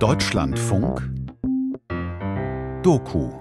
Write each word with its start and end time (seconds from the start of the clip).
Deutschlandfunk 0.00 1.10
Doku 2.84 3.32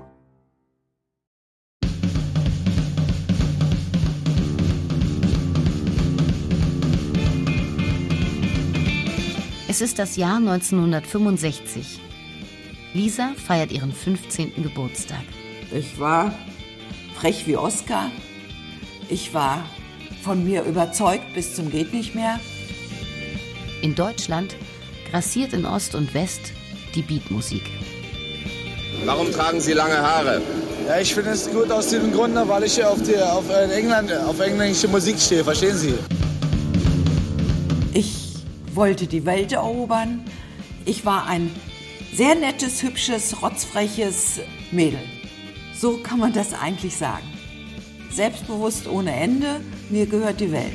Es 9.67 9.81
ist 9.81 9.99
das 9.99 10.15
Jahr 10.15 10.37
1965. 10.37 11.99
Lisa 12.95 13.33
feiert 13.35 13.71
ihren 13.71 13.91
15. 13.91 14.63
Geburtstag. 14.63 15.21
Ich 15.71 15.99
war 15.99 16.33
frech 17.13 17.45
wie 17.45 17.57
Oscar. 17.57 18.09
Ich 19.09 19.31
war 19.35 19.63
von 20.23 20.43
mir 20.43 20.63
überzeugt 20.63 21.35
bis 21.35 21.53
zum 21.53 21.69
geht 21.69 21.93
nicht 21.93 22.15
mehr. 22.15 22.39
In 23.83 23.93
Deutschland 23.93 24.55
grassiert 25.09 25.53
in 25.53 25.65
Ost 25.65 25.95
und 25.95 26.13
West 26.13 26.53
die 26.95 27.01
Beatmusik. 27.01 27.63
Warum 29.05 29.31
tragen 29.31 29.61
Sie 29.61 29.73
lange 29.73 29.97
Haare? 29.97 30.41
Ja, 30.87 30.99
ich 30.99 31.13
finde 31.13 31.31
es 31.31 31.49
gut 31.49 31.71
aus 31.71 31.89
dem 31.89 32.11
Grund, 32.11 32.35
weil 32.47 32.63
ich 32.63 32.83
auf, 32.83 33.01
die, 33.01 33.17
auf, 33.17 33.49
äh, 33.49 33.71
England, 33.71 34.11
auf 34.11 34.39
englische 34.39 34.87
Musik 34.87 35.19
stehe, 35.19 35.43
verstehen 35.43 35.77
Sie? 35.77 35.93
Ich 37.93 38.35
wollte 38.73 39.07
die 39.07 39.25
Welt 39.25 39.51
erobern. 39.51 40.23
Ich 40.85 41.05
war 41.05 41.27
ein 41.27 41.51
sehr 42.13 42.35
nettes, 42.35 42.83
hübsches, 42.83 43.41
rotzfreches 43.41 44.39
Mädel. 44.71 44.99
So 45.79 45.97
kann 45.97 46.19
man 46.19 46.33
das 46.33 46.53
eigentlich 46.53 46.95
sagen. 46.95 47.27
Selbstbewusst 48.11 48.87
ohne 48.87 49.13
Ende, 49.13 49.61
mir 49.89 50.05
gehört 50.07 50.39
die 50.39 50.51
Welt. 50.51 50.73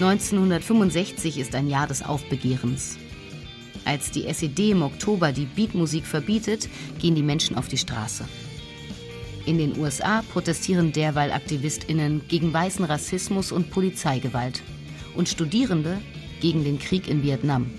1965 0.00 1.38
ist 1.38 1.54
ein 1.54 1.68
Jahr 1.68 1.86
des 1.86 2.02
Aufbegehrens. 2.02 2.96
Als 3.84 4.10
die 4.10 4.26
SED 4.26 4.70
im 4.70 4.80
Oktober 4.80 5.30
die 5.30 5.44
Beatmusik 5.44 6.06
verbietet, 6.06 6.70
gehen 6.98 7.14
die 7.14 7.22
Menschen 7.22 7.54
auf 7.54 7.68
die 7.68 7.76
Straße. 7.76 8.24
In 9.44 9.58
den 9.58 9.78
USA 9.78 10.22
protestieren 10.32 10.92
derweil 10.92 11.30
AktivistInnen 11.30 12.22
gegen 12.28 12.50
weißen 12.50 12.84
Rassismus 12.86 13.52
und 13.52 13.70
Polizeigewalt 13.70 14.62
und 15.16 15.28
Studierende 15.28 15.98
gegen 16.40 16.64
den 16.64 16.78
Krieg 16.78 17.06
in 17.06 17.22
Vietnam. 17.22 17.70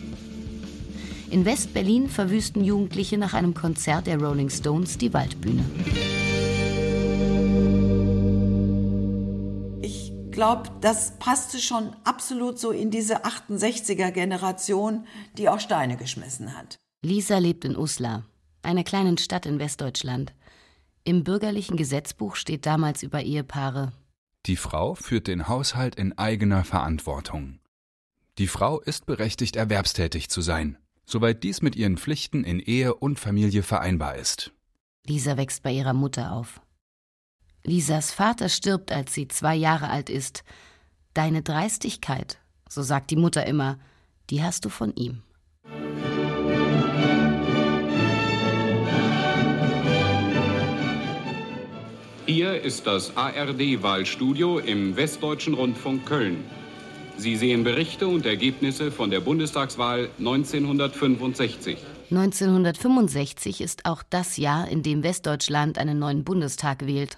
In 1.31 1.43
West-Berlin 1.43 2.07
verwüsten 2.07 2.63
Jugendliche 2.63 3.17
nach 3.17 3.33
einem 3.33 3.55
Konzert 3.55 4.05
der 4.05 4.19
Rolling 4.19 4.51
Stones 4.51 4.99
die 4.99 5.11
Waldbühne. 5.11 5.63
Glaube, 10.41 10.71
das 10.81 11.19
passte 11.19 11.59
schon 11.59 11.95
absolut 12.03 12.57
so 12.57 12.71
in 12.71 12.89
diese 12.89 13.25
68er-Generation, 13.25 15.05
die 15.37 15.47
auch 15.49 15.59
Steine 15.59 15.97
geschmissen 15.97 16.57
hat. 16.57 16.77
Lisa 17.03 17.37
lebt 17.37 17.63
in 17.63 17.77
Uslar, 17.77 18.25
einer 18.63 18.83
kleinen 18.83 19.19
Stadt 19.19 19.45
in 19.45 19.59
Westdeutschland. 19.59 20.33
Im 21.03 21.23
bürgerlichen 21.23 21.77
Gesetzbuch 21.77 22.35
steht 22.35 22.65
damals 22.65 23.03
über 23.03 23.21
Ehepaare 23.21 23.93
die 24.47 24.55
Frau 24.55 24.95
führt 24.95 25.27
den 25.27 25.47
Haushalt 25.47 25.95
in 25.95 26.17
eigener 26.17 26.63
Verantwortung. 26.63 27.59
Die 28.39 28.47
Frau 28.47 28.79
ist 28.79 29.05
berechtigt, 29.05 29.55
erwerbstätig 29.55 30.29
zu 30.29 30.41
sein, 30.41 30.79
soweit 31.05 31.43
dies 31.43 31.61
mit 31.61 31.75
ihren 31.75 31.97
Pflichten 31.97 32.43
in 32.43 32.59
Ehe 32.59 32.95
und 32.95 33.19
Familie 33.19 33.61
vereinbar 33.61 34.15
ist. 34.15 34.51
Lisa 35.05 35.37
wächst 35.37 35.61
bei 35.61 35.71
ihrer 35.71 35.93
Mutter 35.93 36.31
auf. 36.31 36.59
Lisas 37.63 38.11
Vater 38.11 38.49
stirbt, 38.49 38.91
als 38.91 39.13
sie 39.13 39.27
zwei 39.27 39.55
Jahre 39.55 39.89
alt 39.89 40.09
ist. 40.09 40.43
Deine 41.13 41.41
Dreistigkeit, 41.41 42.39
so 42.69 42.81
sagt 42.81 43.11
die 43.11 43.15
Mutter 43.15 43.45
immer, 43.45 43.77
die 44.29 44.41
hast 44.41 44.65
du 44.65 44.69
von 44.69 44.95
ihm. 44.95 45.23
Hier 52.25 52.61
ist 52.61 52.87
das 52.87 53.17
ARD-Wahlstudio 53.17 54.59
im 54.59 54.95
Westdeutschen 54.95 55.53
Rundfunk 55.53 56.05
Köln. 56.05 56.45
Sie 57.17 57.35
sehen 57.35 57.63
Berichte 57.63 58.07
und 58.07 58.25
Ergebnisse 58.25 58.91
von 58.91 59.11
der 59.11 59.19
Bundestagswahl 59.19 60.09
1965. 60.17 61.77
1965 62.09 63.61
ist 63.61 63.85
auch 63.85 64.01
das 64.09 64.37
Jahr, 64.37 64.67
in 64.69 64.81
dem 64.81 65.03
Westdeutschland 65.03 65.77
einen 65.77 65.99
neuen 65.99 66.23
Bundestag 66.23 66.85
wählt. 66.85 67.17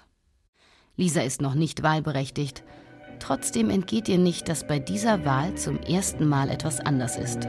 Lisa 0.96 1.22
ist 1.22 1.42
noch 1.42 1.54
nicht 1.54 1.82
wahlberechtigt. 1.82 2.62
Trotzdem 3.18 3.68
entgeht 3.68 4.08
ihr 4.08 4.18
nicht, 4.18 4.48
dass 4.48 4.66
bei 4.66 4.78
dieser 4.78 5.24
Wahl 5.24 5.54
zum 5.56 5.80
ersten 5.80 6.28
Mal 6.28 6.48
etwas 6.50 6.78
anders 6.78 7.16
ist. 7.16 7.48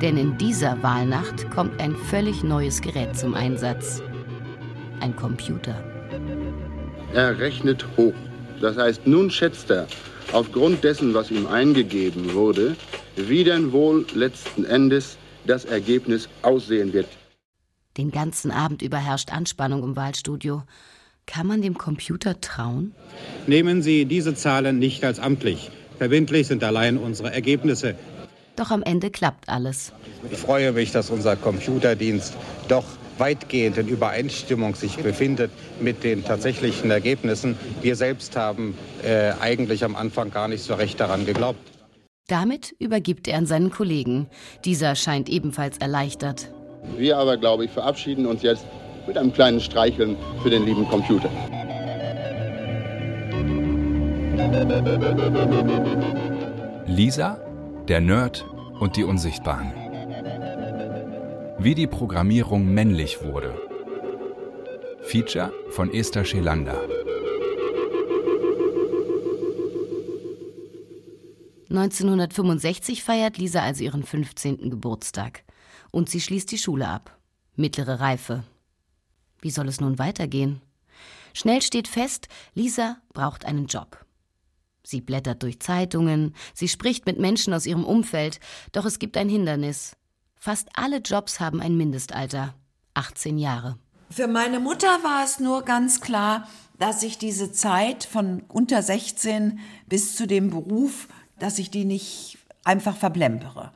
Denn 0.00 0.16
in 0.16 0.38
dieser 0.38 0.80
Wahlnacht 0.82 1.50
kommt 1.50 1.80
ein 1.80 1.96
völlig 1.96 2.44
neues 2.44 2.80
Gerät 2.80 3.16
zum 3.16 3.34
Einsatz. 3.34 4.02
Ein 5.00 5.16
Computer. 5.16 5.74
Er 7.12 7.38
rechnet 7.38 7.84
hoch. 7.96 8.14
Das 8.60 8.76
heißt, 8.76 9.06
nun 9.06 9.30
schätzt 9.30 9.70
er 9.70 9.88
aufgrund 10.32 10.84
dessen, 10.84 11.12
was 11.14 11.30
ihm 11.32 11.46
eingegeben 11.46 12.34
wurde, 12.34 12.76
wie 13.16 13.42
denn 13.42 13.72
wohl 13.72 14.06
letzten 14.14 14.64
Endes 14.64 15.16
das 15.44 15.64
Ergebnis 15.64 16.28
aussehen 16.42 16.92
wird. 16.92 17.08
Den 17.96 18.10
ganzen 18.10 18.50
Abend 18.50 18.82
über 18.82 18.98
herrscht 18.98 19.32
Anspannung 19.32 19.82
im 19.82 19.96
Wahlstudio. 19.96 20.62
Kann 21.26 21.46
man 21.46 21.62
dem 21.62 21.78
Computer 21.78 22.40
trauen? 22.40 22.94
Nehmen 23.46 23.82
Sie 23.82 24.06
diese 24.06 24.34
Zahlen 24.34 24.78
nicht 24.78 25.04
als 25.04 25.20
amtlich. 25.20 25.70
Verbindlich 25.98 26.46
sind 26.46 26.64
allein 26.64 26.98
unsere 26.98 27.32
Ergebnisse. 27.32 27.94
Doch 28.56 28.70
am 28.70 28.82
Ende 28.82 29.10
klappt 29.10 29.48
alles. 29.48 29.92
Ich 30.30 30.38
freue 30.38 30.72
mich, 30.72 30.90
dass 30.90 31.10
unser 31.10 31.36
Computerdienst 31.36 32.36
doch 32.68 32.84
weitgehend 33.18 33.78
in 33.78 33.88
Übereinstimmung 33.88 34.74
sich 34.74 34.96
befindet 34.96 35.50
mit 35.80 36.02
den 36.02 36.24
tatsächlichen 36.24 36.90
Ergebnissen. 36.90 37.56
Wir 37.82 37.96
selbst 37.96 38.36
haben 38.36 38.76
äh, 39.02 39.32
eigentlich 39.40 39.84
am 39.84 39.96
Anfang 39.96 40.30
gar 40.30 40.48
nicht 40.48 40.62
so 40.62 40.74
recht 40.74 40.98
daran 40.98 41.24
geglaubt. 41.24 41.60
Damit 42.28 42.74
übergibt 42.78 43.28
er 43.28 43.38
an 43.38 43.46
seinen 43.46 43.70
Kollegen. 43.70 44.28
Dieser 44.64 44.94
scheint 44.96 45.28
ebenfalls 45.28 45.78
erleichtert. 45.78 46.52
Wir 46.82 47.16
aber, 47.16 47.36
glaube 47.36 47.64
ich, 47.64 47.70
verabschieden 47.70 48.26
uns 48.26 48.42
jetzt 48.42 48.66
mit 49.06 49.16
einem 49.16 49.32
kleinen 49.32 49.60
Streicheln 49.60 50.16
für 50.42 50.50
den 50.50 50.64
lieben 50.64 50.86
Computer. 50.88 51.30
Lisa 56.86 57.40
der 57.88 58.00
Nerd 58.00 58.44
und 58.78 58.96
die 58.96 59.04
Unsichtbaren. 59.04 59.72
Wie 61.58 61.74
die 61.74 61.86
Programmierung 61.86 62.72
männlich 62.72 63.22
wurde. 63.22 63.54
Feature 65.02 65.52
von 65.70 65.92
Esther 65.92 66.24
Schelander. 66.24 66.80
(1965) 71.70 73.02
feiert 73.02 73.38
Lisa 73.38 73.62
also 73.62 73.82
ihren 73.82 74.02
15. 74.02 74.70
Geburtstag. 74.70 75.42
Und 75.92 76.10
sie 76.10 76.20
schließt 76.20 76.50
die 76.50 76.58
Schule 76.58 76.88
ab. 76.88 77.16
Mittlere 77.54 78.00
Reife. 78.00 78.42
Wie 79.40 79.50
soll 79.50 79.68
es 79.68 79.80
nun 79.80 80.00
weitergehen? 80.00 80.60
Schnell 81.34 81.62
steht 81.62 81.86
fest, 81.86 82.28
Lisa 82.54 82.96
braucht 83.12 83.44
einen 83.44 83.66
Job. 83.66 84.04
Sie 84.82 85.00
blättert 85.00 85.42
durch 85.42 85.60
Zeitungen, 85.60 86.34
sie 86.54 86.68
spricht 86.68 87.06
mit 87.06 87.18
Menschen 87.18 87.54
aus 87.54 87.66
ihrem 87.66 87.84
Umfeld, 87.84 88.40
doch 88.72 88.84
es 88.84 88.98
gibt 88.98 89.16
ein 89.16 89.28
Hindernis. 89.28 89.96
Fast 90.34 90.68
alle 90.74 90.98
Jobs 90.98 91.38
haben 91.38 91.60
ein 91.60 91.76
Mindestalter 91.76 92.54
18 92.94 93.38
Jahre. 93.38 93.78
Für 94.10 94.26
meine 94.26 94.60
Mutter 94.60 94.88
war 95.02 95.24
es 95.24 95.38
nur 95.40 95.62
ganz 95.62 96.00
klar, 96.00 96.48
dass 96.78 97.02
ich 97.02 97.16
diese 97.16 97.52
Zeit 97.52 98.04
von 98.04 98.42
unter 98.48 98.82
16 98.82 99.60
bis 99.86 100.16
zu 100.16 100.26
dem 100.26 100.50
Beruf, 100.50 101.08
dass 101.38 101.58
ich 101.58 101.70
die 101.70 101.84
nicht 101.84 102.38
einfach 102.64 102.96
verplempere. 102.96 103.72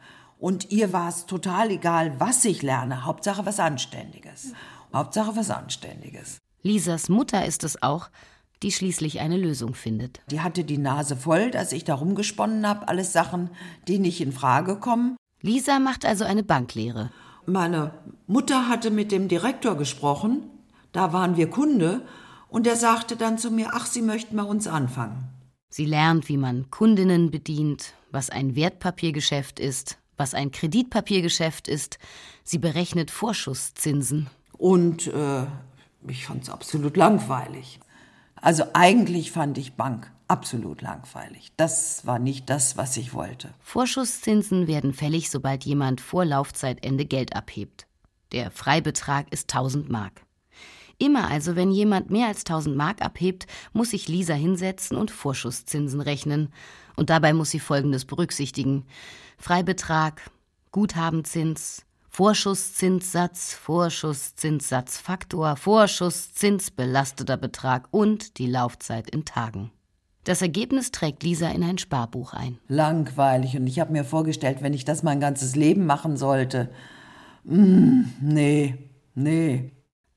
Und 0.47 0.71
ihr 0.71 0.93
war 0.93 1.09
es 1.09 1.27
total 1.27 1.73
egal, 1.73 2.21
was 2.21 2.45
ich 2.45 2.63
lerne, 2.63 3.05
Hauptsache 3.05 3.45
was 3.45 3.59
Anständiges. 3.59 4.53
Hauptsache 4.95 5.35
was 5.35 5.51
Anständiges. 5.51 6.39
Lisas 6.63 7.09
Mutter 7.09 7.45
ist 7.45 7.65
es 7.65 7.83
auch, 7.83 8.11
die 8.63 8.71
schließlich 8.71 9.19
eine 9.19 9.39
Lösung 9.39 9.75
findet. 9.75 10.21
Die 10.31 10.43
hatte 10.43 10.63
die 10.63 10.79
Nase 10.79 11.17
voll, 11.17 11.51
dass 11.51 11.73
ich 11.73 11.83
da 11.83 11.97
rumgesponnen 11.97 12.65
habe, 12.65 12.87
alles 12.87 13.13
Sachen, 13.13 13.51
die 13.89 13.99
nicht 13.99 14.21
in 14.21 14.31
Frage 14.31 14.77
kommen. 14.77 15.17
Lisa 15.43 15.81
macht 15.81 16.07
also 16.07 16.23
eine 16.23 16.45
Banklehre. 16.45 17.11
Meine 17.47 17.91
Mutter 18.29 18.69
hatte 18.69 18.93
mit 18.93 19.11
dem 19.11 19.27
Direktor 19.27 19.77
gesprochen, 19.77 20.45
da 20.93 21.13
waren 21.13 21.37
wir 21.37 21.51
Kunde, 21.51 22.03
und 22.49 22.69
er 22.69 22.77
sagte 22.77 23.17
dann 23.17 23.37
zu 23.37 23.51
mir, 23.51 23.71
ach, 23.73 23.87
Sie 23.87 24.01
möchten 24.01 24.37
bei 24.37 24.45
uns 24.45 24.69
anfangen. 24.69 25.25
Sie 25.71 25.87
lernt, 25.87 26.29
wie 26.29 26.37
man 26.37 26.71
Kundinnen 26.71 27.33
bedient, 27.33 27.95
was 28.13 28.31
ein 28.31 28.55
Wertpapiergeschäft 28.55 29.59
ist, 29.59 29.99
was 30.17 30.35
ein 30.35 30.51
Kreditpapiergeschäft 30.51 31.69
ist. 31.69 31.99
Sie 32.45 32.59
berechnet 32.59 33.11
Vorschusszinsen. 33.11 34.29
Und 34.53 35.09
äh, 35.09 35.45
ich 36.09 36.27
fand 36.27 36.45
es 36.45 36.51
absolut 36.51 36.97
langweilig. 36.97 37.81
Also 38.37 38.65
eigentlich 38.75 39.33
fand 39.33 39.59
ich 39.59 39.75
Bank 39.75 40.11
absolut 40.29 40.83
langweilig. 40.83 41.53
Das 41.57 42.07
war 42.07 42.19
nicht 42.19 42.51
das, 42.51 42.77
was 42.77 42.97
ich 42.97 43.15
wollte. 43.15 43.53
Vorschusszinsen 43.61 44.67
werden 44.67 44.93
fällig, 44.93 45.31
sobald 45.31 45.65
jemand 45.65 46.01
vor 46.01 46.25
Laufzeitende 46.25 47.05
Geld 47.05 47.35
abhebt. 47.35 47.87
Der 48.33 48.51
Freibetrag 48.51 49.33
ist 49.33 49.53
1000 49.53 49.89
Mark. 49.89 50.23
Immer 50.99 51.29
also, 51.29 51.57
wenn 51.57 51.71
jemand 51.71 52.11
mehr 52.11 52.27
als 52.27 52.41
1000 52.41 52.75
Mark 52.77 53.03
abhebt, 53.03 53.47
muss 53.73 53.91
sich 53.91 54.09
Lisa 54.09 54.35
hinsetzen 54.35 54.97
und 54.97 55.11
Vorschusszinsen 55.11 56.01
rechnen. 56.01 56.53
Und 56.97 57.11
dabei 57.11 57.33
muss 57.33 57.51
sie 57.51 57.61
Folgendes 57.61 58.05
berücksichtigen. 58.05 58.85
Freibetrag, 59.39 60.31
Guthabenzins, 60.73 61.85
Vorschusszinssatz, 62.09 63.53
Vorschusszinssatzfaktor, 63.53 65.57
Vorschusszinsbelasteter 65.57 67.37
Betrag 67.37 67.89
und 67.91 68.39
die 68.39 68.47
Laufzeit 68.47 69.11
in 69.11 69.27
Tagen. 69.27 69.71
Das 70.25 70.43
Ergebnis 70.43 70.91
trägt 70.91 71.23
Lisa 71.23 71.51
in 71.51 71.63
ein 71.63 71.79
Sparbuch 71.79 72.33
ein. 72.33 72.59
Langweilig 72.69 73.57
und 73.57 73.67
ich 73.67 73.79
habe 73.79 73.93
mir 73.93 74.03
vorgestellt, 74.03 74.59
wenn 74.61 74.75
ich 74.75 74.85
das 74.85 75.03
mein 75.03 75.21
ganzes 75.21 75.55
Leben 75.55 75.87
machen 75.87 76.17
sollte. 76.17 76.71
Mm, 77.45 78.03
nee, 78.21 78.91
nee. 79.15 79.73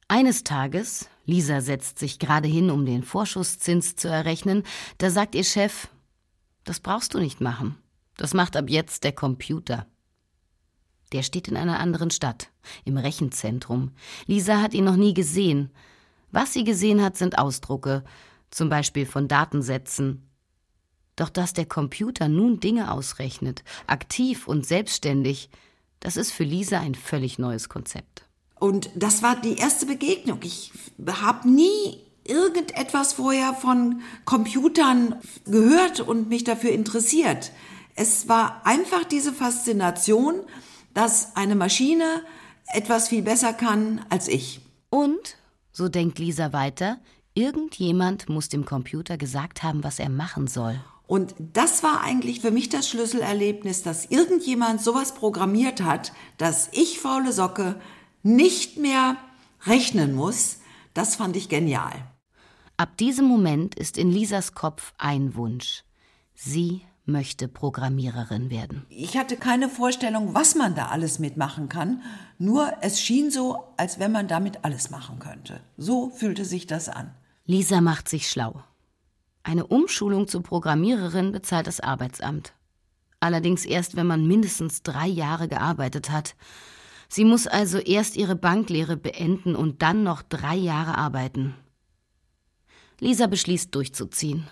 Eines 0.08 0.44
Tages, 0.44 1.10
Lisa 1.26 1.62
setzt 1.62 2.00
sich 2.00 2.18
gerade 2.18 2.48
hin, 2.48 2.72
um 2.72 2.86
den 2.86 3.04
Vorschusszins 3.04 3.98
zu 3.98 4.08
errechnen, 4.08 4.64
da 4.98 5.12
sagt 5.12 5.36
ihr 5.36 5.44
Chef, 5.44 5.90
das 6.64 6.80
brauchst 6.80 7.14
du 7.14 7.20
nicht 7.20 7.42
machen. 7.42 7.78
Das 8.18 8.34
macht 8.34 8.58
ab 8.58 8.70
jetzt 8.70 9.04
der 9.04 9.14
Computer. 9.14 9.86
Der 11.12 11.24
steht 11.24 11.48
in 11.48 11.58
einer 11.58 11.80
anderen 11.80 12.12
Stadt, 12.12 12.52
im 12.86 12.98
Rechenzentrum. 12.98 13.92
Lisa 14.28 14.62
hat 14.62 14.74
ihn 14.74 14.84
noch 14.84 14.96
nie 14.96 15.14
gesehen. 15.14 15.72
Was 16.32 16.54
sie 16.54 16.64
gesehen 16.64 17.02
hat, 17.02 17.18
sind 17.18 17.38
Ausdrucke, 17.38 18.04
zum 18.52 18.70
Beispiel 18.70 19.06
von 19.06 19.28
Datensätzen. 19.28 20.30
Doch 21.16 21.30
dass 21.30 21.54
der 21.54 21.66
Computer 21.66 22.28
nun 22.28 22.60
Dinge 22.60 22.92
ausrechnet, 22.92 23.64
aktiv 23.88 24.48
und 24.48 24.66
selbstständig, 24.66 25.50
das 26.00 26.16
ist 26.16 26.32
für 26.32 26.44
Lisa 26.44 26.80
ein 26.80 26.96
völlig 26.96 27.40
neues 27.40 27.68
Konzept. 27.70 28.26
Und 28.60 28.90
das 28.96 29.24
war 29.24 29.40
die 29.40 29.58
erste 29.58 29.86
Begegnung. 29.86 30.40
Ich 30.44 30.72
habe 31.08 31.50
nie 31.50 32.09
irgendetwas 32.30 33.14
vorher 33.14 33.54
von 33.54 34.02
Computern 34.26 35.16
gehört 35.46 36.00
und 36.00 36.30
mich 36.30 36.44
dafür 36.44 36.72
interessiert. 36.72 37.52
Es 37.96 38.30
war 38.30 38.66
einfach 38.66 39.04
diese 39.04 39.34
Faszination, 39.34 40.36
dass 40.94 41.36
eine 41.36 41.56
Maschine 41.56 42.24
etwas 42.68 43.10
viel 43.10 43.24
besser 43.24 43.54
kann 43.54 44.06
als 44.10 44.28
ich. 44.28 44.62
Und, 44.90 45.38
so 45.72 45.90
denkt 45.90 46.20
Lisa 46.20 46.54
weiter, 46.54 47.00
irgendjemand 47.34 48.30
muss 48.30 48.50
dem 48.50 48.66
Computer 48.66 49.18
gesagt 49.18 49.64
haben, 49.64 49.84
was 49.84 50.00
er 50.00 50.10
machen 50.10 50.48
soll. 50.48 50.80
Und 51.08 51.34
das 51.40 51.82
war 51.82 52.02
eigentlich 52.02 52.40
für 52.40 52.52
mich 52.52 52.70
das 52.70 52.88
Schlüsselerlebnis, 52.88 53.82
dass 53.82 54.06
irgendjemand 54.06 54.82
sowas 54.82 55.16
programmiert 55.16 55.82
hat, 55.82 56.14
dass 56.38 56.70
ich, 56.72 57.00
faule 57.00 57.34
Socke, 57.34 57.82
nicht 58.22 58.78
mehr 58.78 59.18
rechnen 59.66 60.14
muss. 60.14 60.58
Das 60.94 61.16
fand 61.16 61.36
ich 61.36 61.50
genial. 61.50 61.94
Ab 62.80 62.96
diesem 62.96 63.26
Moment 63.26 63.76
ist 63.76 63.98
in 63.98 64.10
Lisas 64.10 64.54
Kopf 64.54 64.94
ein 64.98 65.36
Wunsch. 65.36 65.84
Sie 66.34 66.84
möchte 67.04 67.50
Programmiererin 67.50 68.50
werden. 68.50 68.86
Ich 68.88 69.18
hatte 69.18 69.36
keine 69.36 69.68
Vorstellung, 69.68 70.34
was 70.34 70.56
man 70.56 70.76
da 70.76 70.86
alles 70.86 71.20
mitmachen 71.20 71.68
kann, 71.68 72.02
nur 72.38 72.72
es 72.80 73.02
schien 73.02 73.32
so, 73.32 73.66
als 73.76 74.00
wenn 74.00 74.14
man 74.14 74.30
damit 74.30 74.64
alles 74.64 74.92
machen 74.92 75.20
könnte. 75.20 75.60
So 75.76 76.10
fühlte 76.12 76.46
sich 76.46 76.68
das 76.68 76.88
an. 76.88 77.14
Lisa 77.46 77.82
macht 77.82 78.08
sich 78.08 78.30
schlau. 78.30 78.64
Eine 79.44 79.68
Umschulung 79.68 80.30
zur 80.30 80.42
Programmiererin 80.42 81.34
bezahlt 81.34 81.68
das 81.68 81.82
Arbeitsamt. 81.82 82.54
Allerdings 83.20 83.66
erst, 83.66 83.98
wenn 83.98 84.08
man 84.08 84.26
mindestens 84.26 84.84
drei 84.84 85.08
Jahre 85.08 85.50
gearbeitet 85.50 86.12
hat. 86.12 86.34
Sie 87.10 87.26
muss 87.26 87.46
also 87.46 87.78
erst 87.78 88.16
ihre 88.16 88.38
Banklehre 88.38 88.96
beenden 88.96 89.54
und 89.58 89.82
dann 89.82 90.04
noch 90.04 90.22
drei 90.22 90.56
Jahre 90.56 90.98
arbeiten. 90.98 91.56
Lisa 93.00 93.28
beschließt 93.28 93.74
durchzuziehen. 93.74 94.48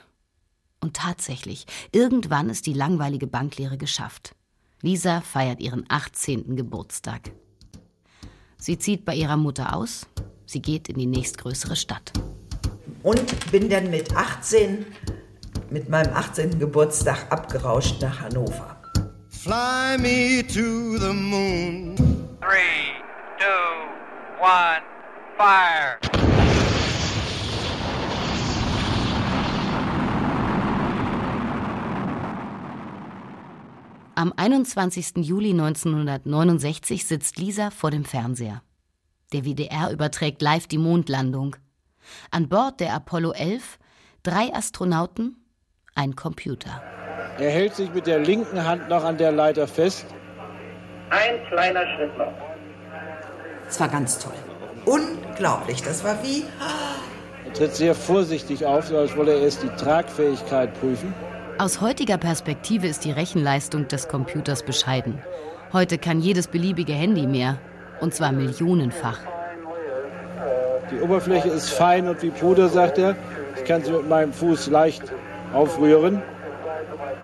Und 0.79 0.95
tatsächlich, 0.95 1.65
irgendwann 1.91 2.49
ist 2.49 2.65
die 2.65 2.73
langweilige 2.73 3.27
Banklehre 3.27 3.77
geschafft. 3.77 4.35
Lisa 4.81 5.21
feiert 5.21 5.59
ihren 5.59 5.85
18. 5.89 6.55
Geburtstag. 6.55 7.31
Sie 8.57 8.77
zieht 8.77 9.05
bei 9.05 9.15
ihrer 9.15 9.37
Mutter 9.37 9.75
aus, 9.75 10.07
sie 10.45 10.61
geht 10.61 10.87
in 10.87 10.97
die 10.97 11.05
nächstgrößere 11.05 11.75
Stadt. 11.75 12.11
Und 13.03 13.51
bin 13.51 13.69
dann 13.69 13.89
mit 13.89 14.15
18, 14.15 14.85
mit 15.69 15.89
meinem 15.89 16.13
18. 16.13 16.59
Geburtstag 16.59 17.31
abgerauscht 17.31 18.01
nach 18.01 18.21
Hannover. 18.21 18.77
Fly 19.29 19.97
me 19.97 20.45
to 20.45 20.97
the 20.97 21.13
moon. 21.13 21.95
Three, 22.41 22.93
two, 23.37 24.41
one, 24.41 24.81
fire. 25.37 26.26
Am 34.17 34.33
21. 34.35 35.17
Juli 35.17 35.51
1969 35.51 37.05
sitzt 37.05 37.37
Lisa 37.37 37.69
vor 37.69 37.91
dem 37.91 38.03
Fernseher. 38.03 38.63
Der 39.31 39.45
WDR 39.45 39.91
überträgt 39.91 40.41
live 40.41 40.65
die 40.65 40.79
Mondlandung. 40.79 41.55
An 42.31 42.49
Bord 42.49 42.79
der 42.79 42.95
Apollo 42.95 43.33
11 43.33 43.77
drei 44.23 44.51
Astronauten, 44.55 45.35
ein 45.93 46.15
Computer. 46.15 46.81
Er 47.37 47.51
hält 47.51 47.75
sich 47.75 47.93
mit 47.93 48.07
der 48.07 48.17
linken 48.17 48.65
Hand 48.65 48.89
noch 48.89 49.03
an 49.03 49.19
der 49.19 49.31
Leiter 49.31 49.67
fest. 49.67 50.07
Ein 51.11 51.45
kleiner 51.49 51.85
Schritt 51.95 52.17
noch. 52.17 52.33
Es 53.69 53.79
war 53.79 53.87
ganz 53.87 54.17
toll. 54.17 54.33
Unglaublich. 54.85 55.83
Das 55.83 56.03
war 56.03 56.17
wie. 56.23 56.43
Er 57.45 57.53
tritt 57.53 57.75
sehr 57.75 57.93
vorsichtig 57.93 58.65
auf, 58.65 58.91
als 58.91 59.15
wolle 59.15 59.33
er 59.33 59.41
erst 59.41 59.61
die 59.61 59.69
Tragfähigkeit 59.75 60.73
prüfen. 60.79 61.13
Aus 61.59 61.81
heutiger 61.81 62.17
Perspektive 62.19 62.85
ist 62.85 63.03
die 63.03 63.11
Rechenleistung 63.11 63.87
des 63.87 64.07
Computers 64.07 64.63
bescheiden. 64.63 65.17
Heute 65.73 65.97
kann 65.97 66.21
jedes 66.21 66.47
beliebige 66.47 66.93
Handy 66.93 67.25
mehr, 67.25 67.59
und 67.99 68.13
zwar 68.13 68.31
millionenfach. 68.31 69.19
Die 70.91 70.99
Oberfläche 70.99 71.49
ist 71.49 71.71
fein 71.71 72.07
und 72.07 72.21
wie 72.21 72.29
Puder, 72.29 72.69
sagt 72.69 72.99
er. 72.99 73.15
Ich 73.55 73.65
kann 73.65 73.83
sie 73.83 73.91
mit 73.91 74.07
meinem 74.07 74.33
Fuß 74.33 74.67
leicht 74.67 75.01
aufrühren. 75.51 76.21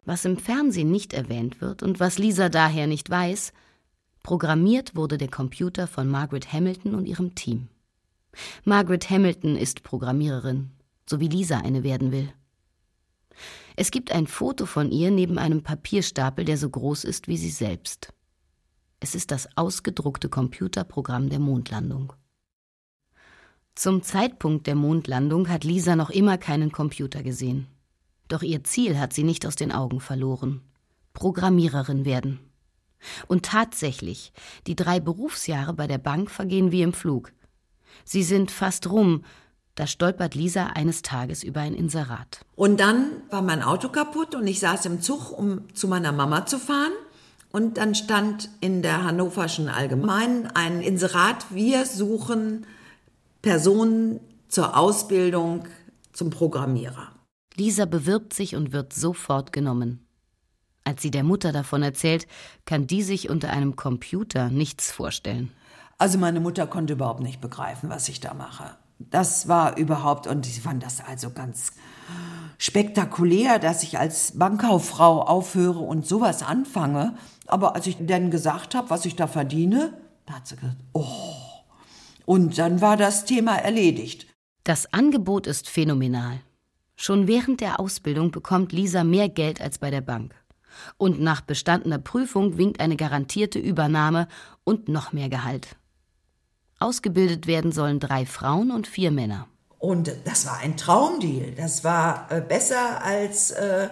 Was 0.03 0.25
im 0.25 0.37
Fernsehen 0.37 0.91
nicht 0.91 1.13
erwähnt 1.13 1.61
wird 1.61 1.83
und 1.83 1.99
was 1.99 2.17
Lisa 2.17 2.49
daher 2.49 2.87
nicht 2.87 3.11
weiß, 3.11 3.53
programmiert 4.23 4.95
wurde 4.95 5.19
der 5.19 5.29
Computer 5.29 5.85
von 5.85 6.09
Margaret 6.09 6.51
Hamilton 6.51 6.95
und 6.95 7.05
ihrem 7.05 7.35
Team. 7.35 7.67
Margaret 8.65 9.11
Hamilton 9.11 9.55
ist 9.55 9.83
Programmiererin, 9.83 10.71
so 11.07 11.19
wie 11.19 11.27
Lisa 11.27 11.59
eine 11.59 11.83
werden 11.83 12.11
will. 12.11 12.29
Es 13.75 13.91
gibt 13.91 14.11
ein 14.11 14.27
Foto 14.27 14.65
von 14.65 14.91
ihr 14.91 15.11
neben 15.11 15.37
einem 15.37 15.63
Papierstapel, 15.63 16.45
der 16.45 16.57
so 16.57 16.69
groß 16.69 17.03
ist 17.03 17.27
wie 17.27 17.37
sie 17.37 17.49
selbst. 17.49 18.13
Es 18.99 19.15
ist 19.15 19.31
das 19.31 19.49
ausgedruckte 19.57 20.29
Computerprogramm 20.29 21.29
der 21.29 21.39
Mondlandung. 21.39 22.13
Zum 23.75 24.03
Zeitpunkt 24.03 24.67
der 24.67 24.75
Mondlandung 24.75 25.49
hat 25.49 25.63
Lisa 25.63 25.95
noch 25.95 26.11
immer 26.11 26.37
keinen 26.37 26.71
Computer 26.71 27.23
gesehen. 27.23 27.67
Doch 28.27 28.43
ihr 28.43 28.63
Ziel 28.63 28.99
hat 28.99 29.13
sie 29.13 29.23
nicht 29.23 29.45
aus 29.45 29.55
den 29.55 29.71
Augen 29.71 29.99
verloren. 29.99 30.61
Programmiererin 31.13 32.05
werden. 32.05 32.39
Und 33.27 33.45
tatsächlich, 33.45 34.31
die 34.67 34.75
drei 34.75 34.99
Berufsjahre 34.99 35.73
bei 35.73 35.87
der 35.87 35.97
Bank 35.97 36.31
vergehen 36.31 36.71
wie 36.71 36.83
im 36.83 36.93
Flug. 36.93 37.33
Sie 38.05 38.23
sind 38.23 38.51
fast 38.51 38.89
rum, 38.89 39.23
da 39.75 39.87
stolpert 39.87 40.35
Lisa 40.35 40.67
eines 40.67 41.01
Tages 41.01 41.43
über 41.43 41.61
ein 41.61 41.73
Inserat. 41.73 42.41
Und 42.55 42.79
dann 42.79 43.11
war 43.29 43.41
mein 43.41 43.63
Auto 43.63 43.89
kaputt 43.89 44.35
und 44.35 44.45
ich 44.45 44.59
saß 44.59 44.85
im 44.85 45.01
Zug, 45.01 45.31
um 45.31 45.73
zu 45.73 45.87
meiner 45.87 46.11
Mama 46.11 46.45
zu 46.45 46.59
fahren. 46.59 46.93
Und 47.51 47.77
dann 47.77 47.93
stand 47.95 48.49
in 48.61 48.81
der 48.81 49.03
Hannoverschen 49.03 49.69
Allgemeinen 49.69 50.47
ein 50.47 50.81
Inserat, 50.81 51.45
wir 51.51 51.85
suchen 51.85 52.65
Personen 53.41 54.19
zur 54.47 54.77
Ausbildung 54.77 55.65
zum 56.13 56.29
Programmierer. 56.29 57.09
Lisa 57.55 57.85
bewirbt 57.85 58.33
sich 58.33 58.55
und 58.55 58.71
wird 58.71 58.93
sofort 58.93 59.51
genommen. 59.51 60.05
Als 60.83 61.01
sie 61.01 61.11
der 61.11 61.23
Mutter 61.23 61.51
davon 61.51 61.83
erzählt, 61.83 62.27
kann 62.65 62.87
die 62.87 63.03
sich 63.03 63.29
unter 63.29 63.51
einem 63.51 63.75
Computer 63.75 64.49
nichts 64.49 64.91
vorstellen. 64.91 65.51
Also 65.97 66.17
meine 66.17 66.39
Mutter 66.39 66.67
konnte 66.67 66.93
überhaupt 66.93 67.21
nicht 67.21 67.39
begreifen, 67.39 67.89
was 67.89 68.09
ich 68.09 68.19
da 68.19 68.33
mache. 68.33 68.75
Das 69.09 69.47
war 69.47 69.77
überhaupt, 69.77 70.27
und 70.27 70.45
ich 70.47 70.61
fand 70.61 70.83
das 70.83 71.01
also 71.05 71.31
ganz 71.31 71.73
spektakulär, 72.57 73.59
dass 73.59 73.83
ich 73.83 73.99
als 73.99 74.37
Bankkauffrau 74.37 75.21
aufhöre 75.21 75.79
und 75.79 76.07
sowas 76.07 76.43
anfange. 76.43 77.15
Aber 77.47 77.75
als 77.75 77.87
ich 77.87 77.97
dann 77.99 78.31
gesagt 78.31 78.75
habe, 78.75 78.89
was 78.89 79.05
ich 79.05 79.15
da 79.15 79.27
verdiene, 79.27 79.97
da 80.25 80.35
hat 80.35 80.47
sie 80.47 80.55
gesagt, 80.55 80.77
oh. 80.93 81.05
Und 82.25 82.57
dann 82.57 82.79
war 82.79 82.95
das 82.95 83.25
Thema 83.25 83.57
erledigt. 83.57 84.27
Das 84.63 84.93
Angebot 84.93 85.45
ist 85.45 85.69
phänomenal. 85.69 86.39
Schon 86.95 87.27
während 87.27 87.59
der 87.59 87.81
Ausbildung 87.81 88.31
bekommt 88.31 88.71
Lisa 88.71 89.03
mehr 89.03 89.27
Geld 89.27 89.59
als 89.59 89.77
bei 89.77 89.91
der 89.91 89.99
Bank. 89.99 90.33
Und 90.97 91.19
nach 91.19 91.41
bestandener 91.41 91.99
Prüfung 91.99 92.57
winkt 92.57 92.79
eine 92.79 92.95
garantierte 92.95 93.59
Übernahme 93.59 94.27
und 94.63 94.87
noch 94.87 95.11
mehr 95.11 95.27
Gehalt. 95.27 95.75
Ausgebildet 96.83 97.47
werden 97.47 97.71
sollen 97.71 97.99
drei 97.99 98.25
Frauen 98.25 98.71
und 98.71 98.87
vier 98.87 99.11
Männer. 99.11 99.47
Und 99.79 100.13
das 100.25 100.45
war 100.45 100.59
ein 100.59 100.77
Traumdeal. 100.77 101.51
Das 101.57 101.83
war 101.83 102.31
äh, 102.31 102.41
besser 102.41 103.03
als 103.03 103.51
äh, 103.51 103.89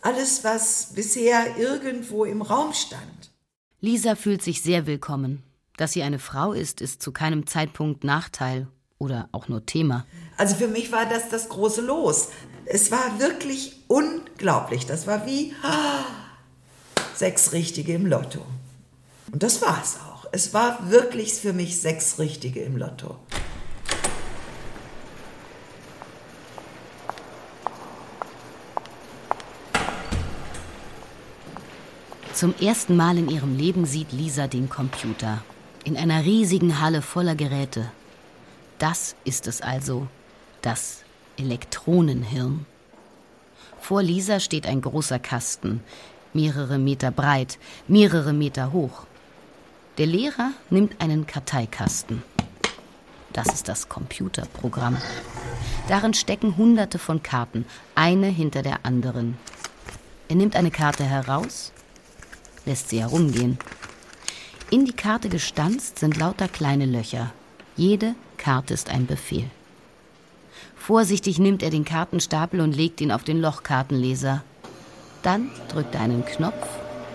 alles, 0.00 0.44
was 0.44 0.92
bisher 0.94 1.56
irgendwo 1.58 2.24
im 2.24 2.42
Raum 2.42 2.72
stand. 2.72 3.32
Lisa 3.80 4.14
fühlt 4.14 4.42
sich 4.42 4.62
sehr 4.62 4.86
willkommen. 4.86 5.42
Dass 5.76 5.92
sie 5.92 6.02
eine 6.02 6.18
Frau 6.18 6.52
ist, 6.52 6.80
ist 6.80 7.02
zu 7.02 7.12
keinem 7.12 7.46
Zeitpunkt 7.46 8.04
Nachteil 8.04 8.66
oder 8.98 9.28
auch 9.32 9.48
nur 9.48 9.64
Thema. 9.64 10.06
Also 10.36 10.56
für 10.56 10.66
mich 10.66 10.90
war 10.90 11.06
das 11.06 11.28
das 11.28 11.48
große 11.48 11.82
Los. 11.82 12.30
Es 12.64 12.90
war 12.90 13.20
wirklich 13.20 13.84
unglaublich. 13.86 14.86
Das 14.86 15.06
war 15.06 15.24
wie 15.26 15.54
ah, 15.62 16.04
sechs 17.14 17.52
Richtige 17.52 17.94
im 17.94 18.06
Lotto. 18.06 18.44
Und 19.30 19.42
das 19.42 19.62
war 19.62 19.80
es 19.82 19.96
auch. 19.96 20.07
Es 20.30 20.52
war 20.52 20.90
wirklich 20.90 21.32
für 21.34 21.54
mich 21.54 21.80
sechs 21.80 22.18
Richtige 22.18 22.60
im 22.60 22.76
Lotto. 22.76 23.16
Zum 32.34 32.54
ersten 32.60 32.94
Mal 32.94 33.18
in 33.18 33.30
ihrem 33.30 33.56
Leben 33.56 33.84
sieht 33.86 34.12
Lisa 34.12 34.46
den 34.46 34.68
Computer. 34.68 35.42
In 35.84 35.96
einer 35.96 36.24
riesigen 36.24 36.80
Halle 36.80 37.02
voller 37.02 37.34
Geräte. 37.34 37.90
Das 38.78 39.16
ist 39.24 39.46
es 39.46 39.60
also, 39.60 40.06
das 40.62 41.02
Elektronenhirn. 41.36 42.66
Vor 43.80 44.02
Lisa 44.02 44.40
steht 44.40 44.66
ein 44.66 44.82
großer 44.82 45.18
Kasten, 45.18 45.82
mehrere 46.32 46.78
Meter 46.78 47.10
breit, 47.10 47.58
mehrere 47.88 48.32
Meter 48.32 48.72
hoch. 48.72 49.07
Der 49.98 50.06
Lehrer 50.06 50.52
nimmt 50.70 51.00
einen 51.00 51.26
Karteikasten. 51.26 52.22
Das 53.32 53.48
ist 53.48 53.66
das 53.66 53.88
Computerprogramm. 53.88 54.96
Darin 55.88 56.14
stecken 56.14 56.56
hunderte 56.56 57.00
von 57.00 57.24
Karten, 57.24 57.66
eine 57.96 58.28
hinter 58.28 58.62
der 58.62 58.86
anderen. 58.86 59.36
Er 60.28 60.36
nimmt 60.36 60.54
eine 60.54 60.70
Karte 60.70 61.02
heraus, 61.02 61.72
lässt 62.64 62.90
sie 62.90 63.00
herumgehen. 63.00 63.58
In 64.70 64.84
die 64.84 64.92
Karte 64.92 65.28
gestanzt 65.28 65.98
sind 65.98 66.16
lauter 66.16 66.46
kleine 66.46 66.86
Löcher. 66.86 67.32
Jede 67.74 68.14
Karte 68.36 68.74
ist 68.74 68.90
ein 68.90 69.06
Befehl. 69.06 69.50
Vorsichtig 70.76 71.40
nimmt 71.40 71.64
er 71.64 71.70
den 71.70 71.84
Kartenstapel 71.84 72.60
und 72.60 72.76
legt 72.76 73.00
ihn 73.00 73.10
auf 73.10 73.24
den 73.24 73.40
Lochkartenleser. 73.40 74.44
Dann 75.22 75.50
drückt 75.68 75.96
er 75.96 76.02
einen 76.02 76.24
Knopf 76.24 76.68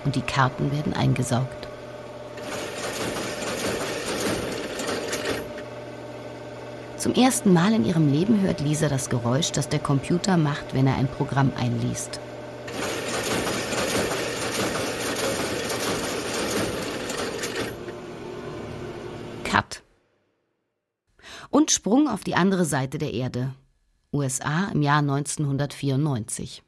und 0.03 0.17
die 0.17 0.21
Karten 0.21 0.73
werden 0.73 0.93
eingesaugt. 0.93 1.62
Zum 7.03 7.15
ersten 7.15 7.51
Mal 7.51 7.73
in 7.73 7.83
ihrem 7.83 8.09
Leben 8.09 8.39
hört 8.39 8.61
Lisa 8.61 8.87
das 8.87 9.09
Geräusch, 9.09 9.51
das 9.51 9.67
der 9.67 9.79
Computer 9.79 10.37
macht, 10.37 10.73
wenn 10.73 10.87
er 10.87 10.95
ein 10.95 11.09
Programm 11.09 11.51
einliest. 11.57 12.21
Cut. 19.43 19.83
Und 21.49 21.71
Sprung 21.71 22.07
auf 22.07 22.23
die 22.23 22.35
andere 22.35 22.63
Seite 22.63 22.99
der 22.99 23.13
Erde. 23.13 23.53
USA 24.13 24.69
im 24.73 24.81
Jahr 24.81 24.99
1994. 24.99 26.63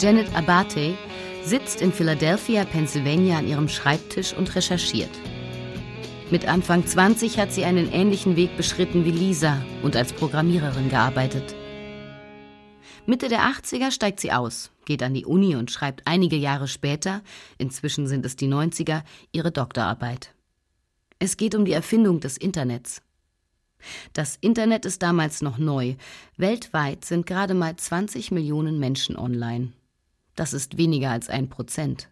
Janet 0.00 0.34
Abate 0.34 0.94
sitzt 1.44 1.80
in 1.80 1.92
Philadelphia, 1.92 2.64
Pennsylvania 2.64 3.38
an 3.38 3.46
ihrem 3.46 3.68
Schreibtisch 3.68 4.34
und 4.34 4.52
recherchiert. 4.56 5.10
Mit 6.30 6.46
Anfang 6.46 6.86
20 6.86 7.40
hat 7.40 7.52
sie 7.52 7.64
einen 7.64 7.90
ähnlichen 7.90 8.36
Weg 8.36 8.56
beschritten 8.56 9.04
wie 9.04 9.10
Lisa 9.10 9.60
und 9.82 9.96
als 9.96 10.12
Programmiererin 10.12 10.88
gearbeitet. 10.88 11.56
Mitte 13.04 13.28
der 13.28 13.40
80er 13.40 13.90
steigt 13.90 14.20
sie 14.20 14.30
aus, 14.30 14.70
geht 14.84 15.02
an 15.02 15.12
die 15.12 15.24
Uni 15.24 15.56
und 15.56 15.72
schreibt 15.72 16.02
einige 16.04 16.36
Jahre 16.36 16.68
später, 16.68 17.22
inzwischen 17.58 18.06
sind 18.06 18.24
es 18.24 18.36
die 18.36 18.46
90er, 18.46 19.02
ihre 19.32 19.50
Doktorarbeit. 19.50 20.32
Es 21.18 21.36
geht 21.36 21.56
um 21.56 21.64
die 21.64 21.72
Erfindung 21.72 22.20
des 22.20 22.36
Internets. 22.36 23.02
Das 24.12 24.36
Internet 24.40 24.84
ist 24.84 25.02
damals 25.02 25.42
noch 25.42 25.58
neu. 25.58 25.96
Weltweit 26.36 27.04
sind 27.04 27.26
gerade 27.26 27.54
mal 27.54 27.74
20 27.74 28.30
Millionen 28.30 28.78
Menschen 28.78 29.16
online. 29.16 29.72
Das 30.36 30.52
ist 30.52 30.78
weniger 30.78 31.10
als 31.10 31.28
ein 31.28 31.48
Prozent. 31.48 32.08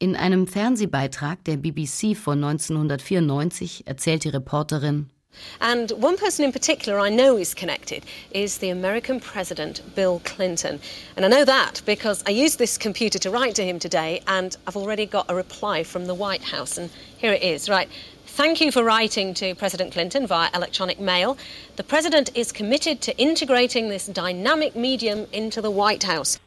In 0.00 0.14
einem 0.14 0.46
Fernsehbeitrag 0.46 1.42
der 1.42 1.56
BBC 1.56 2.16
von 2.16 2.44
1994 2.44 3.82
erzählt 3.88 4.22
die 4.22 4.28
Reporterin, 4.28 5.10
And 5.58 5.90
one 5.92 6.16
person 6.16 6.44
in 6.44 6.52
particular 6.52 7.00
I 7.00 7.10
know 7.10 7.36
is 7.36 7.52
connected 7.52 8.04
is 8.30 8.58
the 8.58 8.70
American 8.70 9.18
President 9.18 9.82
Bill 9.96 10.20
Clinton. 10.24 10.78
And 11.16 11.24
I 11.24 11.28
know 11.28 11.44
that 11.44 11.82
because 11.84 12.22
I 12.28 12.30
used 12.30 12.58
this 12.58 12.78
computer 12.78 13.18
to 13.18 13.30
write 13.30 13.56
to 13.56 13.64
him 13.64 13.80
today 13.80 14.20
and 14.28 14.56
I've 14.68 14.76
already 14.76 15.04
got 15.04 15.28
a 15.28 15.34
reply 15.34 15.82
from 15.82 16.06
the 16.06 16.14
White 16.14 16.44
House. 16.44 16.78
And 16.78 16.90
here 17.16 17.32
it 17.32 17.42
is. 17.42 17.68
Right. 17.68 17.88
Thank 18.24 18.60
you 18.60 18.70
for 18.70 18.84
writing 18.84 19.34
to 19.34 19.56
President 19.56 19.92
Clinton 19.92 20.28
via 20.28 20.48
electronic 20.54 21.00
mail. 21.00 21.36
The 21.74 21.82
President 21.82 22.30
is 22.36 22.52
committed 22.52 23.00
to 23.00 23.18
integrating 23.18 23.88
this 23.88 24.06
dynamic 24.06 24.76
medium 24.76 25.26
into 25.32 25.60
the 25.60 25.72
White 25.72 26.04
House. 26.04 26.38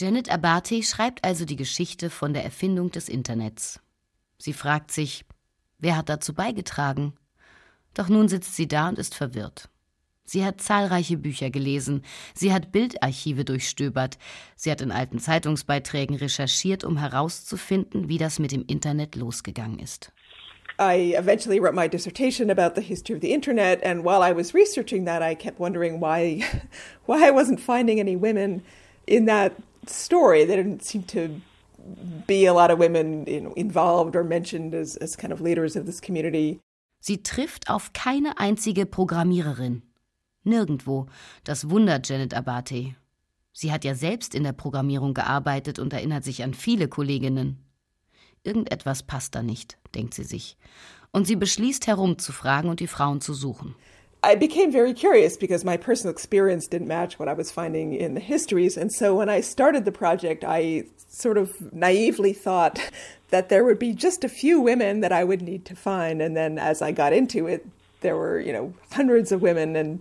Janet 0.00 0.30
Abate 0.30 0.82
schreibt 0.82 1.24
also 1.24 1.44
die 1.44 1.56
Geschichte 1.56 2.08
von 2.08 2.32
der 2.32 2.42
Erfindung 2.42 2.90
des 2.90 3.10
Internets. 3.10 3.80
Sie 4.38 4.54
fragt 4.54 4.90
sich, 4.90 5.26
wer 5.78 5.94
hat 5.94 6.08
dazu 6.08 6.32
beigetragen? 6.32 7.12
Doch 7.92 8.08
nun 8.08 8.26
sitzt 8.26 8.56
sie 8.56 8.66
da 8.66 8.88
und 8.88 8.98
ist 8.98 9.14
verwirrt. 9.14 9.68
Sie 10.24 10.42
hat 10.42 10.62
zahlreiche 10.62 11.18
Bücher 11.18 11.50
gelesen, 11.50 12.02
sie 12.34 12.50
hat 12.50 12.72
Bildarchive 12.72 13.44
durchstöbert, 13.44 14.16
sie 14.56 14.70
hat 14.70 14.80
in 14.80 14.90
alten 14.90 15.18
Zeitungsbeiträgen 15.18 16.16
recherchiert, 16.16 16.82
um 16.82 16.96
herauszufinden, 16.96 18.08
wie 18.08 18.16
das 18.16 18.38
mit 18.38 18.52
dem 18.52 18.64
Internet 18.66 19.16
losgegangen 19.16 19.80
ist. 19.80 20.12
I 20.78 21.14
eventually 21.14 21.60
wrote 21.60 21.74
my 21.74 21.90
dissertation 21.90 22.50
about 22.50 22.80
the 22.80 22.86
history 22.86 23.16
of 23.16 23.20
the 23.20 23.34
internet, 23.34 23.84
and 23.84 24.02
while 24.02 24.22
I 24.22 24.34
was 24.34 24.54
researching 24.54 25.04
that, 25.04 25.20
I 25.20 25.34
kept 25.34 25.60
wondering 25.60 26.00
why, 26.00 26.42
why 27.06 27.28
I 27.28 27.32
wasn't 27.32 27.60
finding 27.60 28.00
any 28.00 28.16
women 28.16 28.62
in 29.06 29.26
that 29.26 29.52
story. 29.90 30.44
There 30.46 30.62
didn't 30.62 30.82
seem 30.82 31.04
to 31.08 31.40
be 32.26 32.46
a 32.46 32.52
lot 32.52 32.70
of 32.70 32.78
women 32.78 33.26
you 33.26 33.40
know, 33.40 33.52
involved 33.54 34.16
or 34.16 34.24
mentioned 34.24 34.74
as, 34.74 34.96
as 34.96 35.16
kind 35.16 35.32
of 35.32 35.40
leaders 35.40 35.76
of 35.76 35.86
this 35.86 36.00
community. 36.00 36.60
Sie 37.00 37.22
trifft 37.22 37.70
auf 37.70 37.92
keine 37.92 38.38
einzige 38.38 38.86
Programmiererin. 38.86 39.82
Nirgendwo. 40.44 41.06
Das 41.44 41.70
wundert 41.70 42.08
Janet 42.08 42.34
Abate. 42.34 42.94
Sie 43.52 43.72
hat 43.72 43.84
ja 43.84 43.94
selbst 43.94 44.34
in 44.34 44.44
der 44.44 44.52
Programmierung 44.52 45.14
gearbeitet 45.14 45.78
und 45.78 45.92
erinnert 45.92 46.24
sich 46.24 46.42
an 46.42 46.54
viele 46.54 46.88
Kolleginnen. 46.88 47.58
Irgendetwas 48.42 49.02
passt 49.02 49.34
da 49.34 49.42
nicht, 49.42 49.78
denkt 49.94 50.14
sie 50.14 50.24
sich. 50.24 50.56
Und 51.12 51.26
sie 51.26 51.36
beschließt 51.36 51.86
herumzufragen 51.86 52.70
und 52.70 52.80
die 52.80 52.86
Frauen 52.86 53.20
zu 53.20 53.34
suchen. 53.34 53.74
I 54.22 54.34
became 54.34 54.70
very 54.70 54.92
curious 54.92 55.36
because 55.36 55.64
my 55.64 55.76
personal 55.76 56.12
experience 56.12 56.66
didn't 56.66 56.88
match 56.88 57.18
what 57.18 57.28
I 57.28 57.32
was 57.32 57.50
finding 57.50 57.94
in 57.94 58.14
the 58.14 58.20
histories. 58.20 58.76
And 58.76 58.92
so 58.92 59.14
when 59.14 59.30
I 59.30 59.40
started 59.40 59.84
the 59.84 59.92
project, 59.92 60.44
I 60.44 60.84
sort 61.08 61.38
of 61.38 61.72
naively 61.72 62.32
thought 62.32 62.78
that 63.30 63.48
there 63.48 63.64
would 63.64 63.78
be 63.78 63.92
just 63.94 64.24
a 64.24 64.28
few 64.28 64.60
women 64.60 65.00
that 65.00 65.12
I 65.12 65.24
would 65.24 65.40
need 65.40 65.64
to 65.66 65.76
find. 65.76 66.20
And 66.20 66.36
then 66.36 66.58
as 66.58 66.82
I 66.82 66.92
got 66.92 67.12
into 67.12 67.46
it, 67.46 67.66
there 68.00 68.16
were, 68.16 68.40
you 68.40 68.52
know, 68.52 68.74
hundreds 68.92 69.32
of 69.32 69.40
women. 69.40 69.76
And 69.76 70.00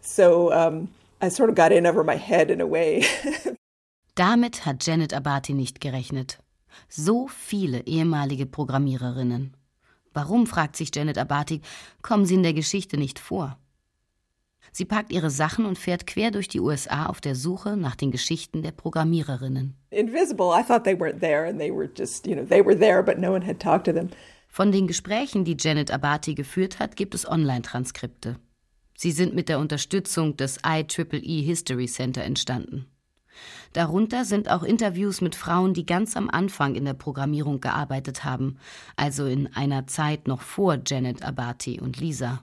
so 0.00 0.52
um, 0.52 0.88
I 1.20 1.28
sort 1.28 1.50
of 1.50 1.54
got 1.54 1.72
in 1.72 1.86
over 1.86 2.02
my 2.02 2.16
head 2.16 2.50
in 2.50 2.60
a 2.60 2.66
way. 2.66 3.04
Damit 4.16 4.58
hat 4.58 4.78
Janet 4.78 5.12
Abati 5.12 5.54
nicht 5.54 5.80
gerechnet. 5.80 6.38
So 6.88 7.28
viele 7.28 7.82
ehemalige 7.86 8.46
Programmiererinnen. 8.46 9.54
Warum, 10.14 10.46
fragt 10.46 10.76
sich 10.76 10.94
Janet 10.94 11.18
Abati, 11.18 11.60
kommen 12.00 12.24
sie 12.24 12.34
in 12.34 12.42
der 12.42 12.54
Geschichte 12.54 12.96
nicht 12.96 13.18
vor? 13.18 13.58
Sie 14.72 14.84
packt 14.84 15.12
ihre 15.12 15.30
Sachen 15.30 15.66
und 15.66 15.78
fährt 15.78 16.06
quer 16.06 16.30
durch 16.30 16.48
die 16.48 16.60
USA 16.60 17.06
auf 17.06 17.20
der 17.20 17.34
Suche 17.34 17.76
nach 17.76 17.96
den 17.96 18.10
Geschichten 18.10 18.62
der 18.62 18.72
Programmiererinnen. 18.72 19.74
Invisible, 19.90 20.46
I 20.52 20.62
thought 20.62 20.84
they 20.84 20.94
weren't 20.94 21.20
there 21.20 21.46
and 21.46 21.58
they 21.58 21.70
were 21.70 21.88
just, 21.96 22.26
you 22.26 22.34
know, 22.34 22.44
they 22.44 22.64
were 22.64 22.78
there 22.78 23.02
but 23.02 23.18
no 23.18 23.32
one 23.32 23.44
had 23.44 23.60
talked 23.60 23.84
to 23.86 23.92
them. 23.92 24.08
Von 24.48 24.72
den 24.72 24.86
Gesprächen, 24.86 25.44
die 25.44 25.56
Janet 25.58 25.90
Abati 25.90 26.34
geführt 26.34 26.78
hat, 26.78 26.96
gibt 26.96 27.14
es 27.14 27.28
Online-Transkripte. 27.28 28.36
Sie 28.96 29.10
sind 29.10 29.34
mit 29.34 29.48
der 29.48 29.58
Unterstützung 29.58 30.36
des 30.36 30.58
IEEE 30.64 31.42
History 31.42 31.86
Center 31.86 32.22
entstanden. 32.22 32.86
Darunter 33.72 34.24
sind 34.24 34.50
auch 34.50 34.62
Interviews 34.62 35.20
mit 35.20 35.34
Frauen, 35.34 35.74
die 35.74 35.86
ganz 35.86 36.16
am 36.16 36.30
Anfang 36.30 36.74
in 36.74 36.84
der 36.84 36.94
Programmierung 36.94 37.60
gearbeitet 37.60 38.24
haben, 38.24 38.58
also 38.96 39.26
in 39.26 39.52
einer 39.54 39.86
Zeit 39.86 40.28
noch 40.28 40.42
vor 40.42 40.78
Janet 40.86 41.22
Abati 41.22 41.80
und 41.80 41.98
Lisa. 41.98 42.42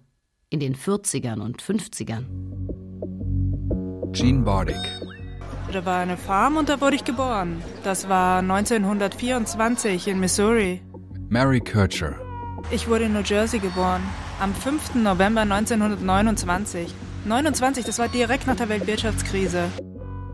in 0.51 0.59
den 0.59 0.75
40ern 0.75 1.39
und 1.39 1.63
50ern. 1.63 2.25
Gene 4.11 4.43
Bordick. 4.43 4.75
Da 5.71 5.85
war 5.85 6.01
eine 6.01 6.17
Farm 6.17 6.57
und 6.57 6.67
da 6.67 6.81
wurde 6.81 6.97
ich 6.97 7.05
geboren. 7.05 7.63
Das 7.83 8.09
war 8.09 8.39
1924 8.39 10.09
in 10.09 10.19
Missouri. 10.19 10.81
Mary 11.29 11.61
Kircher. 11.61 12.15
Ich 12.69 12.89
wurde 12.89 13.05
in 13.05 13.13
New 13.13 13.21
Jersey 13.21 13.59
geboren. 13.59 14.01
Am 14.41 14.53
5. 14.53 14.95
November 14.95 15.41
1929. 15.41 16.93
29, 17.23 17.85
das 17.85 17.99
war 17.99 18.09
direkt 18.09 18.47
nach 18.47 18.57
der 18.57 18.67
Weltwirtschaftskrise. 18.67 19.69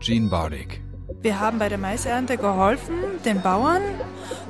Gene 0.00 0.28
Bardick. 0.28 0.80
Wir 1.22 1.40
haben 1.40 1.58
bei 1.58 1.68
der 1.68 1.78
Maisernte 1.78 2.36
geholfen, 2.36 2.94
den 3.24 3.42
Bauern, 3.42 3.82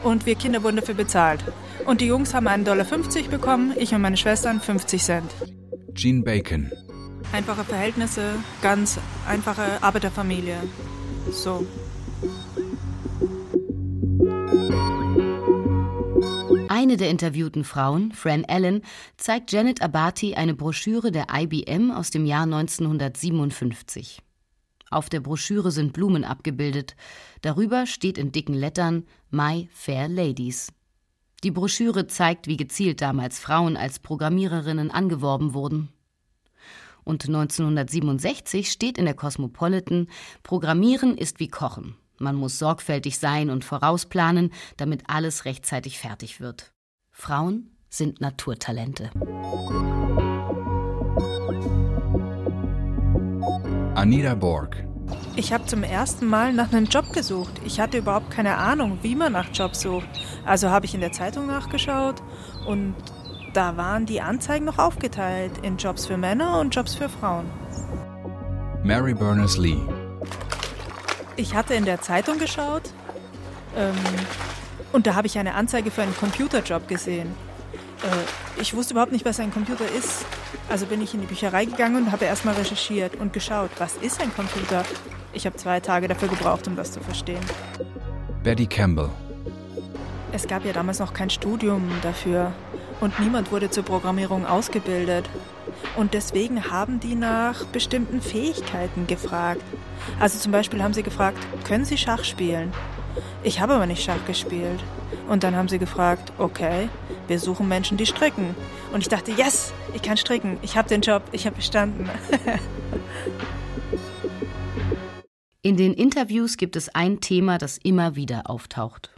und 0.05 0.26
wir 0.26 0.35
Kinder 0.35 0.62
wurden 0.62 0.76
dafür 0.76 0.95
bezahlt. 0.95 1.43
Und 1.87 2.00
die 2.00 2.07
Jungs 2.07 2.35
haben 2.35 2.47
einen 2.47 2.64
Dollar 2.64 2.85
50 2.85 3.31
bekommen, 3.31 3.73
ich 3.76 3.95
und 3.95 4.02
meine 4.02 4.19
Schwestern 4.19 4.61
50 4.61 5.02
Cent. 5.02 5.31
Gene 5.95 6.23
Bacon. 6.23 6.71
Einfache 7.33 7.64
Verhältnisse, 7.64 8.35
ganz 8.62 8.99
einfache 9.26 9.83
Arbeiterfamilie. 9.83 10.57
So. 11.31 11.67
Eine 16.69 16.97
der 16.99 17.09
interviewten 17.09 17.64
Frauen, 17.64 18.12
Fran 18.12 18.45
Allen, 18.47 18.83
zeigt 19.17 19.50
Janet 19.52 19.81
Abati 19.81 20.35
eine 20.35 20.55
Broschüre 20.55 21.11
der 21.11 21.26
IBM 21.33 21.90
aus 21.90 22.11
dem 22.11 22.26
Jahr 22.26 22.45
1957. 22.45 24.23
Auf 24.90 25.09
der 25.09 25.21
Broschüre 25.21 25.71
sind 25.71 25.92
Blumen 25.92 26.25
abgebildet. 26.25 26.97
Darüber 27.42 27.87
steht 27.87 28.18
in 28.18 28.33
dicken 28.33 28.54
Lettern 28.54 29.04
My 29.30 29.68
Fair 29.73 30.09
Ladies. 30.09 30.73
Die 31.45 31.50
Broschüre 31.50 32.07
zeigt, 32.07 32.47
wie 32.47 32.57
gezielt 32.57 33.00
damals 33.00 33.38
Frauen 33.38 33.76
als 33.76 33.99
Programmiererinnen 33.99 34.90
angeworben 34.90 35.54
wurden. 35.54 35.90
Und 37.04 37.26
1967 37.26 38.71
steht 38.71 38.99
in 38.99 39.04
der 39.04 39.14
Cosmopolitan, 39.14 40.09
Programmieren 40.42 41.16
ist 41.16 41.40
wie 41.40 41.49
Kochen. 41.49 41.97
Man 42.18 42.35
muss 42.35 42.59
sorgfältig 42.59 43.18
sein 43.18 43.49
und 43.49 43.64
vorausplanen, 43.64 44.52
damit 44.76 45.04
alles 45.07 45.45
rechtzeitig 45.45 45.99
fertig 45.99 46.40
wird. 46.40 46.73
Frauen 47.11 47.71
sind 47.88 48.21
Naturtalente. 48.21 49.11
Anita 53.99 54.37
Borg. 54.37 54.87
Ich 55.35 55.52
habe 55.52 55.67
zum 55.67 55.83
ersten 55.83 56.25
Mal 56.26 56.52
nach 56.52 56.73
einem 56.73 56.85
Job 56.85 57.12
gesucht. 57.12 57.61
Ich 57.64 57.81
hatte 57.81 57.99
überhaupt 57.99 58.31
keine 58.31 58.55
Ahnung, 58.55 59.00
wie 59.02 59.17
man 59.17 59.33
nach 59.33 59.49
Jobs 59.52 59.81
sucht. 59.81 60.09
Also 60.47 60.71
habe 60.71 60.87
ich 60.87 60.95
in 60.95 61.00
der 61.00 61.11
Zeitung 61.11 61.49
nachgeschaut 61.49 62.23
und 62.64 62.95
da 63.55 63.76
waren 63.76 64.07
die 64.07 64.21
Anzeigen 64.21 64.67
noch 64.67 64.78
aufgeteilt 64.78 65.50
in 65.62 65.78
Jobs 65.78 66.07
für 66.07 66.17
Männer 66.17 66.61
und 66.61 66.73
Jobs 66.73 66.95
für 66.95 67.09
Frauen. 67.09 67.47
Mary 68.85 69.14
Berners-Lee. 69.14 69.78
Ich 71.35 71.57
hatte 71.57 71.75
in 71.75 71.85
der 71.85 72.00
Zeitung 72.00 72.38
geschaut 72.38 72.93
ähm, 73.76 73.97
und 74.93 75.09
da 75.09 75.17
habe 75.17 75.26
ich 75.26 75.37
eine 75.40 75.55
Anzeige 75.55 75.90
für 75.90 76.02
einen 76.02 76.17
Computerjob 76.17 76.87
gesehen. 76.87 77.35
Äh, 78.02 78.61
ich 78.61 78.75
wusste 78.75 78.95
überhaupt 78.95 79.12
nicht, 79.12 79.25
was 79.25 79.40
ein 79.40 79.52
Computer 79.52 79.85
ist. 79.97 80.25
Also 80.69 80.87
bin 80.87 81.02
ich 81.02 81.14
in 81.14 81.21
die 81.21 81.26
Bücherei 81.26 81.64
gegangen 81.64 82.05
und 82.05 82.12
habe 82.12 82.25
erstmal 82.25 82.55
recherchiert 82.55 83.17
und 83.17 83.33
geschaut, 83.33 83.71
was 83.78 83.95
ist 83.97 84.21
ein 84.21 84.35
Computer. 84.35 84.85
Ich 85.33 85.47
habe 85.47 85.57
zwei 85.57 85.81
Tage 85.81 86.09
dafür 86.09 86.28
gebraucht, 86.28 86.67
um 86.67 86.76
das 86.76 86.93
zu 86.93 87.00
verstehen. 87.00 87.45
Betty 88.43 88.67
Campbell. 88.67 89.11
Es 90.33 90.47
gab 90.47 90.64
ja 90.64 90.73
damals 90.73 90.99
noch 90.99 91.14
kein 91.14 91.31
Studium 91.31 91.90
dafür 92.02 92.52
und 93.00 93.19
niemand 93.21 93.50
wurde 93.50 93.71
zur 93.71 93.85
Programmierung 93.85 94.47
ausgebildet. 94.47 95.28
Und 95.97 96.14
deswegen 96.14 96.71
haben 96.71 97.00
die 97.00 97.14
nach 97.14 97.64
bestimmten 97.67 98.21
Fähigkeiten 98.21 99.07
gefragt. 99.07 99.62
Also 100.19 100.38
zum 100.38 100.52
Beispiel 100.52 100.83
haben 100.83 100.95
sie 100.95 101.02
gefragt, 101.02 101.38
können 101.64 101.85
Sie 101.85 101.99
Schach 101.99 102.25
spielen? 102.25 102.73
Ich 103.43 103.61
habe 103.61 103.75
aber 103.75 103.87
nicht 103.87 104.02
Schach 104.02 104.25
gespielt. 104.26 104.80
Und 105.28 105.43
dann 105.45 105.54
haben 105.56 105.69
sie 105.69 105.78
gefragt, 105.78 106.32
okay, 106.39 106.89
wir 107.26 107.39
suchen 107.39 107.69
Menschen, 107.69 107.97
die 107.97 108.06
stricken. 108.06 108.54
Und 108.93 109.00
ich 109.00 109.09
dachte, 109.09 109.30
yes, 109.32 109.73
ich 109.95 110.02
kann 110.02 110.17
stricken. 110.17 110.59
Ich 110.63 110.76
habe 110.76 110.89
den 110.89 111.00
Job, 111.00 111.23
ich 111.32 111.47
habe 111.47 111.56
bestanden. 111.56 112.09
In 115.63 115.76
den 115.76 115.93
Interviews 115.93 116.56
gibt 116.56 116.76
es 116.76 116.95
ein 116.95 117.21
Thema, 117.21 117.59
das 117.59 117.78
immer 117.78 118.15
wieder 118.17 118.49
auftaucht. 118.49 119.11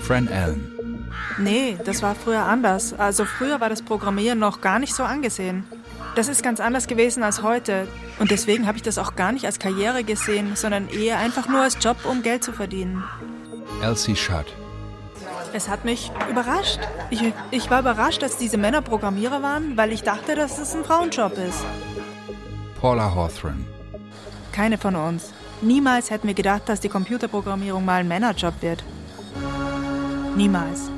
Fran 0.00 0.28
Allen. 0.28 0.72
Nee, 1.38 1.76
das 1.84 2.02
war 2.02 2.14
früher 2.14 2.42
anders. 2.42 2.94
Also 2.94 3.24
früher 3.24 3.60
war 3.60 3.68
das 3.68 3.82
Programmieren 3.82 4.38
noch 4.38 4.60
gar 4.60 4.78
nicht 4.78 4.94
so 4.94 5.04
angesehen. 5.04 5.64
Das 6.18 6.26
ist 6.26 6.42
ganz 6.42 6.58
anders 6.58 6.88
gewesen 6.88 7.22
als 7.22 7.44
heute. 7.44 7.86
Und 8.18 8.32
deswegen 8.32 8.66
habe 8.66 8.76
ich 8.76 8.82
das 8.82 8.98
auch 8.98 9.14
gar 9.14 9.30
nicht 9.30 9.46
als 9.46 9.60
Karriere 9.60 10.02
gesehen, 10.02 10.56
sondern 10.56 10.88
eher 10.88 11.18
einfach 11.18 11.46
nur 11.46 11.60
als 11.60 11.78
Job, 11.80 11.96
um 12.02 12.22
Geld 12.22 12.42
zu 12.42 12.52
verdienen. 12.52 13.04
Elsie 13.84 14.16
Schutt. 14.16 14.46
Es 15.52 15.68
hat 15.68 15.84
mich 15.84 16.10
überrascht. 16.28 16.80
Ich, 17.10 17.22
ich 17.52 17.70
war 17.70 17.78
überrascht, 17.78 18.20
dass 18.20 18.36
diese 18.36 18.58
Männer 18.58 18.82
Programmierer 18.82 19.44
waren, 19.44 19.76
weil 19.76 19.92
ich 19.92 20.02
dachte, 20.02 20.34
dass 20.34 20.58
es 20.58 20.74
ein 20.74 20.82
Frauenjob 20.82 21.38
ist. 21.38 21.64
Paula 22.80 23.14
Hawthorne. 23.14 23.64
Keine 24.50 24.76
von 24.76 24.96
uns. 24.96 25.32
Niemals 25.60 26.10
hätten 26.10 26.26
wir 26.26 26.34
gedacht, 26.34 26.62
dass 26.68 26.80
die 26.80 26.88
Computerprogrammierung 26.88 27.84
mal 27.84 28.00
ein 28.00 28.08
Männerjob 28.08 28.60
wird. 28.60 28.82
Niemals. 30.34 30.90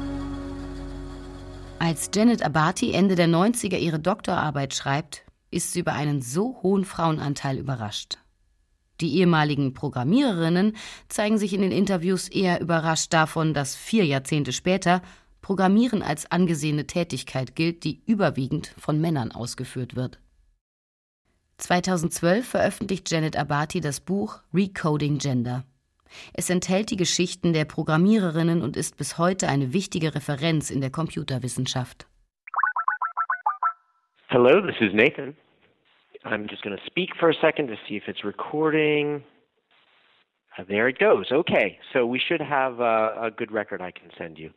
Als 1.82 2.10
Janet 2.14 2.42
Abati 2.42 2.92
Ende 2.92 3.14
der 3.14 3.26
90er 3.26 3.78
ihre 3.78 3.98
Doktorarbeit 3.98 4.74
schreibt, 4.74 5.24
ist 5.50 5.72
sie 5.72 5.80
über 5.80 5.94
einen 5.94 6.20
so 6.20 6.60
hohen 6.62 6.84
Frauenanteil 6.84 7.56
überrascht. 7.56 8.18
Die 9.00 9.16
ehemaligen 9.16 9.72
Programmiererinnen 9.72 10.76
zeigen 11.08 11.38
sich 11.38 11.54
in 11.54 11.62
den 11.62 11.72
Interviews 11.72 12.28
eher 12.28 12.60
überrascht 12.60 13.14
davon, 13.14 13.54
dass 13.54 13.76
vier 13.76 14.04
Jahrzehnte 14.04 14.52
später 14.52 15.00
Programmieren 15.40 16.02
als 16.02 16.30
angesehene 16.30 16.86
Tätigkeit 16.86 17.56
gilt, 17.56 17.82
die 17.84 18.02
überwiegend 18.04 18.74
von 18.76 19.00
Männern 19.00 19.32
ausgeführt 19.32 19.96
wird. 19.96 20.20
2012 21.56 22.46
veröffentlicht 22.46 23.10
Janet 23.10 23.36
Abati 23.36 23.80
das 23.80 24.00
Buch 24.00 24.42
Recoding 24.52 25.16
Gender. 25.16 25.64
Es 26.32 26.50
enthält 26.50 26.90
die 26.90 26.96
Geschichten 26.96 27.52
der 27.52 27.64
Programmiererinnen 27.64 28.62
und 28.62 28.76
ist 28.76 28.96
bis 28.96 29.18
heute 29.18 29.48
eine 29.48 29.72
wichtige 29.72 30.14
Referenz 30.14 30.70
in 30.70 30.80
der 30.80 30.90
Computerwissenschaft. 30.90 32.06
Hello, 34.28 34.60
this 34.60 34.76
is 34.80 34.92
Nathan. 34.94 35.36
I'm 36.24 36.46
just 36.48 36.62
going 36.62 36.76
to 36.76 36.82
speak 36.86 37.16
for 37.18 37.30
a 37.30 37.34
second 37.40 37.68
to 37.68 37.76
see 37.88 37.96
if 37.96 38.06
it's 38.06 38.24
recording. 38.24 39.24
Uh, 40.56 40.64
there 40.68 40.88
it 40.88 40.98
goes. 40.98 41.32
Okay, 41.32 41.78
so 41.92 42.06
we 42.06 42.18
should 42.18 42.40
have 42.40 42.80
a, 42.80 43.26
a 43.26 43.30
good 43.30 43.50
record 43.50 43.80
I 43.80 43.90
can 43.90 44.10
send 44.16 44.38
you. 44.38 44.50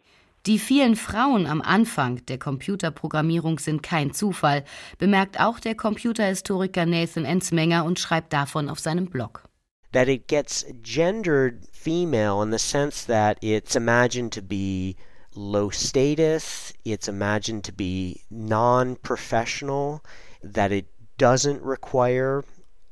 Die 0.46 0.60
vielen 0.60 0.98
Frauen 0.98 1.48
am 1.48 1.62
Anfang 1.62 2.26
der 2.26 2.38
Computerprogrammierung 2.38 3.60
sind 3.60 3.82
kein 3.82 4.12
Zufall, 4.12 4.66
bemerkt 4.98 5.40
auch 5.40 5.62
der 5.62 5.74
Computerhistoriker 5.74 6.86
Nathan 6.86 7.24
Ensmenger 7.24 7.86
und 7.86 7.98
schreibt 7.98 8.34
davon 8.34 8.68
auf 8.68 8.80
seinem 8.80 9.06
Blog. 9.06 9.44
That 9.94 10.10
it 10.10 10.28
gets 10.28 10.66
gendered 10.82 11.68
female 11.72 12.42
in 12.42 12.50
the 12.50 12.60
sense 12.60 13.06
that 13.06 13.40
it's 13.42 13.76
imagined 13.76 14.32
to 14.34 14.42
be 14.42 14.98
low 15.36 15.70
status, 15.70 16.74
it's 16.84 17.08
imagined 17.08 17.64
to 17.64 17.72
be 17.72 18.22
non 18.30 18.96
professional, 18.96 20.04
that 20.44 20.72
it 20.72 20.88
doesn't 21.18 21.62
require 21.62 22.44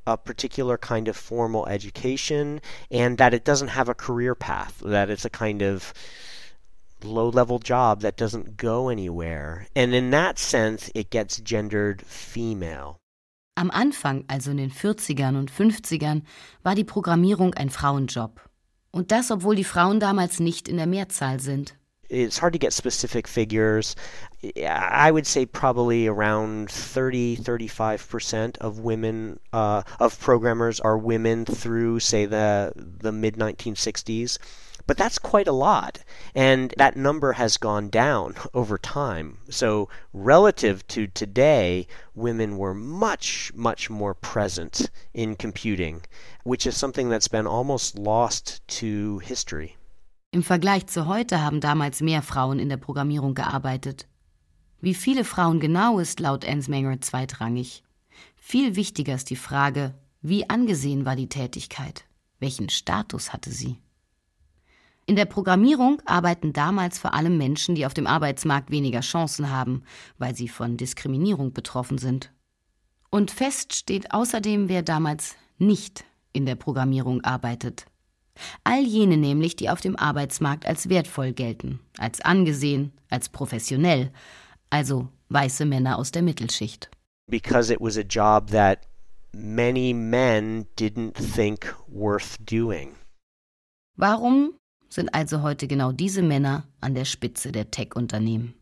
a 0.07 0.17
particular 0.17 0.77
kind 0.77 1.07
of 1.07 1.15
formal 1.15 1.67
education, 1.67 2.61
and 2.89 3.17
that 3.17 3.33
it 3.33 3.45
doesn't 3.45 3.69
have 3.69 3.89
a 3.89 3.93
career 3.93 4.33
path, 4.33 4.81
that 4.83 5.09
it's 5.09 5.25
a 5.25 5.29
kind 5.29 5.61
of 5.61 5.93
low 7.03 7.29
level 7.29 7.59
job 7.59 8.01
that 8.01 8.17
doesn't 8.17 8.57
go 8.57 8.89
anywhere. 8.89 9.67
And 9.75 9.93
in 9.93 10.11
that 10.11 10.39
sense, 10.39 10.89
it 10.95 11.09
gets 11.09 11.39
gendered 11.39 12.01
female. 12.03 13.00
Am 13.55 13.69
Anfang, 13.69 14.23
also 14.27 14.51
in 14.51 14.57
den 14.57 14.71
40ern 14.71 15.37
und 15.37 15.51
50ern, 15.51 16.21
war 16.63 16.73
die 16.73 16.85
Programmierung 16.85 17.53
ein 17.53 17.69
Frauenjob. 17.69 18.39
Und 18.91 19.11
das, 19.11 19.31
obwohl 19.31 19.55
die 19.55 19.63
Frauen 19.63 19.99
damals 19.99 20.39
nicht 20.39 20.67
in 20.67 20.77
der 20.77 20.87
Mehrzahl 20.87 21.39
sind. 21.39 21.75
It's 22.09 22.41
hard 22.41 22.51
to 22.53 22.59
get 22.59 22.73
specific 22.73 23.25
figures. 23.25 23.95
I 24.43 25.11
would 25.11 25.25
say 25.25 25.45
probably 25.45 26.09
around 26.09 26.69
30 26.69 27.37
35% 27.37 28.57
of 28.57 28.79
women 28.79 29.39
uh, 29.53 29.83
of 30.01 30.19
programmers 30.19 30.81
are 30.81 30.97
women 30.97 31.45
through 31.45 32.01
say 32.01 32.25
the 32.25 32.73
the 32.75 33.13
mid 33.13 33.37
1960s. 33.37 34.39
But 34.87 34.97
that's 34.97 35.19
quite 35.19 35.47
a 35.47 35.51
lot. 35.51 35.99
And 36.35 36.73
that 36.77 36.95
number 36.95 37.33
has 37.33 37.57
gone 37.57 37.89
down 37.89 38.35
over 38.53 38.77
time. 38.77 39.37
So, 39.49 39.89
relative 40.13 40.85
to 40.87 41.07
today, 41.07 41.87
women 42.15 42.57
were 42.57 42.73
much, 42.73 43.51
much 43.55 43.89
more 43.89 44.13
present 44.13 44.89
in 45.13 45.35
computing, 45.35 46.01
which 46.43 46.65
is 46.65 46.77
something 46.77 47.09
that's 47.09 47.27
been 47.29 47.47
almost 47.47 47.97
lost 47.97 48.61
to 48.79 49.19
history. 49.19 49.77
Im 50.33 50.43
Vergleich 50.43 50.87
zu 50.87 51.07
heute 51.07 51.41
haben 51.41 51.59
damals 51.59 51.99
mehr 52.01 52.21
Frauen 52.21 52.59
in 52.59 52.69
der 52.69 52.77
Programmierung 52.77 53.33
gearbeitet. 53.33 54.07
Wie 54.79 54.93
viele 54.93 55.25
Frauen 55.25 55.59
genau 55.59 55.99
ist 55.99 56.19
laut 56.19 56.43
Ensmenger 56.43 57.01
zweitrangig. 57.01 57.83
Viel 58.37 58.75
wichtiger 58.75 59.13
ist 59.15 59.29
die 59.29 59.35
Frage, 59.35 59.93
wie 60.21 60.49
angesehen 60.49 61.05
war 61.05 61.15
die 61.15 61.29
Tätigkeit? 61.29 62.05
Welchen 62.39 62.69
Status 62.69 63.33
hatte 63.33 63.51
sie? 63.51 63.77
In 65.05 65.15
der 65.15 65.25
Programmierung 65.25 66.01
arbeiten 66.05 66.53
damals 66.53 66.99
vor 66.99 67.13
allem 67.13 67.37
Menschen, 67.37 67.75
die 67.75 67.85
auf 67.85 67.93
dem 67.93 68.07
Arbeitsmarkt 68.07 68.71
weniger 68.71 69.01
Chancen 69.01 69.49
haben, 69.49 69.83
weil 70.17 70.35
sie 70.35 70.47
von 70.47 70.77
Diskriminierung 70.77 71.53
betroffen 71.53 71.97
sind. 71.97 72.31
Und 73.09 73.31
fest 73.31 73.75
steht 73.75 74.13
außerdem, 74.13 74.69
wer 74.69 74.83
damals 74.83 75.35
nicht 75.57 76.05
in 76.33 76.45
der 76.45 76.55
Programmierung 76.55 77.21
arbeitet. 77.23 77.85
All 78.63 78.81
jene 78.81 79.17
nämlich, 79.17 79.55
die 79.55 79.69
auf 79.69 79.81
dem 79.81 79.97
Arbeitsmarkt 79.97 80.65
als 80.65 80.87
wertvoll 80.87 81.33
gelten, 81.33 81.79
als 81.97 82.21
angesehen, 82.21 82.93
als 83.09 83.29
professionell, 83.29 84.11
also 84.69 85.09
weiße 85.29 85.65
Männer 85.65 85.97
aus 85.97 86.11
der 86.11 86.21
Mittelschicht. 86.21 86.89
Because 87.27 87.71
it 87.71 87.81
was 87.81 87.97
a 87.97 88.01
job 88.01 88.51
that 88.51 88.87
many 89.33 89.93
men 89.93 90.67
didn't 90.77 91.13
think 91.15 91.75
worth 91.87 92.37
doing. 92.39 92.95
Warum 93.97 94.53
sind 94.91 95.13
also 95.13 95.41
heute 95.41 95.67
genau 95.67 95.91
diese 95.91 96.21
Männer 96.21 96.65
an 96.81 96.93
der 96.93 97.05
Spitze 97.05 97.51
der 97.51 97.71
Tech-Unternehmen? 97.71 98.53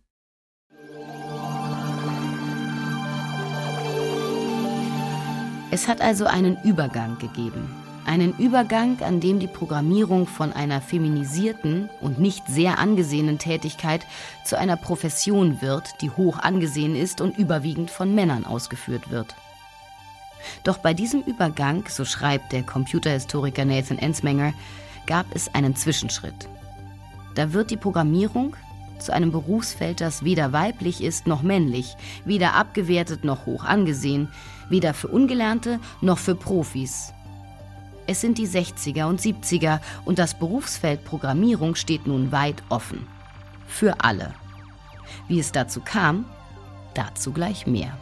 Es 5.71 5.87
hat 5.87 6.01
also 6.01 6.25
einen 6.25 6.57
Übergang 6.63 7.17
gegeben. 7.19 7.69
Einen 8.05 8.35
Übergang, 8.37 9.01
an 9.01 9.19
dem 9.19 9.39
die 9.39 9.47
Programmierung 9.47 10.25
von 10.25 10.51
einer 10.51 10.81
feminisierten 10.81 11.89
und 12.01 12.19
nicht 12.19 12.47
sehr 12.47 12.79
angesehenen 12.79 13.37
Tätigkeit 13.37 14.05
zu 14.45 14.57
einer 14.57 14.77
Profession 14.77 15.61
wird, 15.61 16.01
die 16.01 16.09
hoch 16.09 16.39
angesehen 16.39 16.95
ist 16.95 17.21
und 17.21 17.37
überwiegend 17.37 17.91
von 17.91 18.15
Männern 18.15 18.45
ausgeführt 18.45 19.11
wird. 19.11 19.35
Doch 20.63 20.77
bei 20.77 20.93
diesem 20.93 21.21
Übergang, 21.21 21.83
so 21.87 22.05
schreibt 22.05 22.51
der 22.51 22.63
Computerhistoriker 22.63 23.65
Nathan 23.65 23.99
Ensmenger, 23.99 24.53
gab 25.09 25.25
es 25.35 25.53
einen 25.55 25.75
Zwischenschritt. 25.75 26.47
Da 27.33 27.51
wird 27.51 27.71
die 27.71 27.77
Programmierung 27.77 28.55
zu 28.99 29.11
einem 29.11 29.31
Berufsfeld, 29.31 30.01
das 30.01 30.23
weder 30.23 30.53
weiblich 30.53 31.03
ist 31.03 31.25
noch 31.25 31.41
männlich, 31.41 31.95
weder 32.25 32.53
abgewertet 32.53 33.23
noch 33.23 33.47
hoch 33.47 33.63
angesehen, 33.65 34.29
weder 34.69 34.93
für 34.93 35.07
Ungelernte 35.07 35.79
noch 36.01 36.19
für 36.19 36.35
Profis. 36.35 37.11
Es 38.05 38.21
sind 38.21 38.37
die 38.37 38.47
60er 38.47 39.05
und 39.05 39.19
70er 39.19 39.79
und 40.05 40.19
das 40.19 40.37
Berufsfeld 40.37 41.03
Programmierung 41.05 41.73
steht 41.73 42.05
nun 42.05 42.31
weit 42.31 42.61
offen. 42.69 43.07
Für 43.67 44.01
alle. 44.03 44.35
Wie 45.27 45.39
es 45.39 45.51
dazu 45.51 45.81
kam, 45.83 46.25
dazu 46.93 47.31
gleich 47.31 47.65
mehr. 47.65 47.97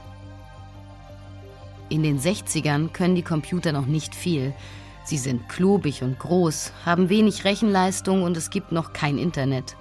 In 1.87 2.03
den 2.03 2.19
60ern 2.19 2.89
können 2.89 3.15
die 3.15 3.23
Computer 3.23 3.71
noch 3.71 3.85
nicht 3.85 4.13
viel. 4.13 4.53
Sie 5.07 5.17
sind 5.17 5.47
klobig 5.47 6.03
und 6.03 6.19
groß, 6.19 6.73
haben 6.85 7.07
wenig 7.07 7.45
Rechenleistung 7.45 8.23
und 8.23 8.35
es 8.35 8.49
gibt 8.49 8.73
noch 8.73 8.91
kein 8.91 9.17
Internet. 9.17 9.77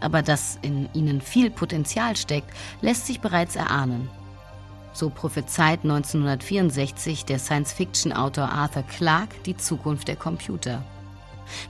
Aber 0.00 0.22
dass 0.22 0.58
in 0.62 0.88
ihnen 0.94 1.20
viel 1.20 1.50
Potenzial 1.50 2.16
steckt, 2.16 2.48
lässt 2.80 3.04
sich 3.04 3.20
bereits 3.20 3.54
erahnen. 3.54 4.08
So 4.94 5.10
prophezeit 5.10 5.80
1964 5.82 7.26
der 7.26 7.38
Science-Fiction-Autor 7.38 8.48
Arthur 8.48 8.84
Clarke 8.84 9.36
die 9.44 9.58
Zukunft 9.58 10.08
der 10.08 10.16
Computer. 10.16 10.82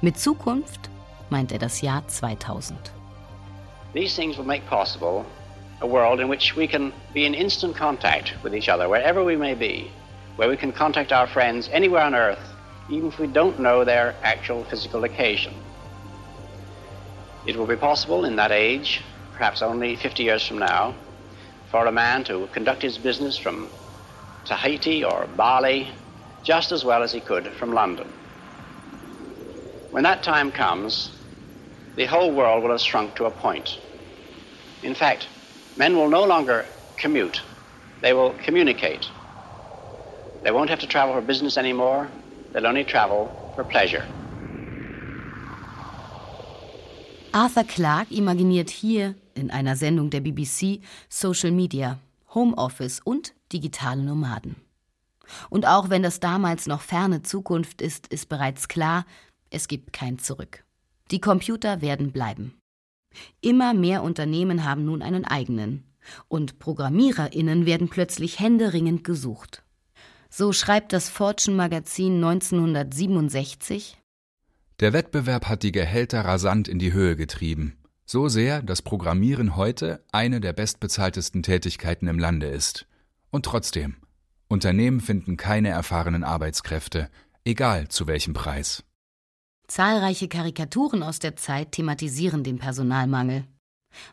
Mit 0.00 0.16
Zukunft 0.16 0.88
meint 1.28 1.50
er 1.50 1.58
das 1.58 1.80
Jahr 1.80 2.06
2000. 2.06 2.78
These 3.94 4.14
things 4.14 4.38
will 4.38 4.46
make 4.46 4.64
possible 4.68 5.24
a 5.80 5.88
world 5.88 6.20
in 6.20 6.30
which 6.30 6.56
we 6.56 6.68
can 6.68 6.92
be 7.12 7.26
in 7.26 7.34
instant 7.34 7.76
contact 7.76 8.36
with 8.44 8.54
each 8.54 8.68
other 8.68 8.88
wherever 8.88 9.26
we 9.26 9.36
may 9.36 9.56
be, 9.56 9.90
where 10.36 10.48
we 10.48 10.56
can 10.56 10.72
contact 10.72 11.10
our 11.10 11.26
friends 11.26 11.68
anywhere 11.72 12.06
on 12.06 12.14
earth, 12.14 12.55
even 12.88 13.08
if 13.08 13.18
we 13.18 13.26
don't 13.26 13.58
know 13.58 13.84
their 13.84 14.14
actual 14.22 14.64
physical 14.64 15.00
location. 15.00 15.54
It 17.46 17.56
will 17.56 17.66
be 17.66 17.76
possible 17.76 18.24
in 18.24 18.36
that 18.36 18.52
age, 18.52 19.02
perhaps 19.32 19.62
only 19.62 19.96
50 19.96 20.22
years 20.22 20.46
from 20.46 20.58
now, 20.58 20.94
for 21.70 21.86
a 21.86 21.92
man 21.92 22.24
to 22.24 22.48
conduct 22.52 22.82
his 22.82 22.98
business 22.98 23.38
from 23.38 23.70
Tahiti 24.44 25.04
or 25.04 25.26
Bali 25.36 25.88
just 26.42 26.70
as 26.70 26.84
well 26.84 27.02
as 27.02 27.12
he 27.12 27.20
could 27.20 27.52
from 27.54 27.72
London. 27.72 28.06
When 29.90 30.04
that 30.04 30.22
time 30.22 30.52
comes, 30.52 31.10
the 31.96 32.06
whole 32.06 32.32
world 32.32 32.62
will 32.62 32.70
have 32.70 32.80
shrunk 32.80 33.16
to 33.16 33.24
a 33.24 33.30
point. 33.30 33.78
In 34.82 34.94
fact, 34.94 35.28
men 35.76 35.96
will 35.96 36.08
no 36.08 36.22
longer 36.22 36.66
commute, 36.96 37.42
they 38.00 38.12
will 38.12 38.32
communicate. 38.44 39.10
They 40.42 40.52
won't 40.52 40.70
have 40.70 40.78
to 40.80 40.86
travel 40.86 41.14
for 41.14 41.20
business 41.20 41.56
anymore, 41.56 42.08
they'll 42.56 42.66
only 42.66 42.84
travel 42.84 43.28
for 43.54 43.64
pleasure. 43.64 44.02
Arthur 47.32 47.64
Clarke 47.64 48.14
imaginiert 48.14 48.70
hier 48.70 49.14
in 49.34 49.50
einer 49.50 49.76
Sendung 49.76 50.08
der 50.08 50.20
BBC 50.20 50.80
Social 51.10 51.50
Media, 51.50 51.98
Homeoffice 52.34 53.00
und 53.00 53.34
digitale 53.52 54.02
Nomaden. 54.02 54.56
Und 55.50 55.66
auch 55.66 55.90
wenn 55.90 56.02
das 56.02 56.18
damals 56.18 56.66
noch 56.66 56.80
ferne 56.80 57.22
Zukunft 57.22 57.82
ist, 57.82 58.06
ist 58.06 58.30
bereits 58.30 58.68
klar, 58.68 59.04
es 59.50 59.68
gibt 59.68 59.92
kein 59.92 60.18
Zurück. 60.18 60.64
Die 61.10 61.20
Computer 61.20 61.82
werden 61.82 62.10
bleiben. 62.10 62.54
Immer 63.42 63.74
mehr 63.74 64.02
Unternehmen 64.02 64.64
haben 64.64 64.84
nun 64.84 65.02
einen 65.02 65.24
eigenen. 65.24 65.84
Und 66.28 66.58
ProgrammiererInnen 66.58 67.66
werden 67.66 67.88
plötzlich 67.88 68.38
händeringend 68.38 69.04
gesucht. 69.04 69.62
So 70.38 70.52
schreibt 70.52 70.92
das 70.92 71.08
Fortune 71.08 71.56
Magazin 71.56 72.22
1967. 72.22 73.96
Der 74.80 74.92
Wettbewerb 74.92 75.48
hat 75.48 75.62
die 75.62 75.72
Gehälter 75.72 76.26
rasant 76.26 76.68
in 76.68 76.78
die 76.78 76.92
Höhe 76.92 77.16
getrieben. 77.16 77.78
So 78.04 78.28
sehr, 78.28 78.60
dass 78.60 78.82
Programmieren 78.82 79.56
heute 79.56 80.04
eine 80.12 80.42
der 80.42 80.52
bestbezahltesten 80.52 81.42
Tätigkeiten 81.42 82.06
im 82.06 82.18
Lande 82.18 82.48
ist. 82.48 82.86
Und 83.30 83.46
trotzdem, 83.46 83.96
Unternehmen 84.46 85.00
finden 85.00 85.38
keine 85.38 85.70
erfahrenen 85.70 86.22
Arbeitskräfte, 86.22 87.08
egal 87.46 87.88
zu 87.88 88.06
welchem 88.06 88.34
Preis. 88.34 88.84
Zahlreiche 89.68 90.28
Karikaturen 90.28 91.02
aus 91.02 91.18
der 91.18 91.36
Zeit 91.36 91.72
thematisieren 91.72 92.44
den 92.44 92.58
Personalmangel. 92.58 93.44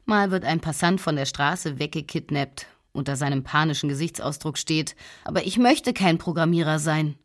Mal 0.06 0.32
wird 0.32 0.46
ein 0.46 0.62
Passant 0.62 1.02
von 1.02 1.18
der 1.18 1.26
Straße 1.26 1.80
weggekidnappt, 1.80 2.68
unter 2.94 3.16
seinem 3.16 3.44
panischen 3.44 3.90
Gesichtsausdruck 3.90 4.58
steht, 4.58 4.96
aber 5.26 5.46
ich 5.46 5.58
möchte 5.58 5.94
kein 5.94 6.18
Programmierer 6.18 6.80
sein. 6.80 7.16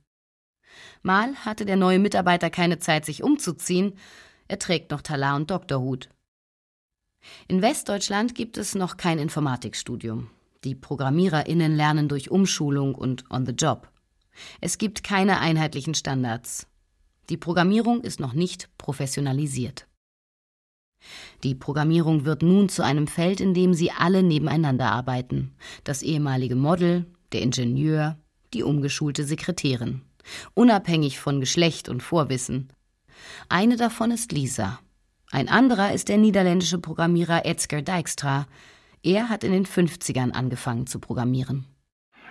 Mal 1.02 1.34
hatte 1.36 1.64
der 1.64 1.76
neue 1.76 1.98
Mitarbeiter 1.98 2.50
keine 2.50 2.78
Zeit, 2.78 3.04
sich 3.04 3.22
umzuziehen, 3.22 3.94
er 4.48 4.58
trägt 4.58 4.90
noch 4.90 5.02
Talar 5.02 5.36
und 5.36 5.50
Doktorhut. 5.50 6.08
In 7.46 7.62
Westdeutschland 7.62 8.34
gibt 8.34 8.56
es 8.56 8.74
noch 8.74 8.96
kein 8.96 9.18
Informatikstudium. 9.18 10.30
Die 10.64 10.74
ProgrammiererInnen 10.74 11.76
lernen 11.76 12.08
durch 12.08 12.30
Umschulung 12.30 12.94
und 12.94 13.30
on 13.30 13.46
the 13.46 13.52
job. 13.52 13.88
Es 14.60 14.78
gibt 14.78 15.04
keine 15.04 15.40
einheitlichen 15.40 15.94
Standards. 15.94 16.66
Die 17.28 17.36
Programmierung 17.36 18.02
ist 18.02 18.20
noch 18.20 18.32
nicht 18.32 18.70
professionalisiert. 18.78 19.86
Die 21.44 21.54
Programmierung 21.54 22.24
wird 22.24 22.42
nun 22.42 22.68
zu 22.68 22.82
einem 22.82 23.06
Feld, 23.06 23.40
in 23.40 23.54
dem 23.54 23.74
sie 23.74 23.90
alle 23.92 24.22
nebeneinander 24.22 24.90
arbeiten. 24.90 25.54
Das 25.84 26.02
ehemalige 26.02 26.56
Model, 26.56 27.06
der 27.32 27.42
Ingenieur, 27.42 28.18
die 28.54 28.62
umgeschulte 28.62 29.24
Sekretärin. 29.24 30.02
Unabhängig 30.54 31.20
von 31.20 31.40
Geschlecht 31.40 31.88
und 31.88 32.02
Vorwissen. 32.02 32.72
Eine 33.48 33.76
davon 33.76 34.10
ist 34.10 34.32
Lisa. 34.32 34.80
Ein 35.30 35.48
anderer 35.48 35.92
ist 35.92 36.08
der 36.08 36.16
niederländische 36.16 36.78
Programmierer 36.78 37.44
Edgar 37.44 37.82
Dijkstra. 37.82 38.46
Er 39.02 39.28
hat 39.28 39.44
in 39.44 39.52
den 39.52 39.66
50ern 39.66 40.32
angefangen 40.32 40.86
zu 40.86 40.98
programmieren. 40.98 41.66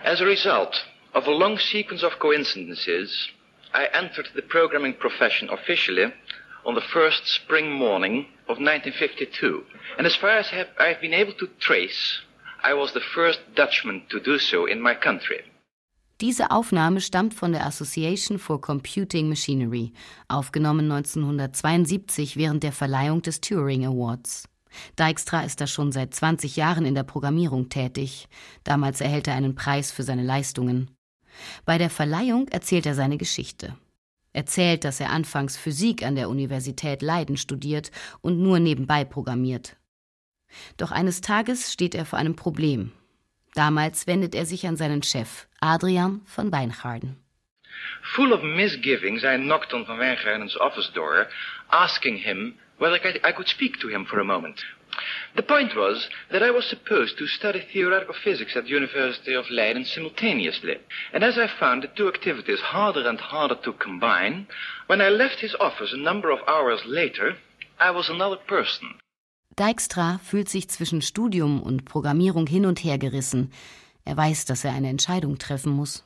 As 0.03 0.21
a 0.21 0.25
result 0.25 0.86
of 1.13 1.27
a 1.27 1.32
long 1.32 1.58
sequence 1.58 2.03
of 2.03 2.19
coincidences, 2.19 3.30
I 3.73 3.86
entered 3.93 4.30
the 4.36 4.41
programming 4.41 4.97
profession 4.97 5.49
officially 5.49 6.12
on 6.65 6.75
the 6.75 6.82
first 6.91 7.25
spring 7.27 7.71
morning 7.71 8.25
of 8.49 8.60
1952. 8.60 9.63
And 9.97 10.07
as 10.07 10.15
far 10.15 10.38
as 10.38 10.47
I've 10.79 11.01
been 11.01 11.13
able 11.13 11.33
to 11.33 11.47
trace, 11.60 12.21
I 12.63 12.73
was 12.73 12.93
the 12.93 13.01
first 13.15 13.39
Dutchman 13.55 14.03
to 14.10 14.19
do 14.19 14.39
so 14.39 14.65
in 14.65 14.81
my 14.81 14.95
country. 14.95 15.43
Diese 16.19 16.49
Aufnahme 16.49 16.99
stammt 16.99 17.36
von 17.36 17.51
der 17.51 17.65
Association 17.67 18.39
for 18.39 18.60
Computing 18.60 19.29
Machinery, 19.29 19.93
aufgenommen 20.27 20.91
1972 20.91 22.38
während 22.38 22.63
der 22.63 22.71
Verleihung 22.71 23.21
des 23.21 23.39
Turing 23.39 23.86
Awards. 23.86 24.49
Dijkstra 24.97 25.41
ist 25.41 25.62
da 25.62 25.67
schon 25.67 25.91
seit 25.91 26.15
20 26.15 26.55
Jahren 26.55 26.86
in 26.86 26.95
der 26.95 27.03
Programmierung 27.03 27.69
tätig. 27.69 28.27
Damals 28.63 28.99
erhält 28.99 29.27
er 29.27 29.36
einen 29.36 29.53
Preis 29.53 29.91
für 29.91 30.03
seine 30.03 30.23
Leistungen. 30.23 30.89
Bei 31.65 31.77
der 31.77 31.91
Verleihung 31.91 32.47
erzählt 32.47 32.88
er 32.88 32.95
seine 32.95 33.17
Geschichte. 33.17 33.75
Erzählt, 34.38 34.84
dass 34.84 35.00
er 35.00 35.10
anfangs 35.10 35.58
Physik 35.58 36.04
an 36.04 36.15
der 36.15 36.30
Universität 36.30 37.02
Leiden 37.02 37.38
studiert 37.38 37.89
und 38.21 38.38
nur 38.38 38.60
nebenbei 38.60 39.04
programmiert. 39.04 39.78
Doch 40.78 40.91
eines 40.91 41.21
Tages 41.21 41.73
steht 41.73 41.95
er 41.95 42.06
vor 42.06 42.19
einem 42.19 42.36
Problem. 42.36 42.91
Damals 43.56 44.06
wendet 44.06 44.36
er 44.36 44.45
sich 44.45 44.67
an 44.67 44.78
seinen 44.78 45.02
Chef, 45.02 45.47
Adrian 45.60 46.21
von 46.26 46.52
Weingarten. 46.52 47.17
Full 48.13 48.32
of 48.32 48.43
misgivings, 48.43 49.23
I 49.23 49.38
knocked 49.38 49.73
on 49.73 49.88
Van 49.88 49.97
Wijngaarden's 49.97 50.56
office 50.62 50.91
door, 50.93 51.26
asking 51.69 52.17
him 52.17 52.54
whether 52.78 52.97
I 53.04 53.34
could 53.34 53.47
speak 53.47 53.80
to 53.80 53.88
him 53.89 54.06
for 54.06 54.19
a 54.19 54.23
moment. 54.23 54.63
The 55.36 55.43
point 55.43 55.75
was 55.75 56.10
that 56.31 56.43
I 56.43 56.51
was 56.51 56.65
supposed 56.65 57.17
to 57.17 57.27
study 57.27 57.62
theoretical 57.62 58.15
physics 58.23 58.55
at 58.55 58.63
the 58.63 58.69
University 58.69 59.33
of 59.33 59.49
Leiden 59.49 59.86
simultaneously. 59.86 60.77
And 61.13 61.23
as 61.23 61.38
I 61.38 61.47
found 61.47 61.83
the 61.83 61.88
two 61.95 62.07
activities 62.07 62.60
harder 62.60 63.07
and 63.07 63.19
harder 63.19 63.55
to 63.63 63.73
combine, 63.73 64.47
when 64.88 65.01
I 65.01 65.10
left 65.10 65.39
his 65.39 65.55
office 65.60 65.93
a 65.93 65.97
number 65.97 66.31
of 66.31 66.39
hours 66.47 66.81
later, 66.86 67.38
I 67.79 67.91
was 67.91 68.10
another 68.10 68.38
person. 68.47 68.99
Dijkstra 69.55 70.19
fühlt 70.19 70.49
sich 70.49 70.69
zwischen 70.69 71.01
Studium 71.01 71.62
und 71.62 71.86
Programmierung 71.86 72.47
hin 72.47 72.65
und 72.65 72.83
her 72.83 72.97
gerissen. 72.97 73.51
Er 74.05 74.15
weiß, 74.15 74.45
dass 74.45 74.63
er 74.63 74.73
eine 74.73 74.89
Entscheidung 74.89 75.38
treffen 75.38 75.71
muss. 75.71 76.03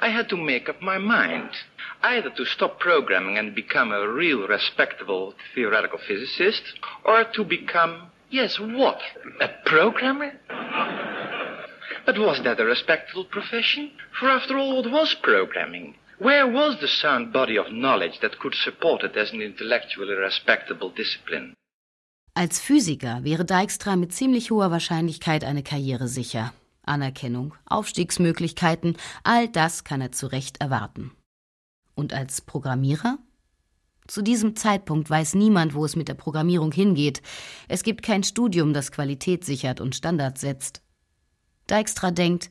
I 0.00 0.08
had 0.08 0.28
to 0.28 0.36
make 0.36 0.68
up 0.68 0.82
my 0.82 0.98
mind 0.98 1.50
either 2.02 2.30
to 2.30 2.44
stop 2.44 2.78
programming 2.80 3.38
and 3.38 3.54
become 3.54 3.92
a 3.92 4.08
real 4.08 4.46
respectable 4.46 5.34
theoretical 5.54 5.98
physicist, 5.98 6.62
or 7.04 7.24
to 7.24 7.44
become, 7.44 8.10
yes, 8.30 8.58
what? 8.58 8.98
A 9.40 9.48
programmer? 9.64 10.32
But 12.06 12.18
was 12.18 12.42
that 12.44 12.60
a 12.60 12.64
respectable 12.64 13.24
profession? 13.24 13.90
For 14.18 14.30
after 14.30 14.56
all, 14.58 14.76
what 14.76 14.90
was 14.90 15.14
programming? 15.22 15.94
Where 16.18 16.46
was 16.46 16.78
the 16.80 16.88
sound 16.88 17.32
body 17.32 17.56
of 17.58 17.72
knowledge 17.72 18.20
that 18.20 18.38
could 18.38 18.54
support 18.54 19.02
it 19.04 19.16
as 19.16 19.32
an 19.32 19.40
intellectually 19.40 20.14
respectable 20.14 20.90
discipline? 20.90 21.54
Als 22.34 22.60
Physiker 22.60 23.24
wäre 23.24 23.44
Dijkstra 23.44 23.96
mit 23.96 24.12
ziemlich 24.12 24.50
hoher 24.50 24.70
Wahrscheinlichkeit 24.70 25.44
eine 25.44 25.62
Karriere 25.62 26.08
sicher. 26.08 26.52
Anerkennung, 26.84 27.54
Aufstiegsmöglichkeiten, 27.66 28.96
all 29.24 29.48
das 29.48 29.84
kann 29.84 30.00
er 30.00 30.12
zu 30.12 30.26
Recht 30.26 30.60
erwarten. 30.60 31.12
Und 31.94 32.12
als 32.12 32.40
Programmierer? 32.40 33.18
Zu 34.10 34.22
diesem 34.22 34.56
Zeitpunkt 34.56 35.08
weiß 35.08 35.36
niemand, 35.36 35.72
wo 35.72 35.84
es 35.84 35.94
mit 35.94 36.08
der 36.08 36.14
Programmierung 36.14 36.72
hingeht. 36.72 37.22
Es 37.68 37.84
gibt 37.84 38.02
kein 38.02 38.24
Studium, 38.24 38.74
das 38.74 38.90
Qualität 38.90 39.44
sichert 39.44 39.80
und 39.80 39.94
Standards 39.94 40.40
setzt. 40.40 40.82
Dijkstra 41.70 42.10
denkt, 42.10 42.50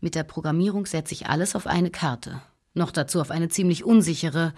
mit 0.00 0.14
der 0.14 0.24
Programmierung 0.24 0.86
setze 0.86 1.12
ich 1.12 1.26
alles 1.26 1.54
auf 1.56 1.66
eine 1.66 1.90
Karte. 1.90 2.40
Noch 2.72 2.90
dazu 2.90 3.20
auf 3.20 3.30
eine 3.30 3.50
ziemlich 3.50 3.84
unsichere. 3.84 4.54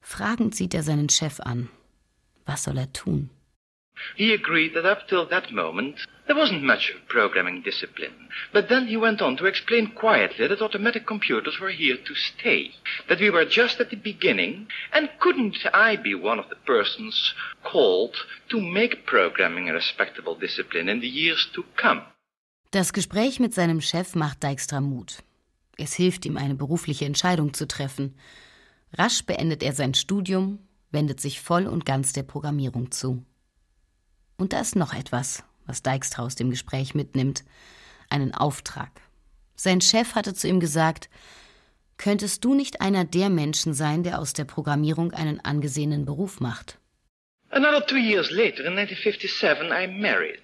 Fragend 0.00 0.56
sieht 0.56 0.74
er 0.74 0.82
seinen 0.82 1.10
Chef 1.10 1.38
an. 1.38 1.68
Was 2.44 2.64
soll 2.64 2.76
er 2.76 2.92
tun? 2.92 3.30
He 4.16 4.34
agreed 4.34 4.74
that 4.74 4.84
up 4.84 5.06
till 5.06 5.28
that 5.28 5.52
moment 5.52 6.08
there 6.28 6.36
wasn't 6.36 6.62
much 6.62 6.90
of 6.90 7.08
programming 7.08 7.62
discipline. 7.62 8.28
But 8.52 8.68
then 8.68 8.86
he 8.86 8.96
went 8.96 9.20
on 9.22 9.36
to 9.38 9.46
explain 9.46 9.92
quietly 9.94 10.46
that 10.46 10.62
automatic 10.62 11.06
computers 11.06 11.58
were 11.58 11.70
here 11.70 11.96
to 11.96 12.14
stay, 12.14 12.70
that 13.08 13.18
we 13.18 13.30
were 13.30 13.46
just 13.46 13.80
at 13.80 13.88
the 13.90 13.96
beginning, 13.96 14.68
and 14.92 15.08
couldn't 15.18 15.56
I 15.72 15.96
be 15.96 16.14
one 16.14 16.38
of 16.38 16.50
the 16.50 16.60
persons 16.66 17.34
called 17.64 18.14
to 18.50 18.60
make 18.60 19.06
programming 19.06 19.68
a 19.68 19.72
respectable 19.72 20.34
discipline 20.34 20.88
in 20.90 21.00
the 21.00 21.08
years 21.08 21.48
to 21.54 21.64
come? 21.76 22.02
Das 22.70 22.92
Gespräch 22.92 23.40
mit 23.40 23.54
seinem 23.54 23.80
Chef 23.80 24.14
macht 24.14 24.42
Dijkstra 24.42 24.82
Mut. 24.82 25.22
Es 25.78 25.94
hilft 25.94 26.26
ihm, 26.26 26.36
eine 26.36 26.54
berufliche 26.54 27.06
Entscheidung 27.06 27.54
zu 27.54 27.66
treffen. 27.66 28.14
Rasch 28.92 29.22
beendet 29.24 29.62
er 29.62 29.72
sein 29.72 29.94
Studium, 29.94 30.58
wendet 30.90 31.20
sich 31.20 31.40
voll 31.40 31.66
und 31.66 31.86
ganz 31.86 32.12
der 32.12 32.24
Programmierung 32.24 32.90
zu. 32.90 33.24
Und 34.36 34.52
da 34.52 34.60
ist 34.60 34.76
noch 34.76 34.92
etwas, 34.92 35.44
was 35.68 35.82
Dijkstra 35.82 36.22
aus 36.22 36.34
dem 36.34 36.50
Gespräch 36.50 36.94
mitnimmt. 36.94 37.44
Einen 38.10 38.34
Auftrag. 38.34 38.90
Sein 39.54 39.80
Chef 39.80 40.14
hatte 40.14 40.34
zu 40.34 40.48
ihm 40.48 40.60
gesagt, 40.60 41.08
könntest 41.96 42.44
du 42.44 42.54
nicht 42.54 42.80
einer 42.80 43.04
der 43.04 43.28
Menschen 43.28 43.74
sein, 43.74 44.02
der 44.02 44.18
aus 44.18 44.32
der 44.32 44.44
Programmierung 44.44 45.12
einen 45.12 45.40
angesehenen 45.44 46.04
Beruf 46.04 46.40
macht? 46.40 46.78
Another 47.50 47.84
two 47.86 47.96
years 47.96 48.30
later, 48.30 48.64
in 48.64 48.76
1957, 48.78 49.70
I 49.72 49.86
married. 49.86 50.42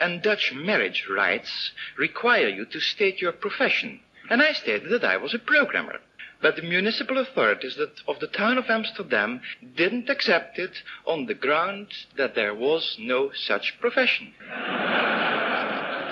And 0.00 0.22
Dutch 0.22 0.52
marriage 0.52 1.08
rights 1.08 1.72
require 1.96 2.48
you 2.48 2.64
to 2.66 2.80
state 2.80 3.22
your 3.22 3.32
profession. 3.32 4.00
And 4.28 4.42
I 4.42 4.52
stated 4.54 4.90
that 4.90 5.04
I 5.04 5.16
was 5.16 5.34
a 5.34 5.38
programmer. 5.38 6.00
But 6.44 6.56
the 6.56 6.62
municipal 6.76 7.16
authorities 7.16 7.74
that, 7.76 7.94
of 8.06 8.20
the 8.20 8.26
town 8.26 8.58
of 8.58 8.66
Amsterdam 8.68 9.40
didn't 9.78 10.10
accept 10.10 10.58
it 10.58 10.74
on 11.06 11.24
the 11.24 11.32
ground 11.32 11.86
that 12.18 12.34
there 12.34 12.54
was 12.54 12.96
no 12.98 13.30
such 13.32 13.80
profession. 13.80 14.26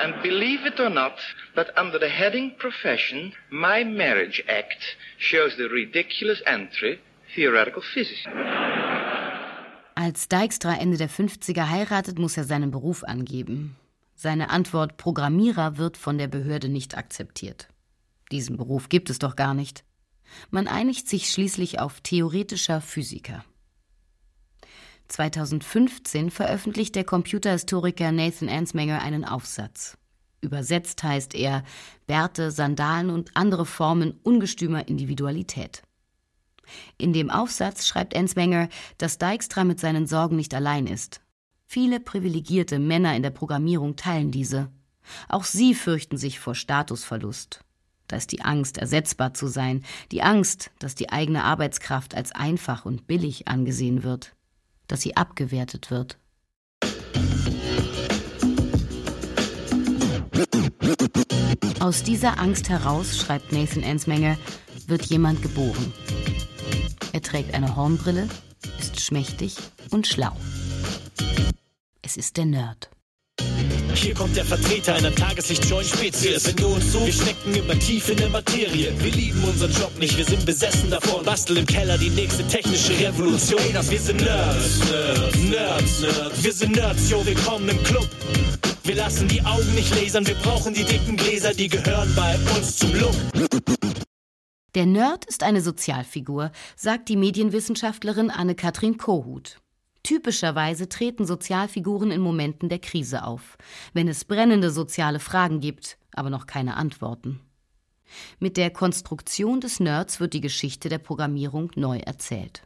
and 0.02 0.22
believe 0.22 0.64
it 0.64 0.80
or 0.80 0.88
not, 0.88 1.18
but 1.54 1.68
under 1.76 1.98
the 1.98 2.08
heading 2.08 2.54
profession, 2.58 3.34
my 3.50 3.84
marriage 3.84 4.42
act 4.48 4.96
shows 5.18 5.54
the 5.58 5.68
ridiculous 5.68 6.40
entry 6.46 6.98
theoretical 7.36 7.82
physics. 7.82 8.24
Als 9.94 10.28
Dijkstra 10.28 10.78
Ende 10.80 10.96
der 10.96 11.10
50er 11.10 11.68
heiratet, 11.68 12.18
muss 12.18 12.38
er 12.38 12.44
seinen 12.44 12.70
Beruf 12.70 13.04
angeben. 13.04 13.76
Seine 14.14 14.48
Antwort 14.48 14.96
Programmierer 14.96 15.76
wird 15.76 15.98
von 15.98 16.16
der 16.16 16.28
Behörde 16.28 16.70
nicht 16.70 16.96
akzeptiert. 16.96 17.68
Diesen 18.30 18.56
Beruf 18.56 18.88
gibt 18.88 19.10
es 19.10 19.18
doch 19.18 19.36
gar 19.36 19.52
nicht. 19.52 19.84
Man 20.50 20.68
einigt 20.68 21.08
sich 21.08 21.30
schließlich 21.30 21.78
auf 21.78 22.00
theoretischer 22.00 22.80
Physiker. 22.80 23.44
2015 25.08 26.30
veröffentlicht 26.30 26.94
der 26.94 27.04
Computerhistoriker 27.04 28.12
Nathan 28.12 28.48
Ansmenger 28.48 29.02
einen 29.02 29.24
Aufsatz. 29.24 29.98
Übersetzt 30.40 31.02
heißt 31.02 31.34
er 31.34 31.62
Bärte, 32.06 32.50
Sandalen 32.50 33.10
und 33.10 33.36
andere 33.36 33.66
Formen 33.66 34.18
ungestümer 34.22 34.88
Individualität. 34.88 35.82
In 36.98 37.12
dem 37.12 37.30
Aufsatz 37.30 37.86
schreibt 37.86 38.16
Ansmenger, 38.16 38.68
dass 38.98 39.18
Dijkstra 39.18 39.64
mit 39.64 39.78
seinen 39.78 40.06
Sorgen 40.06 40.36
nicht 40.36 40.54
allein 40.54 40.86
ist. 40.86 41.20
Viele 41.66 42.00
privilegierte 42.00 42.78
Männer 42.78 43.14
in 43.14 43.22
der 43.22 43.30
Programmierung 43.30 43.96
teilen 43.96 44.30
diese. 44.30 44.70
Auch 45.28 45.44
sie 45.44 45.74
fürchten 45.74 46.16
sich 46.16 46.38
vor 46.38 46.54
Statusverlust. 46.54 47.64
Da 48.12 48.18
ist 48.18 48.30
die 48.30 48.42
Angst, 48.42 48.76
ersetzbar 48.76 49.32
zu 49.32 49.46
sein, 49.46 49.82
die 50.10 50.20
Angst, 50.20 50.70
dass 50.78 50.94
die 50.94 51.08
eigene 51.08 51.44
Arbeitskraft 51.44 52.14
als 52.14 52.32
einfach 52.32 52.84
und 52.84 53.06
billig 53.06 53.48
angesehen 53.48 54.02
wird, 54.02 54.34
dass 54.86 55.00
sie 55.00 55.16
abgewertet 55.16 55.90
wird. 55.90 56.18
Aus 61.80 62.02
dieser 62.02 62.38
Angst 62.38 62.68
heraus, 62.68 63.16
schreibt 63.16 63.50
Nathan 63.50 63.82
Ensmenger, 63.82 64.36
wird 64.86 65.06
jemand 65.06 65.40
geboren. 65.40 65.94
Er 67.14 67.22
trägt 67.22 67.54
eine 67.54 67.76
Hornbrille, 67.76 68.28
ist 68.78 69.00
schmächtig 69.00 69.56
und 69.90 70.06
schlau. 70.06 70.36
Es 72.02 72.18
ist 72.18 72.36
der 72.36 72.44
Nerd. 72.44 72.90
Hier 73.94 74.14
kommt 74.14 74.36
der 74.36 74.44
Vertreter 74.44 74.94
einer 74.94 75.14
Tageslicht-Joint-Spezies. 75.14 76.46
Wenn 76.46 76.56
du 76.56 76.66
uns 76.68 76.92
so, 76.92 77.04
wir 77.04 77.12
stecken 77.12 77.54
immer 77.54 77.78
tief 77.78 78.08
in 78.08 78.16
der 78.16 78.28
Materie. 78.30 78.92
Wir 78.98 79.10
lieben 79.12 79.42
unseren 79.44 79.72
Job 79.72 79.96
nicht, 79.98 80.16
wir 80.16 80.24
sind 80.24 80.44
besessen 80.44 80.90
davon. 80.90 81.24
Basteln 81.24 81.58
im 81.58 81.66
Keller 81.66 81.96
die 81.98 82.10
nächste 82.10 82.46
technische 82.46 82.98
Revolution. 82.98 83.60
Ey, 83.60 83.72
das 83.72 83.90
wir 83.90 84.00
sind 84.00 84.20
Nerds, 84.20 84.80
Nerds, 84.90 85.36
Nerds, 85.36 86.00
Nerds. 86.00 86.44
Wir 86.44 86.52
sind 86.52 86.76
Nerds, 86.76 87.10
yo, 87.10 87.24
willkommen 87.24 87.68
im 87.68 87.82
Club. 87.84 88.08
Wir 88.84 88.96
lassen 88.96 89.28
die 89.28 89.40
Augen 89.44 89.74
nicht 89.74 89.94
lasern, 89.94 90.26
wir 90.26 90.34
brauchen 90.34 90.74
die 90.74 90.84
dicken 90.84 91.16
Gläser, 91.16 91.54
die 91.54 91.68
gehören 91.68 92.12
bei 92.16 92.36
uns 92.56 92.76
zum 92.76 92.92
Look. 92.94 93.14
Der 94.74 94.86
Nerd 94.86 95.26
ist 95.26 95.42
eine 95.42 95.60
Sozialfigur, 95.60 96.50
sagt 96.76 97.08
die 97.08 97.16
Medienwissenschaftlerin 97.16 98.30
Anne-Kathrin 98.30 98.96
Kohut. 98.96 99.61
Typischerweise 100.12 100.90
treten 100.90 101.24
Sozialfiguren 101.24 102.10
in 102.10 102.20
Momenten 102.20 102.68
der 102.68 102.80
Krise 102.80 103.24
auf, 103.24 103.56
wenn 103.94 104.08
es 104.08 104.26
brennende 104.26 104.70
soziale 104.70 105.18
Fragen 105.18 105.60
gibt, 105.60 105.96
aber 106.14 106.28
noch 106.28 106.46
keine 106.46 106.76
Antworten. 106.76 107.40
Mit 108.38 108.58
der 108.58 108.68
Konstruktion 108.68 109.62
des 109.62 109.80
Nerds 109.80 110.20
wird 110.20 110.34
die 110.34 110.42
Geschichte 110.42 110.90
der 110.90 110.98
Programmierung 110.98 111.72
neu 111.76 111.96
erzählt. 111.96 112.64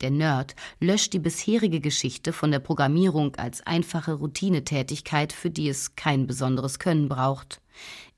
Der 0.00 0.10
Nerd 0.10 0.56
löscht 0.80 1.12
die 1.12 1.18
bisherige 1.18 1.80
Geschichte 1.80 2.32
von 2.32 2.50
der 2.50 2.60
Programmierung 2.60 3.36
als 3.36 3.60
einfache 3.66 4.14
Routinetätigkeit, 4.14 5.34
für 5.34 5.50
die 5.50 5.68
es 5.68 5.94
kein 5.94 6.26
besonderes 6.26 6.78
Können 6.78 7.10
braucht. 7.10 7.60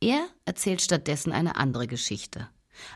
Er 0.00 0.28
erzählt 0.44 0.80
stattdessen 0.80 1.32
eine 1.32 1.56
andere 1.56 1.88
Geschichte, 1.88 2.48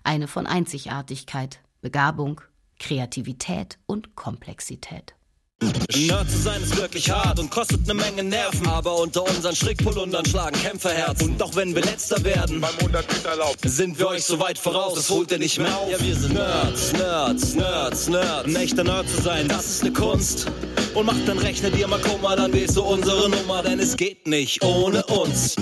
eine 0.05 0.29
von 0.29 0.47
Einzigartigkeit, 0.47 1.59
Begabung, 1.81 2.43
Kreativität 2.79 3.81
und 3.87 4.15
Komplexität. 4.15 5.18
Nerd 5.61 6.31
zu 6.31 6.39
sein 6.39 6.63
ist 6.63 6.77
wirklich 6.77 7.11
hart 7.11 7.41
und 7.41 7.51
kostet 7.51 7.81
eine 7.85 7.95
Menge 7.95 8.23
Nerven. 8.23 8.67
Aber 8.69 9.01
unter 9.01 9.25
unseren 9.25 9.57
Strickpolundern 9.57 10.25
schlagen 10.25 10.57
Kämpferherzen. 10.57 11.33
Und 11.33 11.43
auch 11.43 11.57
wenn 11.57 11.75
wir 11.75 11.83
letzter 11.83 12.23
werden, 12.23 12.61
beim 12.61 12.75
100 12.79 13.07
Meter 13.13 13.37
Lauf, 13.37 13.57
sind 13.65 13.99
wir 13.99 14.09
euch 14.09 14.25
so 14.25 14.39
weit 14.39 14.59
voraus, 14.59 14.95
das 14.95 15.11
holt 15.11 15.33
ihr 15.33 15.39
nicht 15.39 15.59
mehr 15.59 15.77
auf. 15.77 15.91
Ja, 15.91 16.01
wir 16.01 16.15
sind 16.15 16.35
Nerds, 16.35 16.93
Nerds, 16.93 17.55
Nerds, 17.55 18.09
Nerds. 18.09 18.47
Ein 18.47 18.57
echter 18.57 18.85
Nerd 18.85 19.09
zu 19.09 19.21
sein, 19.21 19.49
das 19.49 19.67
ist 19.67 19.83
eine 19.83 19.93
Kunst. 19.93 20.51
Und 20.95 21.07
mach 21.07 21.17
dann 21.27 21.39
rechne 21.39 21.71
dir 21.71 21.89
mal 21.89 22.01
Kummer, 22.01 22.37
dann 22.37 22.53
weißt 22.53 22.77
du 22.77 22.83
unsere 22.83 23.29
Nummer, 23.29 23.63
denn 23.63 23.81
es 23.81 23.97
geht 23.97 24.27
nicht 24.27 24.63
ohne 24.65 25.05
uns. 25.07 25.57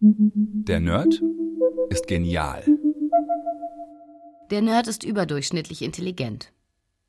Der 0.00 0.80
Nerd 0.80 1.20
ist 1.90 2.06
genial. 2.06 2.64
Der 4.50 4.62
Nerd 4.62 4.86
ist 4.86 5.02
überdurchschnittlich 5.02 5.82
intelligent. 5.82 6.52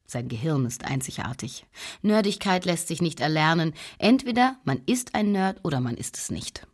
Sein 0.09 0.29
Gehirn 0.29 0.65
ist 0.65 0.85
einzigartig. 0.85 1.65
Nerdigkeit 2.01 2.63
lässt 2.63 2.87
sich 2.87 3.01
nicht 3.01 3.19
erlernen. 3.19 3.73
Entweder 3.99 4.55
man 4.63 4.81
ist 4.85 5.15
ein 5.15 5.33
Nerd 5.33 5.59
oder 5.63 5.81
man 5.81 5.95
ist 5.95 6.17
es 6.17 6.31
nicht. 6.31 6.65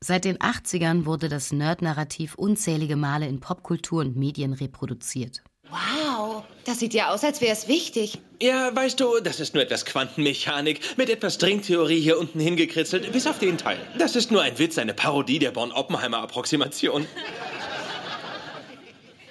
Seit 0.00 0.24
den 0.24 0.38
80ern 0.38 1.04
wurde 1.04 1.28
das 1.28 1.52
Nerd-Narrativ 1.52 2.36
unzählige 2.36 2.96
Male 2.96 3.26
in 3.26 3.40
Popkultur 3.40 4.00
und 4.00 4.16
Medien 4.16 4.54
reproduziert. 4.54 5.42
Wow, 5.70 6.44
das 6.64 6.78
sieht 6.78 6.94
ja 6.94 7.10
aus, 7.10 7.22
als 7.24 7.42
wäre 7.42 7.52
es 7.52 7.68
wichtig. 7.68 8.18
Ja, 8.40 8.74
weißt 8.74 8.98
du, 8.98 9.20
das 9.20 9.40
ist 9.40 9.52
nur 9.52 9.62
etwas 9.62 9.84
Quantenmechanik 9.84 10.80
mit 10.96 11.10
etwas 11.10 11.34
Stringtheorie 11.34 12.00
hier 12.00 12.18
unten 12.18 12.40
hingekritzelt, 12.40 13.12
bis 13.12 13.26
auf 13.26 13.38
den 13.38 13.58
Teil. 13.58 13.78
Das 13.98 14.16
ist 14.16 14.30
nur 14.30 14.40
ein 14.40 14.58
Witz, 14.58 14.78
eine 14.78 14.94
Parodie 14.94 15.38
der 15.38 15.50
Born-Oppenheimer-Approximation. 15.50 17.06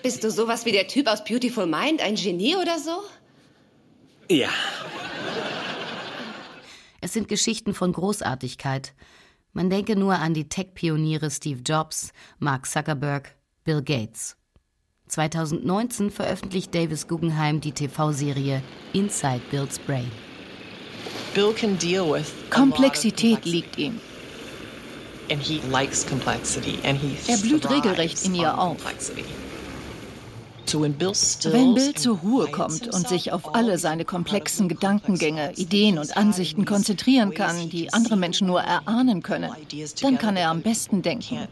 Bist 0.08 0.24
du 0.24 0.32
sowas 0.32 0.64
wie 0.64 0.72
der 0.72 0.88
Typ 0.88 1.06
aus 1.08 1.22
Beautiful 1.26 1.66
Mind, 1.66 2.00
ein 2.02 2.16
Genie 2.16 2.56
oder 2.56 2.80
so? 2.80 3.04
Ja. 4.34 4.48
Es 7.02 7.12
sind 7.12 7.28
Geschichten 7.28 7.74
von 7.74 7.92
Großartigkeit. 7.92 8.94
Man 9.52 9.70
denke 9.70 9.98
nur 9.98 10.14
an 10.14 10.34
die 10.34 10.48
Tech-Pioniere 10.48 11.30
Steve 11.30 11.60
Jobs, 11.60 12.14
Mark 12.40 12.68
Zuckerberg, 12.68 13.36
Bill 13.66 13.82
Gates. 13.82 14.38
2019 15.10 16.10
veröffentlicht 16.10 16.74
Davis 16.74 17.10
Guggenheim 17.10 17.60
die 17.60 17.74
TV-Serie 17.74 18.64
Inside 18.94 19.42
Bill's 19.52 19.78
Brain. 19.78 20.10
Bill 21.34 21.52
can 21.52 21.78
deal 21.78 22.10
with 22.10 22.32
Komplexität 22.50 23.44
liegt 23.44 23.78
ihm. 23.78 24.00
and 25.30 25.42
he 25.42 25.60
likes 25.70 26.06
complexity 26.08 26.80
and 26.86 26.98
he 26.98 27.18
Er 27.30 27.40
blüht 27.40 27.70
regelrecht 27.70 28.24
in 28.24 28.36
ihr 28.36 28.58
auf. 28.58 28.78
complexity. 28.78 29.26
So 29.26 29.34
when 29.34 29.36
Bill 29.36 29.36
stills 29.36 30.57
Wenn 30.74 31.74
Bill 31.74 31.94
zur 31.94 32.18
Ruhe 32.18 32.48
kommt 32.48 32.94
und 32.94 33.08
sich 33.08 33.32
auf 33.32 33.56
alle 33.56 33.78
seine 33.78 34.04
komplexen 34.04 34.68
Gedankengänge, 34.68 35.54
Ideen 35.56 35.98
und 35.98 36.18
Ansichten 36.18 36.66
konzentrieren 36.66 37.34
kann, 37.34 37.70
die 37.70 37.94
andere 37.94 38.18
Menschen 38.18 38.48
nur 38.48 38.62
erahnen 38.62 39.24
können, 39.24 39.52
dann 40.02 40.18
kann 40.18 40.36
er 40.36 40.50
am 40.50 40.62
besten 40.62 41.02
denken. 41.02 41.48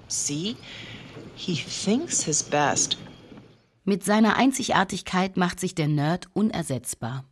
Mit 3.84 4.04
seiner 4.04 4.36
Einzigartigkeit 4.36 5.38
macht 5.38 5.60
sich 5.60 5.76
der 5.76 5.88
Nerd 5.88 6.28
unersetzbar. 6.34 7.24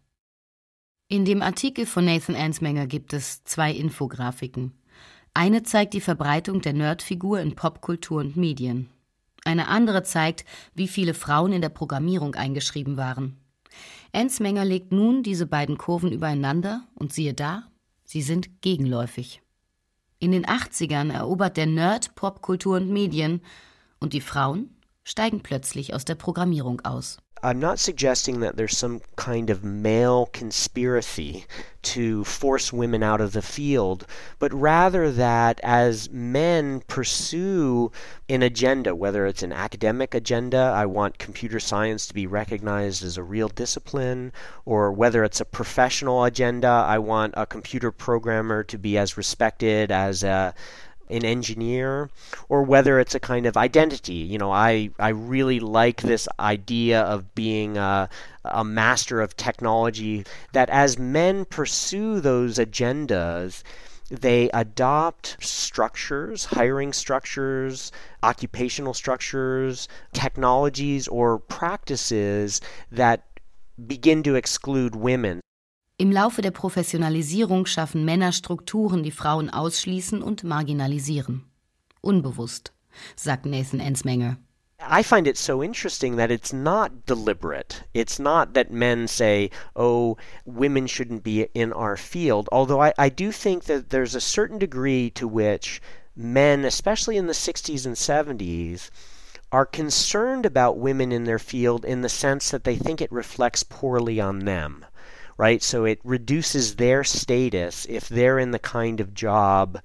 In 1.10 1.26
dem 1.26 1.42
Artikel 1.42 1.86
von 1.86 2.06
Nathan 2.06 2.36
Ansmenger 2.36 2.88
gibt 2.88 3.14
es 3.14 3.44
zwei 3.44 3.72
Infografiken. 3.72 4.72
Eine 5.34 5.64
zeigt 5.64 5.94
die 5.94 6.02
Verbreitung 6.02 6.62
der 6.62 6.74
Nerdfigur 6.74 7.40
in 7.40 7.56
Popkultur 7.56 8.20
und 8.20 8.38
Medien. 8.38 8.90
Eine 9.46 9.68
andere 9.68 10.04
zeigt, 10.04 10.46
wie 10.74 10.88
viele 10.88 11.14
Frauen 11.14 11.54
in 11.54 11.62
der 11.62 11.70
Programmierung 11.70 12.36
eingeschrieben 12.36 12.98
waren. 12.98 13.38
Ansmenger 14.14 14.64
legt 14.64 14.92
nun 14.92 15.24
diese 15.24 15.48
beiden 15.48 15.78
Kurven 15.78 16.12
übereinander 16.12 16.84
und 16.96 17.12
siehe 17.12 17.34
da, 17.34 17.64
sie 18.04 18.22
sind 18.22 18.62
gegenläufig. 18.62 19.42
In 20.20 20.32
den 20.32 20.46
80ern 20.46 21.12
erobert 21.12 21.58
der 21.58 21.66
Nerd 21.66 22.16
Popkultur 22.16 22.78
und 22.78 22.90
Medien 22.90 23.42
und 24.00 24.14
die 24.14 24.22
Frauen 24.22 24.70
steigen 25.04 25.42
plötzlich 25.42 25.94
aus 25.94 26.06
der 26.06 26.16
Programmierung 26.16 26.82
aus. 26.82 27.18
I'm 27.46 27.60
not 27.60 27.78
suggesting 27.78 28.40
that 28.40 28.56
there's 28.56 28.78
some 28.78 29.02
kind 29.18 29.50
of 29.50 29.66
male 29.66 30.28
conspiracy 30.28 31.46
to 31.82 32.24
force 32.24 32.72
women 32.72 33.04
out 33.04 33.20
of 33.20 33.34
the 33.34 33.42
field, 33.42 34.08
but 34.40 34.54
rather 34.54 35.12
that 35.12 35.60
as 35.62 36.10
men 36.10 36.80
pursue 36.88 37.92
an 38.30 38.44
agenda, 38.44 38.96
whether 38.96 39.26
it's 39.26 39.44
an 39.44 39.52
academic 39.52 40.16
agenda, 40.16 40.72
I 40.74 40.86
want 40.86 41.18
computer 41.18 41.60
science 41.60 42.08
to 42.08 42.14
be 42.14 42.26
recognized 42.26 43.04
as 43.04 43.18
a 43.18 43.24
real 43.24 43.50
discipline, 43.50 44.32
or 44.64 44.94
whether 44.94 45.26
it's 45.26 45.42
a 45.42 45.46
professional 45.46 46.24
agenda, 46.24 46.70
I 46.70 46.98
want 47.00 47.34
a 47.36 47.46
computer 47.46 47.92
programmer 47.92 48.64
to 48.64 48.78
be 48.78 48.98
as 48.98 49.18
respected 49.18 49.92
as 49.92 50.24
a 50.24 50.56
an 51.14 51.26
engineer 51.26 52.10
or 52.50 52.64
whether 52.64 53.00
it's 53.00 53.16
a 53.16 53.20
kind 53.20 53.46
of 53.46 53.56
identity. 53.56 54.14
You 54.14 54.38
know 54.38 54.52
i 54.52 54.90
i 55.00 55.10
really 55.10 55.60
like 55.60 56.02
this 56.02 56.28
idea 56.40 57.02
of 57.02 57.34
being 57.36 57.78
a, 57.78 58.10
a 58.46 58.64
master 58.64 59.22
of 59.22 59.36
technology 59.38 60.26
that 60.54 60.70
as 60.70 60.98
men 60.98 61.46
pursue 61.46 62.20
those 62.20 62.58
agendas 62.58 63.64
they 64.10 64.50
adopt 64.54 65.38
structures 65.40 66.46
hiring 66.46 66.94
structures 66.94 67.92
occupational 68.22 68.94
structures 68.94 69.88
technologies 70.14 71.08
or 71.08 71.40
practices 71.40 72.62
that 72.92 73.24
begin 73.88 74.22
to 74.22 74.36
exclude 74.36 74.96
women 74.96 75.42
Im 76.04 76.12
Laufe 76.12 76.42
der 76.42 76.52
Professionalisierung 76.52 77.66
schaffen 77.66 78.04
Männer 78.04 78.34
Strukturen, 78.34 79.04
die 79.04 79.12
Frauen 79.12 79.50
ausschließen 79.50 80.22
und 80.22 80.44
marginalisieren. 80.44 81.46
Unbewusst, 82.02 82.74
sagt 83.16 83.46
Nathan 83.46 83.80
Ensmenger. 83.80 84.36
I 84.82 85.02
find 85.02 85.28
it 85.28 85.38
so 85.38 85.64
interesting 85.64 86.18
that 86.18 86.30
it's 86.30 86.52
not 86.52 87.06
deliberate. 87.06 87.86
It's 87.94 88.20
not 88.20 88.54
that 88.54 88.70
men 88.70 89.08
say, 89.08 89.50
oh, 89.78 90.18
women 90.44 90.88
shouldn't 90.88 91.24
be 91.24 91.48
in 91.54 91.72
our 91.72 91.96
field. 91.96 92.50
Although 92.52 92.82
I, 92.82 92.92
I 92.98 93.08
do 93.08 93.32
think 93.32 93.64
that 93.68 93.90
there's 93.92 94.14
a 94.14 94.20
certain 94.20 94.60
degree 94.60 95.10
to 95.12 95.26
which 95.26 95.82
men, 96.18 96.66
especially 96.66 97.16
in 97.16 97.28
the 97.28 97.34
60s 97.34 97.86
and 97.86 97.96
70s, 97.96 98.90
are 99.54 99.66
concerned 99.66 100.46
about 100.46 100.78
women 100.78 101.14
in 101.14 101.24
their 101.24 101.40
field 101.40 101.86
in 101.86 102.02
the 102.02 102.10
sense 102.10 102.52
that 102.52 102.66
they 102.66 102.76
think 102.76 103.00
it 103.00 103.10
reflects 103.10 103.64
poorly 103.64 104.20
on 104.20 104.40
them. 104.40 104.84
Right? 105.38 105.64
So 105.64 105.86
it 105.86 106.00
reduces 106.04 106.76
their 106.76 107.04
status 107.04 107.86
if 107.90 108.10
they're 108.10 108.40
in 108.40 108.52
the 108.52 108.60
kind 108.60 109.02
of 109.02 109.14
job 109.16 109.80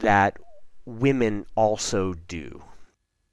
that 0.00 0.38
women 0.84 1.46
also 1.54 2.14
do. 2.28 2.62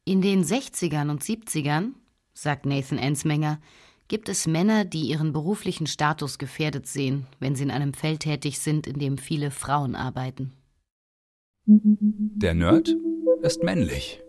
In 0.05 0.21
den 0.21 0.43
60ern 0.43 1.09
und 1.09 1.21
70ern, 1.23 1.93
sagt 2.33 2.65
Nathan 2.65 2.97
Ensmenger, 2.97 3.59
gibt 4.07 4.29
es 4.29 4.47
Männer, 4.47 4.83
die 4.83 5.03
ihren 5.03 5.31
beruflichen 5.31 5.87
Status 5.87 6.37
gefährdet 6.37 6.87
sehen, 6.87 7.27
wenn 7.39 7.55
sie 7.55 7.63
in 7.63 7.71
einem 7.71 7.93
Feld 7.93 8.21
tätig 8.21 8.59
sind, 8.59 8.87
in 8.87 8.99
dem 8.99 9.17
viele 9.17 9.51
Frauen 9.51 9.95
arbeiten. 9.95 10.53
Der 11.65 12.53
Nerd 12.53 12.95
ist 13.41 13.63
männlich. 13.63 14.21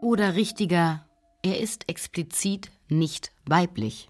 Oder 0.00 0.36
richtiger, 0.36 1.04
er 1.42 1.60
ist 1.60 1.88
explizit 1.88 2.70
nicht 2.88 3.32
weiblich. 3.46 4.09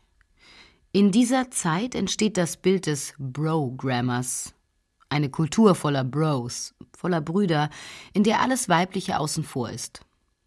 In 0.92 1.12
dieser 1.12 1.52
Zeit 1.52 1.94
entsteht 1.94 2.36
das 2.36 2.56
Bild 2.56 2.86
des 2.86 3.14
Bro-Grammars. 3.16 4.54
Eine 5.08 5.30
Kultur 5.30 5.76
voller 5.76 6.02
Bros, 6.02 6.74
voller 6.96 7.20
Brüder, 7.20 7.70
in 8.12 8.24
der 8.24 8.40
alles 8.40 8.68
Weibliche 8.68 9.20
außen 9.20 9.44
vor 9.44 9.70
ist. 9.70 10.00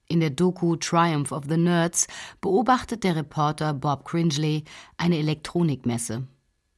In 0.09 0.19
der 0.19 0.31
Doku 0.31 0.75
Triumph 0.75 1.31
of 1.31 1.45
the 1.47 1.55
Nerds 1.55 2.07
beobachtet 2.41 3.05
der 3.05 3.15
Reporter 3.15 3.73
Bob 3.73 4.03
Cringley 4.03 4.65
eine 4.97 5.17
Elektronikmesse. 5.17 6.27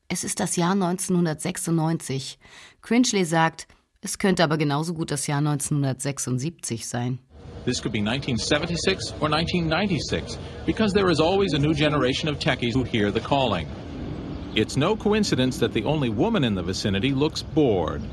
Es 0.09 0.23
ist 0.23 0.39
das 0.39 0.57
Jahr 0.57 0.73
1996. 0.73 2.37
Cringley 2.83 3.25
sagt, 3.25 3.67
es 3.99 4.19
könnte 4.19 4.43
aber 4.43 4.59
genauso 4.59 4.93
gut 4.93 5.09
das 5.09 5.25
Jahr 5.25 5.39
1976 5.39 6.87
sein. 6.87 7.17
This 7.65 7.79
could 7.79 7.91
be 7.91 7.99
1976 7.99 9.09
or 9.13 9.27
1996 9.27 10.37
because 10.67 10.93
there 10.93 11.09
is 11.09 11.19
always 11.19 11.53
a 11.53 11.59
new 11.59 11.73
generation 11.73 12.29
of 12.29 12.37
techies 12.37 12.73
who 12.73 12.83
hear 12.83 13.09
the 13.09 13.19
calling. 13.19 13.67
It's 14.53 14.77
no 14.77 14.95
coincidence 14.95 15.57
that 15.57 15.73
the 15.73 15.83
only 15.83 16.09
woman 16.09 16.43
in 16.43 16.53
the 16.53 16.61
vicinity 16.61 17.11
looks 17.11 17.41
bored. 17.41 18.03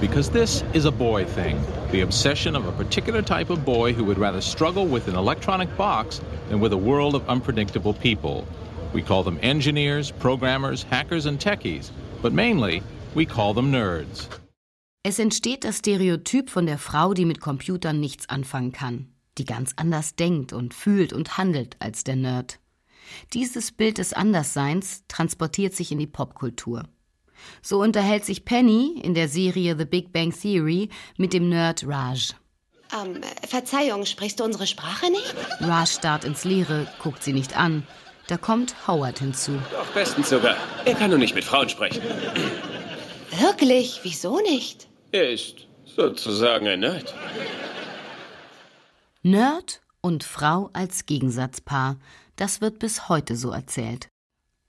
Because 0.00 0.30
this 0.30 0.62
is 0.74 0.84
a 0.84 0.92
boy 0.92 1.24
thing, 1.24 1.60
the 1.90 2.02
obsession 2.02 2.54
of 2.54 2.66
a 2.66 2.72
particular 2.72 3.20
type 3.20 3.50
of 3.50 3.64
boy 3.64 3.92
who 3.92 4.04
would 4.04 4.18
rather 4.18 4.40
struggle 4.40 4.86
with 4.86 5.08
an 5.08 5.16
electronic 5.16 5.76
box 5.76 6.20
than 6.48 6.60
with 6.60 6.72
a 6.72 6.76
world 6.76 7.16
of 7.16 7.28
unpredictable 7.28 7.94
people. 7.94 8.46
We 8.92 9.02
call 9.02 9.24
them 9.24 9.40
engineers, 9.42 10.12
programmers, 10.12 10.84
hackers, 10.84 11.26
and 11.26 11.40
techies, 11.40 11.90
but 12.22 12.32
mainly 12.32 12.82
we 13.14 13.26
call 13.26 13.54
them 13.54 13.72
nerds. 13.72 14.28
Es 15.06 15.18
entsteht 15.18 15.64
das 15.64 15.80
Stereotyp 15.80 16.48
von 16.48 16.64
der 16.64 16.78
Frau, 16.78 17.12
die 17.12 17.26
mit 17.26 17.38
Computern 17.38 18.00
nichts 18.00 18.30
anfangen 18.30 18.72
kann, 18.72 19.12
die 19.36 19.44
ganz 19.44 19.74
anders 19.76 20.16
denkt 20.16 20.54
und 20.54 20.72
fühlt 20.72 21.12
und 21.12 21.36
handelt 21.36 21.76
als 21.78 22.04
der 22.04 22.16
Nerd. 22.16 22.58
Dieses 23.34 23.70
Bild 23.70 23.98
des 23.98 24.14
Andersseins 24.14 25.02
transportiert 25.06 25.74
sich 25.74 25.92
in 25.92 25.98
die 25.98 26.06
Popkultur. 26.06 26.84
So 27.60 27.82
unterhält 27.82 28.24
sich 28.24 28.46
Penny 28.46 28.98
in 29.02 29.12
der 29.12 29.28
Serie 29.28 29.76
The 29.76 29.84
Big 29.84 30.10
Bang 30.10 30.32
Theory 30.32 30.88
mit 31.18 31.34
dem 31.34 31.50
Nerd 31.50 31.84
Raj. 31.86 32.32
Ähm, 32.98 33.20
Verzeihung, 33.46 34.06
sprichst 34.06 34.40
du 34.40 34.44
unsere 34.44 34.66
Sprache 34.66 35.10
nicht? 35.10 35.34
Raj 35.60 35.86
starrt 35.86 36.24
ins 36.24 36.44
Leere, 36.44 36.86
guckt 37.02 37.22
sie 37.22 37.34
nicht 37.34 37.58
an. 37.58 37.86
Da 38.28 38.38
kommt 38.38 38.74
Howard 38.88 39.18
hinzu. 39.18 39.60
Doch, 39.70 39.86
bestens 39.88 40.30
sogar. 40.30 40.56
Er 40.86 40.94
kann 40.94 41.10
nur 41.10 41.18
nicht 41.18 41.34
mit 41.34 41.44
Frauen 41.44 41.68
sprechen. 41.68 42.00
Wirklich? 43.38 44.00
Wieso 44.02 44.40
nicht? 44.40 44.88
Er 45.14 45.30
ist 45.30 45.68
sozusagen 45.84 46.66
ein 46.66 46.80
Nerd. 46.80 47.14
Nerd 49.22 49.80
und 50.00 50.24
Frau 50.24 50.70
als 50.72 51.06
Gegensatzpaar, 51.06 52.00
das 52.34 52.60
wird 52.60 52.80
bis 52.80 53.08
heute 53.08 53.36
so 53.36 53.52
erzählt. 53.52 54.08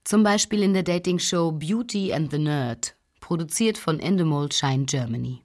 Zum 0.03 0.21
Beispiel 0.21 0.61
in 0.61 0.75
der 0.75 0.83
Dating-Show 0.83 1.53
Beauty 1.53 2.13
and 2.13 2.29
the 2.29 2.37
Nerd, 2.37 2.95
produziert 3.21 3.79
von 3.79 3.99
Endemol 3.99 4.51
Shine 4.51 4.85
Germany. 4.85 5.41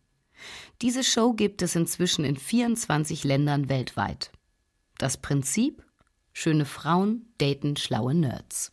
Diese 0.83 1.03
Show 1.03 1.33
gibt 1.33 1.63
es 1.63 1.75
inzwischen 1.75 2.27
in 2.27 2.37
24 2.37 3.25
Ländern 3.25 3.71
weltweit. 3.71 4.31
Das 4.99 5.17
Prinzip? 5.17 5.83
Schöne 6.35 6.67
Frauen 6.67 7.33
daten 7.39 7.79
schlaue 7.79 8.13
Nerds. 8.13 8.71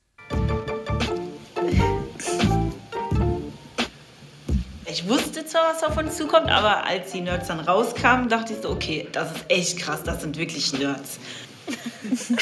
Ich 4.90 5.08
wusste 5.08 5.46
zwar, 5.46 5.74
was 5.74 5.84
auf 5.84 5.98
uns 5.98 6.16
zukommt, 6.16 6.50
aber 6.50 6.86
als 6.86 7.12
die 7.12 7.20
Nerds 7.20 7.50
dann 7.50 7.60
rauskamen, 7.60 8.30
dachte 8.30 8.54
ich 8.54 8.62
so, 8.62 8.70
okay, 8.70 9.06
das 9.12 9.32
ist 9.32 9.46
echt 9.50 9.80
krass, 9.80 10.02
das 10.04 10.22
sind 10.22 10.38
wirklich 10.38 10.72
Nerds. 10.74 11.20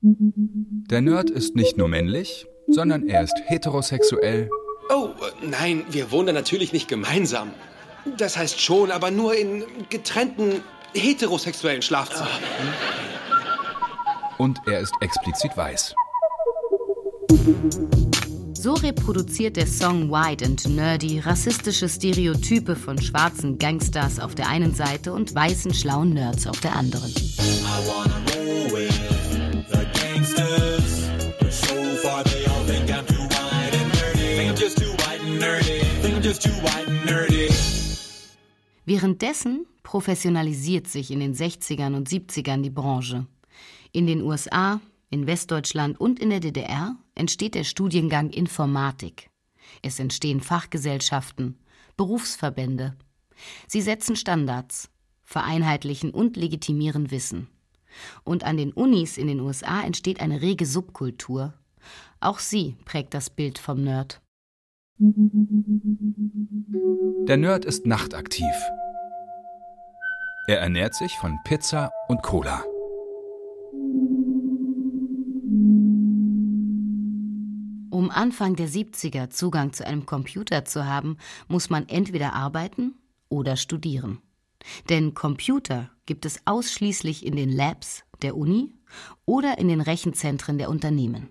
Der 0.00 1.00
Nerd 1.00 1.30
ist 1.30 1.56
nicht 1.56 1.76
nur 1.76 1.88
männlich, 1.88 2.46
sondern 2.68 3.08
er 3.08 3.22
ist 3.22 3.34
heterosexuell. 3.46 4.48
Oh, 4.88 5.08
nein, 5.42 5.84
wir 5.90 6.12
wohnen 6.12 6.32
natürlich 6.32 6.72
nicht 6.72 6.86
gemeinsam. 6.86 7.52
Das 8.16 8.36
heißt 8.36 8.60
schon, 8.60 8.92
aber 8.92 9.10
nur 9.10 9.34
in 9.34 9.64
getrennten 9.88 10.62
heterosexuellen 10.94 11.82
Schlafzimmern. 11.82 12.28
Und 14.38 14.60
er 14.66 14.78
ist 14.78 14.94
explizit 15.00 15.56
weiß. 15.56 15.92
So 18.66 18.74
reproduziert 18.74 19.56
der 19.56 19.66
Song 19.68 20.10
White 20.10 20.44
and 20.44 20.68
Nerdy 20.68 21.20
rassistische 21.20 21.88
Stereotype 21.88 22.74
von 22.74 23.00
schwarzen 23.00 23.60
Gangsters 23.60 24.18
auf 24.18 24.34
der 24.34 24.48
einen 24.48 24.74
Seite 24.74 25.12
und 25.12 25.32
weißen 25.32 25.72
schlauen 25.72 26.14
Nerds 26.14 26.48
auf 26.48 26.58
der 26.58 26.74
anderen. 26.74 27.14
Währenddessen 38.84 39.66
professionalisiert 39.84 40.88
sich 40.88 41.12
in 41.12 41.20
den 41.20 41.36
60ern 41.36 41.94
und 41.94 42.08
70ern 42.08 42.62
die 42.62 42.70
Branche. 42.70 43.28
In 43.92 44.08
den 44.08 44.22
USA, 44.22 44.80
in 45.10 45.26
Westdeutschland 45.26 46.00
und 46.00 46.18
in 46.18 46.30
der 46.30 46.40
DDR 46.40 46.96
entsteht 47.14 47.54
der 47.54 47.64
Studiengang 47.64 48.30
Informatik. 48.30 49.30
Es 49.82 49.98
entstehen 49.98 50.40
Fachgesellschaften, 50.40 51.58
Berufsverbände. 51.96 52.96
Sie 53.66 53.80
setzen 53.80 54.16
Standards, 54.16 54.90
vereinheitlichen 55.22 56.10
und 56.10 56.36
legitimieren 56.36 57.10
Wissen. 57.10 57.48
Und 58.24 58.44
an 58.44 58.56
den 58.56 58.72
Unis 58.72 59.16
in 59.16 59.26
den 59.26 59.40
USA 59.40 59.82
entsteht 59.82 60.20
eine 60.20 60.42
rege 60.42 60.66
Subkultur. 60.66 61.54
Auch 62.20 62.38
sie 62.38 62.76
prägt 62.84 63.14
das 63.14 63.30
Bild 63.30 63.58
vom 63.58 63.82
Nerd. 63.82 64.20
Der 67.28 67.36
Nerd 67.36 67.64
ist 67.64 67.86
nachtaktiv. 67.86 68.54
Er 70.48 70.60
ernährt 70.60 70.94
sich 70.94 71.12
von 71.16 71.38
Pizza 71.44 71.90
und 72.08 72.22
Cola. 72.22 72.62
Um 78.06 78.12
Anfang 78.12 78.54
der 78.54 78.68
70er 78.68 79.30
Zugang 79.30 79.72
zu 79.72 79.84
einem 79.84 80.06
Computer 80.06 80.64
zu 80.64 80.86
haben, 80.86 81.18
muss 81.48 81.70
man 81.70 81.88
entweder 81.88 82.34
arbeiten 82.34 82.94
oder 83.28 83.56
studieren. 83.56 84.20
Denn 84.88 85.12
Computer 85.12 85.90
gibt 86.06 86.24
es 86.24 86.40
ausschließlich 86.46 87.26
in 87.26 87.34
den 87.34 87.50
Labs 87.50 88.04
der 88.22 88.36
Uni 88.36 88.72
oder 89.24 89.58
in 89.58 89.66
den 89.66 89.80
Rechenzentren 89.80 90.56
der 90.56 90.70
Unternehmen. 90.70 91.30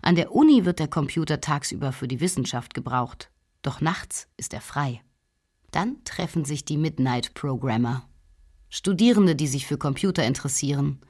An 0.00 0.14
der 0.14 0.34
Uni 0.34 0.64
wird 0.64 0.78
der 0.78 0.88
Computer 0.88 1.42
tagsüber 1.42 1.92
für 1.92 2.08
die 2.08 2.20
Wissenschaft 2.20 2.72
gebraucht, 2.72 3.30
doch 3.60 3.82
nachts 3.82 4.26
ist 4.38 4.54
er 4.54 4.62
frei. 4.62 5.02
Dann 5.70 6.02
treffen 6.04 6.46
sich 6.46 6.64
die 6.64 6.78
Midnight 6.78 7.34
Programmer. 7.34 8.08
Studierende, 8.70 9.36
die 9.36 9.48
sich 9.48 9.66
für 9.66 9.76
Computer 9.76 10.24
interessieren. 10.24 11.02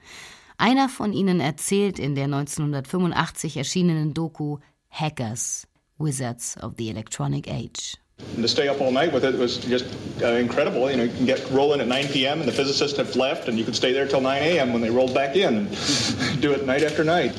Einer 0.57 0.87
von 0.89 1.11
ihnen 1.11 1.39
erzählt 1.39 1.99
in 1.99 2.15
der 2.15 2.25
1985 2.25 3.57
erschienenen 3.57 4.13
Doku 4.13 4.59
Hackers, 4.89 5.67
Wizards 5.97 6.55
of 6.61 6.73
the 6.77 6.89
Electronic 6.89 7.47
Age. 7.47 7.97
And 8.35 8.43
to 8.43 8.47
stay 8.47 8.69
up 8.69 8.79
all 8.79 8.91
night 8.91 9.13
with 9.13 9.25
it 9.25 9.37
was 9.37 9.57
just 9.57 9.85
uh, 10.21 10.37
incredible. 10.39 10.89
You 10.89 10.95
know, 10.95 11.03
you 11.03 11.13
can 11.17 11.25
get 11.25 11.43
rolling 11.51 11.81
at 11.81 11.87
9 11.87 12.07
p.m. 12.13 12.39
and 12.39 12.47
the 12.47 12.53
physicists 12.53 12.97
have 12.97 13.13
left, 13.17 13.49
and 13.49 13.57
you 13.57 13.65
could 13.65 13.75
stay 13.75 13.91
there 13.91 14.07
till 14.07 14.21
9 14.21 14.41
a.m. 14.41 14.71
when 14.71 14.81
they 14.81 14.89
rolled 14.89 15.13
back 15.13 15.35
in. 15.35 15.65
Do 16.39 16.53
it 16.53 16.65
night 16.65 16.83
after 16.83 17.03
night. 17.03 17.33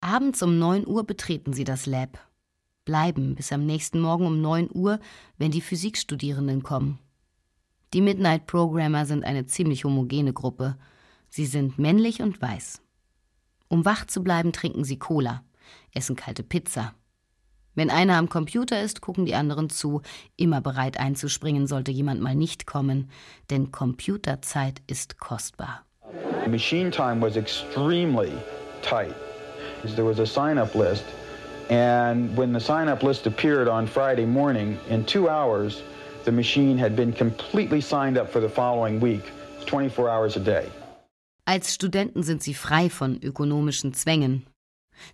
Abends 0.00 0.42
um 0.42 0.58
9 0.58 0.86
Uhr 0.86 1.04
betreten 1.04 1.52
sie 1.52 1.64
das 1.64 1.84
Lab, 1.84 2.18
bleiben 2.86 3.34
bis 3.34 3.52
am 3.52 3.66
nächsten 3.66 4.00
Morgen 4.00 4.26
um 4.26 4.40
9 4.40 4.70
Uhr, 4.72 4.98
wenn 5.36 5.50
die 5.50 5.60
Physikstudierenden 5.60 6.62
kommen. 6.62 6.98
Die 7.92 8.00
Midnight 8.00 8.46
Programmer 8.46 9.04
sind 9.06 9.24
eine 9.24 9.46
ziemlich 9.46 9.84
homogene 9.84 10.32
Gruppe. 10.32 10.76
Sie 11.28 11.46
sind 11.46 11.78
männlich 11.78 12.22
und 12.22 12.40
weiß. 12.40 12.80
Um 13.68 13.84
wach 13.84 14.06
zu 14.06 14.22
bleiben, 14.22 14.52
trinken 14.52 14.84
sie 14.84 14.98
Cola, 14.98 15.42
essen 15.92 16.16
kalte 16.16 16.42
Pizza. 16.42 16.94
Wenn 17.74 17.90
einer 17.90 18.16
am 18.16 18.28
Computer 18.28 18.82
ist, 18.82 19.00
gucken 19.00 19.24
die 19.24 19.36
anderen 19.36 19.70
zu, 19.70 20.02
immer 20.36 20.60
bereit 20.60 20.98
einzuspringen, 20.98 21.68
sollte 21.68 21.92
jemand 21.92 22.20
mal 22.20 22.34
nicht 22.34 22.66
kommen, 22.66 23.08
denn 23.50 23.70
Computerzeit 23.70 24.82
ist 24.88 25.20
kostbar. 25.20 25.84
Machine 26.48 26.90
time 26.90 27.20
was 27.20 27.36
extremely 27.36 28.32
tight. 28.82 29.14
There 29.94 30.04
was 30.04 30.18
a 30.18 30.26
sign-up 30.26 30.74
list, 30.74 31.04
and 31.70 32.36
when 32.36 32.52
the 32.52 32.58
sign-up 32.58 33.04
list 33.04 33.26
appeared 33.26 33.68
on 33.68 33.86
Friday 33.86 34.26
morning, 34.26 34.76
in 34.88 35.04
two 35.04 35.28
hours, 35.28 35.82
the 36.24 36.32
machine 36.32 36.76
had 36.78 36.96
been 36.96 37.12
completely 37.12 37.80
signed 37.80 38.18
up 38.18 38.28
for 38.28 38.40
the 38.40 38.48
following 38.48 38.98
week, 38.98 39.30
24 39.66 40.08
hours 40.08 40.36
a 40.36 40.40
day. 40.40 40.68
Als 41.48 41.72
Studenten 41.72 42.22
sind 42.22 42.42
sie 42.42 42.52
frei 42.52 42.90
von 42.90 43.22
ökonomischen 43.22 43.94
Zwängen. 43.94 44.46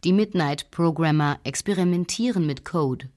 Die 0.02 0.12
Midnight 0.12 0.72
Programmer 0.72 1.38
experimentieren 1.44 2.44
mit 2.44 2.64
Code. 2.64 3.08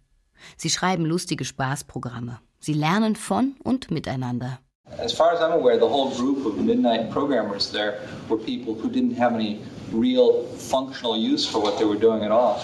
Sie 0.56 0.70
schreiben 0.70 1.04
lustige 1.04 1.44
Spaßprogramme. 1.44 2.40
Sie 2.60 2.74
lernen 2.74 3.16
von 3.16 3.56
und 3.64 3.90
miteinander. 3.90 4.60
As 5.00 5.14
far 5.14 5.32
as 5.34 5.40
I'm 5.40 5.52
aware, 5.52 5.80
the 5.80 5.92
whole 5.92 6.16
group 6.16 6.46
of 6.46 6.58
midnight 6.58 7.10
programmers 7.10 7.72
there 7.72 7.96
were 8.30 8.38
people 8.40 8.76
who 8.76 8.88
didn't 8.88 9.18
have 9.18 9.34
any 9.34 9.62
real 9.92 10.46
functional 10.60 11.16
use 11.18 11.44
for 11.44 11.60
what 11.60 11.80
they 11.80 11.88
were 11.88 12.00
doing 12.00 12.22
at 12.22 12.30
all. 12.30 12.60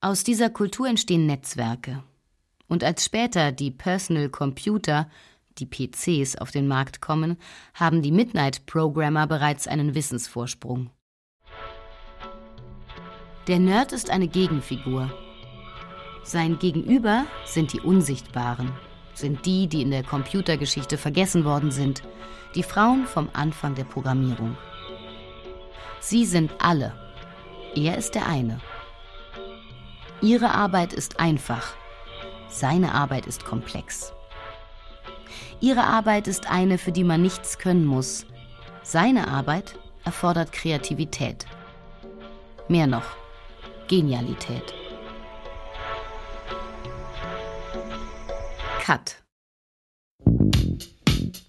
Aus 0.00 0.22
dieser 0.22 0.50
Kultur 0.50 0.86
entstehen 0.86 1.26
Netzwerke. 1.26 2.04
Und 2.68 2.84
als 2.84 3.04
später 3.04 3.50
die 3.50 3.72
Personal 3.72 4.28
Computer, 4.28 5.08
die 5.58 5.66
PCs, 5.66 6.36
auf 6.36 6.50
den 6.50 6.68
Markt 6.68 7.00
kommen, 7.00 7.38
haben 7.74 8.02
die 8.02 8.12
Midnight 8.12 8.66
Programmer 8.66 9.26
bereits 9.26 9.66
einen 9.66 9.94
Wissensvorsprung. 9.94 10.90
Der 13.46 13.58
Nerd 13.58 13.92
ist 13.92 14.10
eine 14.10 14.26
Gegenfigur. 14.26 15.10
Sein 16.22 16.58
Gegenüber 16.58 17.26
sind 17.44 17.72
die 17.74 17.80
Unsichtbaren, 17.80 18.72
sind 19.12 19.44
die, 19.44 19.66
die 19.66 19.82
in 19.82 19.90
der 19.90 20.02
Computergeschichte 20.02 20.96
vergessen 20.96 21.44
worden 21.44 21.70
sind, 21.70 22.02
die 22.54 22.62
Frauen 22.62 23.06
vom 23.06 23.28
Anfang 23.34 23.74
der 23.74 23.84
Programmierung. 23.84 24.56
Sie 26.00 26.24
sind 26.24 26.52
alle. 26.58 26.94
Er 27.74 27.98
ist 27.98 28.14
der 28.14 28.26
eine. 28.26 28.60
Ihre 30.22 30.52
Arbeit 30.52 30.92
ist 30.92 31.20
einfach. 31.20 31.74
Seine 32.48 32.94
Arbeit 32.94 33.26
ist 33.26 33.44
komplex. 33.44 34.14
Ihre 35.64 35.84
Arbeit 35.84 36.28
ist 36.28 36.50
eine, 36.50 36.76
für 36.76 36.92
die 36.92 37.04
man 37.04 37.22
nichts 37.22 37.56
können 37.56 37.86
muss. 37.86 38.26
Seine 38.82 39.28
Arbeit 39.28 39.78
erfordert 40.04 40.52
Kreativität. 40.52 41.46
Mehr 42.68 42.86
noch, 42.86 43.16
Genialität. 43.88 44.74
Cut. 48.82 49.22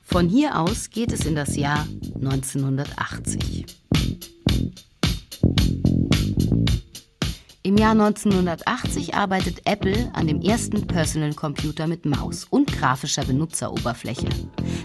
Von 0.01 0.29
hier 0.29 0.61
aus 0.61 0.89
geht 0.91 1.11
es 1.11 1.25
in 1.25 1.35
das 1.35 1.57
Jahr 1.57 1.85
1980. 2.15 3.65
Im 7.65 7.77
Jahr 7.77 7.93
1980 7.93 9.15
arbeitet 9.15 9.63
Apple 9.65 10.11
an 10.13 10.27
dem 10.27 10.39
ersten 10.39 10.85
Personal 10.85 11.33
Computer 11.33 11.87
mit 11.87 12.05
Maus 12.05 12.45
und 12.51 12.71
grafischer 12.71 13.25
Benutzeroberfläche. 13.25 14.27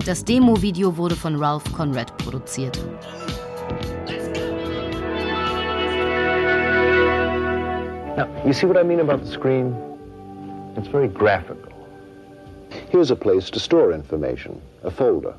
Das 0.07 0.25
Demo-Video 0.25 0.97
wurde 0.97 1.15
von 1.15 1.37
Ralph 1.37 1.71
Conrad 1.75 2.17
produziert. 2.17 2.83
Now, 8.17 8.27
you 8.47 8.55
see 8.55 8.67
what 8.67 8.79
I 8.79 8.83
mean 8.83 9.01
about 9.01 9.27
the 9.27 9.31
screen? 9.31 9.77
It's 10.79 10.89
very 10.89 11.09
graphical. 11.09 11.71
Here's 12.89 13.11
a 13.11 13.15
place 13.17 13.51
to 13.51 13.61
store 13.61 13.93
information, 13.93 14.59
a 14.85 14.91
folder, 14.91 15.35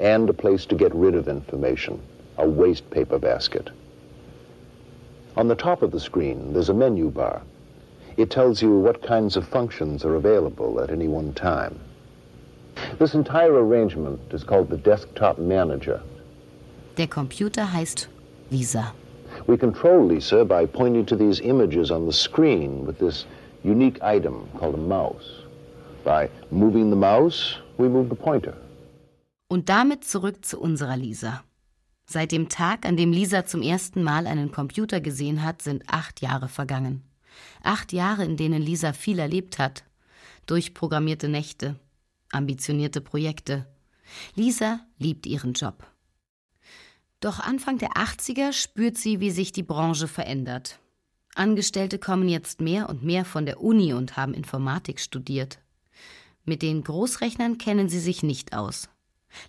and 0.00 0.28
a 0.28 0.32
place 0.32 0.66
to 0.66 0.74
get 0.74 0.92
rid 0.92 1.14
of 1.14 1.28
information, 1.28 2.00
a 2.38 2.44
waste 2.44 2.90
paper 2.90 3.20
basket. 3.20 3.70
On 5.36 5.48
the 5.48 5.54
top 5.54 5.82
of 5.82 5.90
the 5.90 6.00
screen, 6.00 6.52
there's 6.54 6.70
a 6.70 6.74
menu 6.74 7.10
bar. 7.10 7.42
It 8.16 8.30
tells 8.30 8.62
you 8.62 8.78
what 8.78 9.02
kinds 9.02 9.36
of 9.36 9.46
functions 9.46 10.04
are 10.04 10.14
available 10.14 10.80
at 10.80 10.90
any 10.90 11.08
one 11.08 11.34
time. 11.34 11.78
This 12.98 13.14
entire 13.14 13.52
arrangement 13.52 14.20
is 14.32 14.44
called 14.44 14.70
the 14.70 14.78
Desktop 14.78 15.38
Manager. 15.38 16.00
Der 16.96 17.06
Computer 17.06 17.66
heißt 17.66 18.06
Lisa. 18.50 18.94
We 19.46 19.58
control 19.58 20.06
Lisa 20.06 20.44
by 20.44 20.64
pointing 20.64 21.04
to 21.06 21.16
these 21.16 21.40
images 21.40 21.90
on 21.90 22.06
the 22.06 22.12
screen 22.12 22.86
with 22.86 22.98
this 22.98 23.26
unique 23.62 24.02
item 24.02 24.48
called 24.58 24.74
a 24.74 24.78
mouse. 24.78 25.42
By 26.04 26.30
moving 26.50 26.88
the 26.88 26.96
mouse, 26.96 27.58
we 27.76 27.88
move 27.88 28.08
the 28.08 28.14
pointer. 28.14 28.54
Und 29.48 29.68
damit 29.68 30.04
zurück 30.04 30.44
zu 30.44 30.58
unserer 30.58 30.96
Lisa. 30.96 31.42
Seit 32.08 32.30
dem 32.30 32.48
Tag, 32.48 32.86
an 32.86 32.96
dem 32.96 33.12
Lisa 33.12 33.44
zum 33.44 33.62
ersten 33.62 34.02
Mal 34.02 34.28
einen 34.28 34.52
Computer 34.52 35.00
gesehen 35.00 35.42
hat, 35.42 35.60
sind 35.60 35.82
acht 35.88 36.20
Jahre 36.20 36.48
vergangen. 36.48 37.02
Acht 37.62 37.92
Jahre, 37.92 38.24
in 38.24 38.36
denen 38.36 38.62
Lisa 38.62 38.92
viel 38.92 39.18
erlebt 39.18 39.58
hat. 39.58 39.84
Durchprogrammierte 40.46 41.28
Nächte, 41.28 41.78
ambitionierte 42.30 43.00
Projekte. 43.00 43.66
Lisa 44.36 44.80
liebt 44.98 45.26
ihren 45.26 45.54
Job. 45.54 45.84
Doch 47.18 47.40
Anfang 47.40 47.78
der 47.78 47.94
80er 47.94 48.52
spürt 48.52 48.96
sie, 48.96 49.18
wie 49.18 49.32
sich 49.32 49.50
die 49.50 49.64
Branche 49.64 50.06
verändert. 50.06 50.78
Angestellte 51.34 51.98
kommen 51.98 52.28
jetzt 52.28 52.60
mehr 52.60 52.88
und 52.88 53.02
mehr 53.02 53.24
von 53.24 53.46
der 53.46 53.60
Uni 53.60 53.92
und 53.92 54.16
haben 54.16 54.32
Informatik 54.32 55.00
studiert. 55.00 55.58
Mit 56.44 56.62
den 56.62 56.84
Großrechnern 56.84 57.58
kennen 57.58 57.88
sie 57.88 57.98
sich 57.98 58.22
nicht 58.22 58.54
aus. 58.54 58.88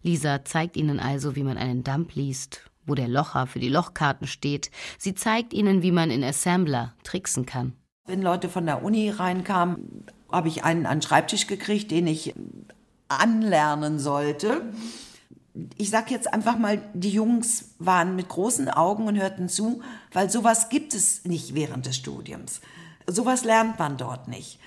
Lisa 0.04 0.44
zeigt 0.46 0.78
ihnen 0.78 1.00
also, 1.00 1.36
wie 1.36 1.44
man 1.44 1.58
einen 1.58 1.84
Dump 1.84 2.16
liest, 2.16 2.70
wo 2.86 2.96
der 2.96 3.08
Locher 3.08 3.48
für 3.48 3.60
die 3.60 3.70
Lochkarten 3.70 4.28
steht. 4.28 4.72
Sie 4.98 5.14
zeigt 5.14 5.54
ihnen, 5.54 5.82
wie 5.84 5.92
man 5.92 6.12
in 6.12 6.24
Assembler 6.24 6.94
tricksen 7.04 7.46
kann. 7.46 7.74
Wenn 8.06 8.22
Leute 8.22 8.50
von 8.50 8.66
der 8.66 8.84
Uni 8.84 9.10
reinkamen, 9.10 10.06
habe 10.32 10.48
ich 10.48 10.64
einen 10.64 10.86
an 10.86 10.98
den 10.98 11.02
Schreibtisch 11.02 11.48
gekriegt, 11.48 11.92
den 11.92 12.08
ich 12.08 12.34
anlernen 13.10 14.00
sollte. 14.00 14.62
Ich 15.78 15.90
sage 15.90 16.12
jetzt 16.12 16.34
einfach 16.34 16.58
mal, 16.58 16.82
die 16.94 17.10
Jungs 17.10 17.76
waren 17.80 18.16
mit 18.16 18.30
großen 18.30 18.70
Augen 18.70 19.08
und 19.08 19.20
hörten 19.20 19.50
zu, 19.50 19.82
weil 20.14 20.30
sowas 20.30 20.70
gibt 20.70 20.94
es 20.94 21.26
nicht 21.26 21.56
während 21.56 21.86
des 21.86 21.96
Studiums. 21.96 22.62
Sowas 23.08 23.44
lernt 23.44 23.80
man 23.80 23.98
dort 23.98 24.28
nicht 24.28 24.60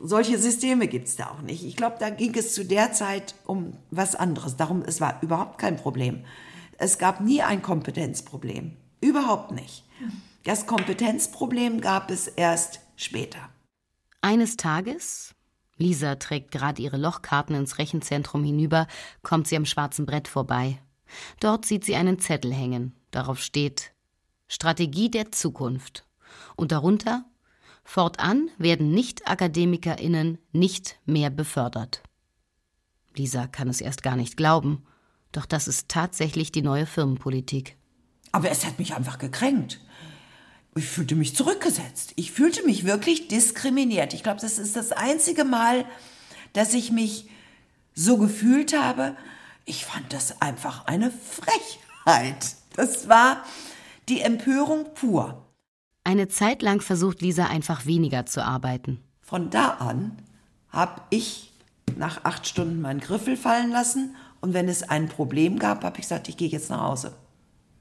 solche 0.00 0.38
Systeme 0.38 0.88
gibt 0.88 1.08
es 1.08 1.16
da 1.16 1.30
auch 1.30 1.42
nicht. 1.42 1.64
Ich 1.64 1.76
glaube, 1.76 1.96
da 2.00 2.10
ging 2.10 2.34
es 2.34 2.54
zu 2.54 2.64
der 2.64 2.92
Zeit 2.92 3.34
um 3.44 3.74
was 3.90 4.16
anderes. 4.16 4.56
Darum, 4.56 4.82
es 4.82 5.00
war 5.00 5.22
überhaupt 5.22 5.58
kein 5.58 5.76
Problem. 5.76 6.24
Es 6.78 6.98
gab 6.98 7.20
nie 7.20 7.42
ein 7.42 7.62
Kompetenzproblem. 7.62 8.76
Überhaupt 9.00 9.52
nicht. 9.52 9.84
Das 10.44 10.66
Kompetenzproblem 10.66 11.80
gab 11.80 12.10
es 12.10 12.26
erst 12.26 12.80
später. 12.96 13.50
Eines 14.22 14.56
Tages, 14.56 15.34
Lisa 15.76 16.16
trägt 16.16 16.50
gerade 16.50 16.80
ihre 16.80 16.96
Lochkarten 16.96 17.54
ins 17.54 17.78
Rechenzentrum 17.78 18.42
hinüber, 18.44 18.86
kommt 19.22 19.48
sie 19.48 19.56
am 19.56 19.66
schwarzen 19.66 20.06
Brett 20.06 20.28
vorbei. 20.28 20.78
Dort 21.40 21.66
sieht 21.66 21.84
sie 21.84 21.96
einen 21.96 22.18
Zettel 22.18 22.52
hängen. 22.52 22.94
Darauf 23.10 23.40
steht 23.40 23.92
Strategie 24.48 25.10
der 25.10 25.32
Zukunft. 25.32 26.06
Und 26.56 26.72
darunter 26.72 27.24
Fortan 27.92 28.52
werden 28.56 28.92
Nicht-AkademikerInnen 28.92 30.38
nicht 30.52 31.00
mehr 31.06 31.28
befördert. 31.28 32.04
Lisa 33.16 33.48
kann 33.48 33.66
es 33.66 33.80
erst 33.80 34.04
gar 34.04 34.14
nicht 34.14 34.36
glauben, 34.36 34.84
doch 35.32 35.44
das 35.44 35.66
ist 35.66 35.88
tatsächlich 35.88 36.52
die 36.52 36.62
neue 36.62 36.86
Firmenpolitik. 36.86 37.76
Aber 38.30 38.48
es 38.48 38.64
hat 38.64 38.78
mich 38.78 38.94
einfach 38.94 39.18
gekränkt. 39.18 39.80
Ich 40.76 40.84
fühlte 40.84 41.16
mich 41.16 41.34
zurückgesetzt. 41.34 42.12
Ich 42.14 42.30
fühlte 42.30 42.64
mich 42.64 42.84
wirklich 42.84 43.26
diskriminiert. 43.26 44.14
Ich 44.14 44.22
glaube, 44.22 44.40
das 44.40 44.60
ist 44.60 44.76
das 44.76 44.92
einzige 44.92 45.42
Mal, 45.42 45.84
dass 46.52 46.74
ich 46.74 46.92
mich 46.92 47.28
so 47.92 48.18
gefühlt 48.18 48.72
habe. 48.72 49.16
Ich 49.64 49.84
fand 49.84 50.12
das 50.12 50.40
einfach 50.40 50.86
eine 50.86 51.10
Frechheit. 51.10 52.54
Das 52.76 53.08
war 53.08 53.44
die 54.08 54.20
Empörung 54.20 54.94
pur. 54.94 55.44
Eine 56.02 56.28
Zeit 56.28 56.62
lang 56.62 56.80
versucht 56.80 57.20
Lisa 57.20 57.46
einfach 57.46 57.84
weniger 57.84 58.24
zu 58.26 58.44
arbeiten. 58.44 59.00
Von 59.20 59.50
da 59.50 59.74
an 59.74 60.16
habe 60.70 61.02
ich 61.10 61.52
nach 61.96 62.24
acht 62.24 62.46
Stunden 62.46 62.80
meinen 62.80 63.00
Griffel 63.00 63.36
fallen 63.36 63.70
lassen 63.70 64.16
und 64.40 64.54
wenn 64.54 64.68
es 64.68 64.82
ein 64.82 65.08
Problem 65.08 65.58
gab, 65.58 65.84
habe 65.84 65.96
ich 65.98 66.02
gesagt, 66.02 66.28
ich 66.28 66.36
gehe 66.36 66.48
jetzt 66.48 66.70
nach 66.70 66.80
Hause. 66.80 67.14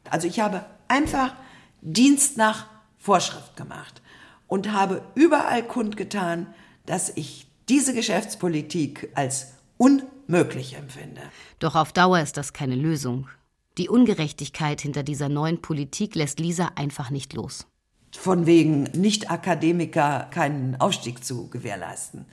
Also 0.10 0.28
ich 0.28 0.40
habe 0.42 0.66
einfach 0.88 1.34
Dienst 1.82 2.36
nach 2.36 2.66
Vorschrift 2.98 3.56
gemacht 3.56 4.02
und 4.48 4.74
habe 4.74 5.02
überall 5.16 5.64
kundgetan, 5.64 6.48
dass 6.86 7.10
ich 7.16 7.48
diese 7.70 7.94
Geschäftspolitik 7.94 9.12
als 9.16 9.54
unmöglich 9.78 10.76
empfinde. 10.76 11.22
Doch 11.60 11.76
auf 11.76 11.94
Dauer 11.94 12.20
ist 12.20 12.36
das 12.36 12.52
keine 12.52 12.76
Lösung. 12.76 13.30
Die 13.78 13.88
Ungerechtigkeit 13.88 14.82
hinter 14.82 15.04
dieser 15.04 15.30
neuen 15.30 15.62
Politik 15.62 16.16
lässt 16.16 16.40
Lisa 16.40 16.72
einfach 16.76 17.12
nicht 17.12 17.34
los 17.34 17.69
von 18.18 18.46
wegen 18.46 18.84
Nicht-Akademiker 18.84 20.28
keinen 20.32 20.80
Aufstieg 20.80 21.24
zu 21.24 21.50
gewährleisten. 21.50 22.26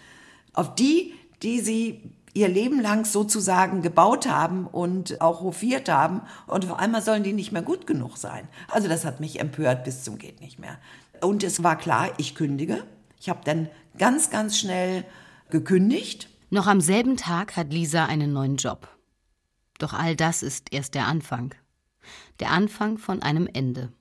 Auf 0.53 0.75
die, 0.75 1.15
die 1.43 1.61
sie 1.61 2.13
ihr 2.37 2.49
Leben 2.49 2.81
lang 2.81 3.07
sozusagen 3.07 3.81
gebaut 3.81 4.29
haben 4.29 4.67
und 4.67 5.21
auch 5.23 5.41
hofiert 5.41 5.89
haben 5.89 6.21
und 6.47 6.71
auf 6.71 6.79
einmal 6.79 7.01
sollen 7.01 7.23
die 7.23 7.33
nicht 7.33 7.51
mehr 7.51 7.63
gut 7.63 7.87
genug 7.87 8.19
sein. 8.19 8.47
Also 8.71 8.89
das 8.89 9.05
hat 9.05 9.21
mich 9.21 9.41
empört 9.41 9.85
bis 9.85 10.05
zum 10.05 10.19
geht 10.19 10.41
nicht 10.41 10.59
mehr. 10.59 10.79
Und 11.23 11.43
es 11.43 11.63
war 11.63 11.77
klar, 11.77 12.11
ich 12.19 12.35
kündige. 12.35 12.85
Ich 13.19 13.31
habe 13.31 13.41
dann 13.45 13.71
ganz, 13.97 14.29
ganz 14.29 14.59
schnell 14.59 15.05
gekündigt. 15.49 16.29
Noch 16.51 16.67
am 16.67 16.83
selben 16.83 17.17
Tag 17.17 17.57
hat 17.57 17.73
Lisa 17.73 18.05
einen 18.05 18.33
neuen 18.35 18.57
Job. 18.57 18.89
Doch 19.79 19.95
all 19.95 20.15
das 20.15 20.43
ist 20.43 20.73
erst 20.73 20.95
der 20.95 21.07
Anfang. 21.07 21.55
Der 22.41 22.51
Anfang 22.51 22.99
von 22.99 23.23
einem 23.23 23.49
Ende 23.51 23.93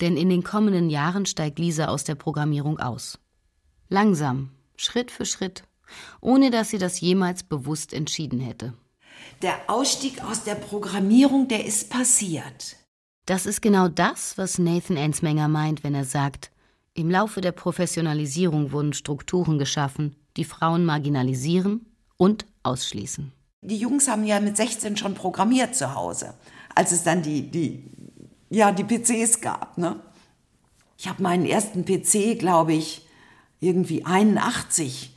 denn 0.00 0.16
in 0.16 0.28
den 0.28 0.44
kommenden 0.44 0.90
Jahren 0.90 1.26
steigt 1.26 1.58
Lisa 1.58 1.86
aus 1.86 2.04
der 2.04 2.14
Programmierung 2.14 2.78
aus. 2.78 3.18
Langsam, 3.88 4.50
Schritt 4.76 5.10
für 5.10 5.24
Schritt, 5.24 5.64
ohne 6.20 6.50
dass 6.50 6.70
sie 6.70 6.78
das 6.78 7.00
jemals 7.00 7.42
bewusst 7.42 7.92
entschieden 7.92 8.40
hätte. 8.40 8.74
Der 9.42 9.68
Ausstieg 9.68 10.22
aus 10.22 10.44
der 10.44 10.54
Programmierung, 10.54 11.48
der 11.48 11.64
ist 11.64 11.90
passiert. 11.90 12.76
Das 13.26 13.46
ist 13.46 13.60
genau 13.60 13.88
das, 13.88 14.38
was 14.38 14.58
Nathan 14.58 14.96
Ensmenger 14.96 15.48
meint, 15.48 15.84
wenn 15.84 15.94
er 15.94 16.04
sagt, 16.04 16.50
im 16.94 17.10
Laufe 17.10 17.40
der 17.40 17.52
Professionalisierung 17.52 18.72
wurden 18.72 18.92
Strukturen 18.92 19.58
geschaffen, 19.58 20.16
die 20.36 20.44
Frauen 20.44 20.84
marginalisieren 20.84 21.86
und 22.16 22.46
ausschließen. 22.62 23.32
Die 23.62 23.76
Jungs 23.76 24.08
haben 24.08 24.24
ja 24.24 24.40
mit 24.40 24.56
16 24.56 24.96
schon 24.96 25.14
programmiert 25.14 25.74
zu 25.74 25.94
Hause, 25.94 26.34
als 26.74 26.92
es 26.92 27.04
dann 27.04 27.22
die, 27.22 27.50
die 27.50 27.90
ja, 28.50 28.72
die 28.72 28.84
PCs 28.84 29.40
gab. 29.40 29.78
Ne? 29.78 30.00
Ich 30.96 31.08
habe 31.08 31.22
meinen 31.22 31.46
ersten 31.46 31.84
PC, 31.84 32.38
glaube 32.38 32.72
ich, 32.74 33.06
irgendwie 33.60 34.04
81 34.04 35.16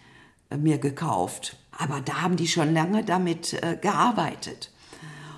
äh, 0.49 0.57
mir 0.57 0.77
gekauft. 0.77 1.57
Aber 1.71 2.01
da 2.01 2.21
haben 2.21 2.35
die 2.35 2.47
schon 2.47 2.73
lange 2.73 3.03
damit 3.03 3.53
äh, 3.53 3.77
gearbeitet. 3.81 4.71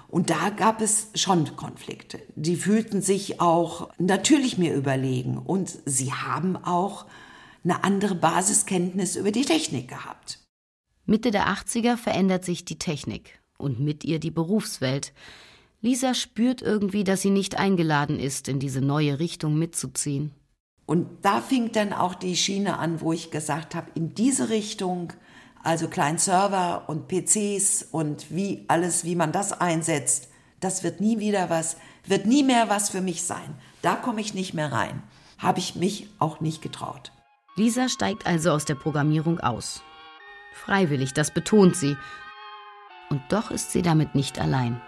Und 0.10 0.30
da 0.30 0.50
gab 0.50 0.82
es 0.82 1.08
schon 1.16 1.56
Konflikte. 1.56 2.22
Die 2.36 2.56
fühlten 2.56 3.02
sich 3.02 3.42
auch 3.42 3.90
natürlich 3.98 4.60
mir 4.60 4.76
überlegen 4.76 5.40
und 5.40 5.76
sie 5.86 6.14
haben 6.14 6.56
auch 6.56 7.08
eine 7.64 7.84
andere 7.84 8.14
Basiskenntnis 8.14 9.16
über 9.16 9.32
die 9.32 9.46
Technik 9.46 9.88
gehabt. 9.88 10.40
Mitte 11.06 11.32
der 11.32 11.48
80er 11.48 11.98
verändert 11.98 12.46
sich 12.46 12.64
die 12.64 12.78
Technik 12.78 13.40
und 13.58 13.80
mit 13.80 14.04
ihr 14.04 14.20
die 14.20 14.30
Berufswelt. 14.30 15.14
Lisa 15.84 16.14
spürt 16.14 16.62
irgendwie, 16.62 17.04
dass 17.04 17.22
sie 17.22 17.30
nicht 17.30 17.60
eingeladen 17.60 18.18
ist, 18.18 18.48
in 18.48 18.58
diese 18.58 18.80
neue 18.80 19.20
Richtung 19.20 19.58
mitzuziehen. 19.60 20.32
Und 20.86 21.26
da 21.26 21.42
fing 21.42 21.74
dann 21.74 21.92
auch 21.92 22.16
die 22.16 22.38
Schiene 22.38 22.80
an, 22.80 23.02
wo 23.02 23.12
ich 23.12 23.32
gesagt 23.32 23.76
habe, 23.76 23.92
in 23.94 24.16
diese 24.16 24.48
Richtung, 24.48 25.12
also 25.62 25.90
Client-Server 25.90 26.86
und 26.88 27.10
PCs 27.10 27.90
und 27.92 28.32
wie 28.32 28.64
alles, 28.70 29.04
wie 29.04 29.18
man 29.18 29.34
das 29.34 29.52
einsetzt, 29.52 30.30
das 30.62 30.84
wird 30.84 31.02
nie 31.02 31.20
wieder 31.20 31.50
was, 31.50 31.76
wird 32.08 32.26
nie 32.26 32.44
mehr 32.44 32.70
was 32.70 32.90
für 32.90 33.02
mich 33.02 33.24
sein. 33.24 33.56
Da 33.82 33.96
komme 33.96 34.22
ich 34.22 34.34
nicht 34.34 34.54
mehr 34.54 34.72
rein. 34.72 35.04
habe 35.38 35.60
ich 35.60 35.76
mich 35.76 36.08
auch 36.18 36.40
nicht 36.40 36.62
getraut. 36.62 37.12
Lisa 37.58 37.90
steigt 37.90 38.26
also 38.26 38.52
aus 38.52 38.64
der 38.64 38.76
Programmierung 38.76 39.42
aus. 39.42 39.84
Freiwillig, 40.54 41.12
das 41.12 41.32
betont 41.32 41.76
sie. 41.76 41.98
Und 43.10 43.22
doch 43.28 43.52
ist 43.52 43.72
sie 43.72 43.82
damit 43.82 44.16
nicht 44.16 44.40
allein. 44.40 44.82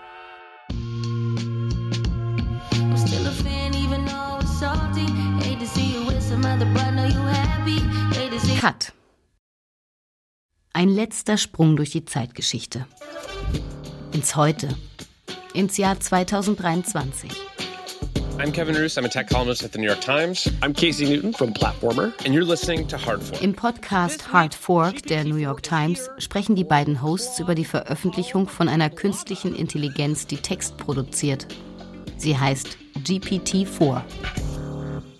Cut. 8.65 8.93
Ein 10.73 10.89
letzter 10.89 11.37
Sprung 11.37 11.75
durch 11.75 11.91
die 11.91 12.03
Zeitgeschichte. 12.03 12.87
Ins 14.11 14.35
Heute. 14.35 14.69
Ins 15.53 15.77
Jahr 15.77 15.99
2023. 15.99 17.29
I'm 18.39 18.51
Kevin 18.51 18.75
Roos. 18.75 18.97
I'm 18.97 19.05
a 19.05 19.07
tech 19.07 19.29
columnist 19.29 19.63
at 19.63 19.71
the 19.71 19.77
New 19.77 19.85
York 19.85 20.01
Times. 20.01 20.51
I'm 20.63 20.73
Casey 20.73 21.05
Newton 21.05 21.31
from 21.31 21.53
Platformer. 21.53 22.11
And 22.25 22.33
you're 22.33 22.43
listening 22.43 22.87
to 22.87 22.97
Hard 22.97 23.21
Fork. 23.21 23.43
Im 23.43 23.53
Podcast 23.53 24.33
Hard 24.33 24.55
Fork 24.55 25.03
der 25.03 25.25
New 25.25 25.37
York 25.37 25.61
Times 25.61 26.09
sprechen 26.17 26.55
die 26.55 26.63
beiden 26.63 27.03
Hosts 27.03 27.39
über 27.39 27.53
die 27.53 27.65
Veröffentlichung 27.65 28.47
von 28.47 28.67
einer 28.67 28.89
künstlichen 28.89 29.55
Intelligenz, 29.55 30.25
die 30.25 30.37
Text 30.37 30.77
produziert. 30.77 31.45
Sie 32.17 32.35
heißt 32.35 32.79
GPT-4. 33.03 34.01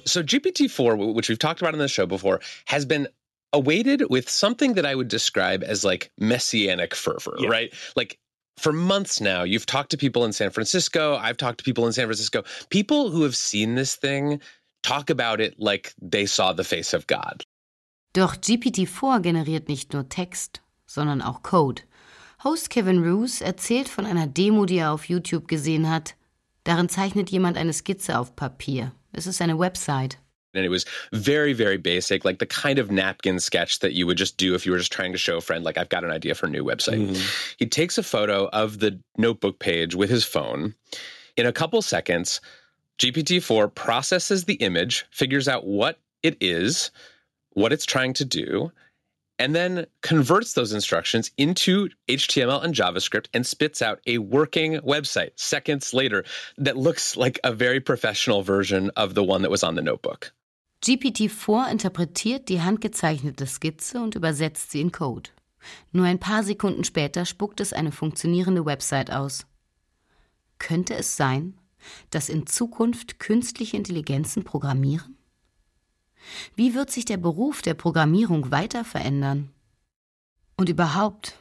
So, 0.08 0.22
GPT-4, 0.22 1.16
which 1.16 1.30
we've 1.30 1.38
talked 1.38 1.62
about 1.62 1.76
on 1.76 1.80
the 1.80 1.88
show 1.88 2.08
before, 2.08 2.40
has 2.66 2.88
been 2.88 3.08
awaited 3.54 4.04
with 4.10 4.30
something 4.30 4.74
that 4.74 4.86
I 4.86 4.96
would 4.96 5.08
describe 5.08 5.64
as 5.64 5.84
like 5.84 6.12
messianic 6.18 6.94
fervor, 6.96 7.36
yeah. 7.40 7.50
right? 7.50 7.74
Like 7.96 8.20
for 8.58 8.72
months 8.72 9.20
now, 9.22 9.44
you've 9.44 9.66
talked 9.66 9.92
to 9.92 9.98
people 9.98 10.26
in 10.26 10.34
San 10.34 10.50
Francisco. 10.50 11.16
I've 11.16 11.38
talked 11.38 11.60
to 11.60 11.64
people 11.64 11.86
in 11.86 11.94
San 11.94 12.06
Francisco. 12.06 12.44
People 12.70 13.10
who 13.10 13.24
have 13.24 13.36
seen 13.36 13.76
this 13.76 13.96
thing 13.96 14.42
talk 14.84 15.10
about 15.10 15.42
it 15.42 15.56
like 15.60 15.94
they 16.02 16.26
saw 16.26 16.54
the 16.54 16.64
face 16.64 16.94
of 16.94 17.08
God. 17.08 17.44
Doch 18.14 18.36
GPT-4 18.38 19.22
generiert 19.22 19.68
nicht 19.68 19.92
nur 19.92 20.08
Text, 20.08 20.62
sondern 20.86 21.22
auch 21.22 21.44
Code. 21.44 21.82
Host 22.44 22.70
Kevin 22.70 23.04
Roos 23.04 23.42
erzählt 23.42 23.90
von 23.90 24.06
einer 24.06 24.28
Demo, 24.28 24.66
die 24.66 24.78
er 24.78 24.92
auf 24.92 25.10
YouTube 25.10 25.48
gesehen 25.48 25.90
hat. 25.90 26.16
Darin 26.64 26.90
zeichnet 26.90 27.30
jemand 27.30 27.58
eine 27.58 27.74
Skizze 27.74 28.18
auf 28.18 28.36
Papier. 28.36 28.92
Es 29.12 29.28
ist 29.28 29.42
eine 29.42 29.60
Website. 29.60 30.18
And 30.56 30.66
it 30.66 30.70
was 30.70 30.86
very, 31.12 31.54
very 31.54 31.78
basic, 31.78 32.26
like 32.26 32.40
the 32.40 32.46
kind 32.46 32.80
of 32.80 32.92
napkin 32.92 33.40
sketch 33.40 33.80
that 33.80 33.94
you 33.94 34.08
would 34.08 34.18
just 34.18 34.38
do 34.38 34.56
if 34.56 34.66
you 34.66 34.72
were 34.72 34.78
just 34.78 34.92
trying 34.92 35.12
to 35.12 35.18
show 35.18 35.38
a 35.38 35.42
friend, 35.42 35.64
like, 35.64 35.78
I've 35.78 35.90
got 35.90 36.04
an 36.04 36.12
idea 36.12 36.36
for 36.36 36.48
a 36.48 36.50
new 36.50 36.64
website. 36.64 37.06
Mm-hmm. 37.06 37.22
He 37.58 37.66
takes 37.66 37.98
a 37.98 38.04
photo 38.04 38.48
of 38.48 38.80
the 38.80 39.00
notebook 39.18 39.60
page 39.60 39.96
with 39.96 40.10
his 40.10 40.24
phone. 40.24 40.76
In 41.38 41.46
a 41.46 41.52
couple 41.52 41.82
seconds, 41.82 42.42
GPT 43.00 43.44
4 43.44 43.68
processes 43.68 44.46
the 44.46 44.54
image, 44.56 45.06
figures 45.12 45.48
out 45.48 45.66
what 45.66 46.00
it 46.24 46.38
is, 46.40 46.92
what 47.52 47.74
it's 47.74 47.86
trying 47.86 48.14
to 48.14 48.26
do, 48.26 48.72
and 49.38 49.54
then 49.54 49.86
converts 50.02 50.54
those 50.54 50.72
instructions 50.72 51.30
into 51.38 51.90
HTML 52.08 52.64
and 52.64 52.74
JavaScript 52.74 53.28
and 53.34 53.46
spits 53.46 53.82
out 53.82 54.00
a 54.08 54.20
working 54.20 54.80
website 54.80 55.32
seconds 55.36 55.94
later 55.94 56.24
that 56.58 56.78
looks 56.78 57.18
like 57.18 57.38
a 57.44 57.52
very 57.52 57.82
professional 57.82 58.44
version 58.44 58.92
of 58.96 59.14
the 59.14 59.24
one 59.26 59.42
that 59.42 59.52
was 59.52 59.62
on 59.62 59.76
the 59.76 59.82
notebook. 59.82 60.32
GPT-4 60.86 61.72
interpretiert 61.72 62.48
die 62.48 62.62
handgezeichnete 62.62 63.48
Skizze 63.48 64.00
und 64.00 64.14
übersetzt 64.14 64.70
sie 64.70 64.82
in 64.82 64.92
Code. 64.92 65.32
Nur 65.92 66.06
ein 66.06 66.20
paar 66.20 66.44
Sekunden 66.44 66.84
später 66.84 67.26
spuckt 67.26 67.60
es 67.60 67.74
eine 67.74 67.92
funktionierende 67.92 68.68
Website 68.68 69.10
aus. 69.10 69.48
Könnte 70.60 70.94
es 70.94 71.18
sein, 71.18 71.58
dass 72.12 72.30
in 72.30 72.46
Zukunft 72.46 73.18
künstliche 73.18 73.78
Intelligenzen 73.78 74.44
programmieren? 74.44 75.18
Wie 76.56 76.76
wird 76.76 76.92
sich 76.92 77.06
der 77.06 77.18
Beruf 77.18 77.64
der 77.64 77.74
Programmierung 77.74 78.52
weiter 78.52 78.86
verändern? 78.86 79.50
Und 80.56 80.70
überhaupt, 80.70 81.36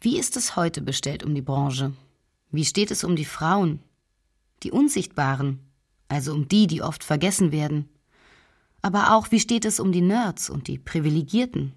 wie 0.00 0.20
ist 0.20 0.36
es 0.36 0.54
heute 0.54 0.82
bestellt 0.82 1.24
um 1.24 1.34
die 1.34 1.42
Branche? 1.42 1.94
Wie 2.52 2.64
steht 2.64 2.92
es 2.92 3.02
um 3.02 3.16
die 3.16 3.24
Frauen, 3.24 3.80
die 4.62 4.70
Unsichtbaren, 4.70 5.58
also 6.06 6.32
um 6.32 6.46
die, 6.46 6.68
die 6.68 6.82
oft 6.82 7.02
vergessen 7.02 7.50
werden? 7.50 7.88
Aber 8.86 9.16
auch, 9.16 9.32
wie 9.32 9.40
steht 9.40 9.64
es 9.64 9.80
um 9.80 9.90
die 9.90 10.00
Nerds 10.00 10.48
und 10.48 10.68
die 10.68 10.78
Privilegierten? 10.78 11.72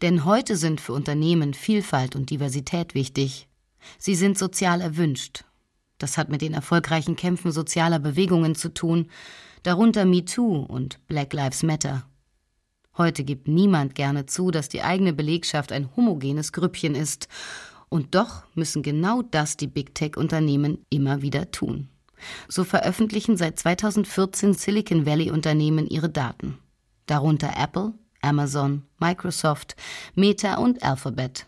Denn 0.00 0.24
heute 0.24 0.56
sind 0.56 0.80
für 0.80 0.94
Unternehmen 0.94 1.52
Vielfalt 1.52 2.16
und 2.16 2.30
Diversität 2.30 2.94
wichtig. 2.94 3.46
Sie 3.98 4.14
sind 4.14 4.38
sozial 4.38 4.80
erwünscht. 4.80 5.44
Das 5.98 6.16
hat 6.16 6.30
mit 6.30 6.40
den 6.40 6.54
erfolgreichen 6.54 7.16
Kämpfen 7.16 7.52
sozialer 7.52 7.98
Bewegungen 7.98 8.54
zu 8.54 8.72
tun, 8.72 9.10
darunter 9.64 10.06
MeToo 10.06 10.60
und 10.62 11.06
Black 11.08 11.34
Lives 11.34 11.62
Matter. 11.62 12.08
Heute 12.96 13.22
gibt 13.22 13.46
niemand 13.46 13.94
gerne 13.94 14.24
zu, 14.24 14.50
dass 14.50 14.70
die 14.70 14.80
eigene 14.80 15.12
Belegschaft 15.12 15.72
ein 15.72 15.94
homogenes 15.94 16.54
Grüppchen 16.54 16.94
ist, 16.94 17.28
und 17.90 18.14
doch 18.14 18.44
müssen 18.54 18.82
genau 18.82 19.20
das 19.20 19.58
die 19.58 19.66
Big 19.66 19.94
Tech-Unternehmen 19.94 20.86
immer 20.88 21.20
wieder 21.20 21.50
tun. 21.50 21.90
So 22.48 22.64
veröffentlichen 22.64 23.36
seit 23.36 23.58
2014 23.58 24.54
Silicon 24.54 25.06
Valley-Unternehmen 25.06 25.86
ihre 25.86 26.08
Daten. 26.08 26.58
Darunter 27.06 27.52
Apple, 27.56 27.92
Amazon, 28.22 28.82
Microsoft, 28.98 29.76
Meta 30.14 30.56
und 30.56 30.82
Alphabet. 30.82 31.46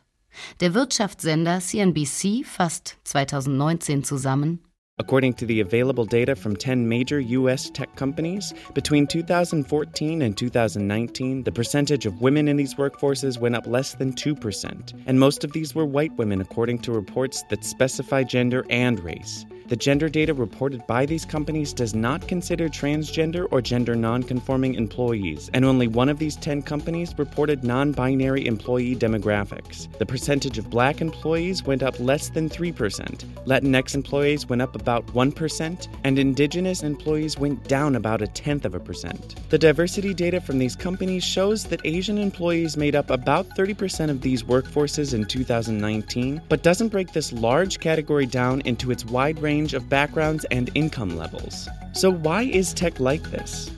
Der 0.61 0.75
Wirtschaftssender 0.75 1.61
CNBC 1.61 2.45
fasst 2.45 2.99
2019 3.05 4.05
zusammen. 4.05 4.61
According 4.99 5.35
to 5.35 5.47
the 5.47 5.61
available 5.61 6.07
data 6.07 6.35
from 6.35 6.57
10 6.57 6.89
major 6.89 7.21
U.S. 7.21 7.69
tech 7.69 7.95
companies, 7.97 8.55
between 8.73 9.07
2014 9.07 10.23
and 10.23 10.35
2019, 10.35 11.43
the 11.43 11.53
percentage 11.53 12.07
of 12.07 12.23
women 12.23 12.49
in 12.49 12.57
these 12.57 12.77
workforces 12.77 13.39
went 13.39 13.55
up 13.55 13.67
less 13.67 13.95
than 13.95 14.14
2%. 14.14 14.95
And 15.05 15.21
most 15.21 15.45
of 15.45 15.53
these 15.53 15.75
were 15.75 15.85
white 15.85 16.17
women, 16.17 16.41
according 16.41 16.79
to 16.79 16.93
reports 16.93 17.43
that 17.51 17.62
specify 17.62 18.23
gender 18.23 18.64
and 18.71 18.99
race. 19.01 19.45
The 19.69 19.75
gender 19.77 20.09
data 20.09 20.33
reported 20.33 20.87
by 20.87 21.07
these 21.07 21.25
companies 21.25 21.73
does 21.73 21.93
not 21.93 22.29
consider 22.29 22.69
transgender 22.69 23.49
or 23.51 23.61
gender 23.61 23.97
nonconforming 23.97 24.75
employees, 24.75 25.51
and 25.55 25.64
only 25.64 25.89
one 25.89 26.09
of 26.09 26.21
these 26.21 26.37
10 26.37 26.62
companies 26.62 27.12
reported 27.19 27.64
non 27.64 27.91
binary 27.91 28.47
employee 28.47 28.95
demographics. 28.95 29.91
The 29.99 30.07
percentage 30.07 30.57
of 30.59 30.71
black 30.71 31.01
employees 31.01 31.64
went 31.64 31.83
up 31.83 31.99
less 31.99 32.29
than 32.29 32.49
3%, 32.49 33.25
Latinx 33.47 33.95
employees 33.95 34.49
went 34.49 34.62
up 34.62 34.77
about 34.77 35.07
1%, 35.09 35.89
and 36.05 36.19
indigenous 36.19 36.83
employees 36.85 37.37
went 37.37 37.67
down 37.67 37.97
about 37.97 38.23
a 38.23 38.29
tenth 38.29 38.64
of 38.64 38.75
a 38.75 38.81
percent. 38.81 39.37
The 39.51 39.59
diversity 39.59 40.14
data 40.14 40.41
from 40.41 40.59
these 40.59 40.77
companies 40.77 41.25
shows 41.25 41.64
that 41.64 41.81
Asian 41.85 42.19
employees 42.19 42.77
made 42.77 42.95
up 42.95 43.11
about 43.11 43.49
30% 43.51 44.11
of 44.11 44.21
these 44.21 44.45
workforces 44.45 45.12
in 45.12 45.25
2019, 45.25 46.43
but 46.49 46.62
doesn't 46.62 46.89
break 46.89 47.12
this 47.12 47.33
large 47.33 47.81
category 47.81 48.27
down 48.27 48.61
into 48.62 48.93
its 48.93 49.05
wide 49.05 49.41
range 49.41 49.56
range 49.57 49.75
of 49.75 49.89
backgrounds 49.89 50.45
and 50.47 50.71
income 50.75 51.17
levels. 51.17 51.69
So 51.93 52.11
why 52.13 52.43
is 52.43 52.75
tech 52.75 52.99
like 52.99 53.31
this? 53.31 53.71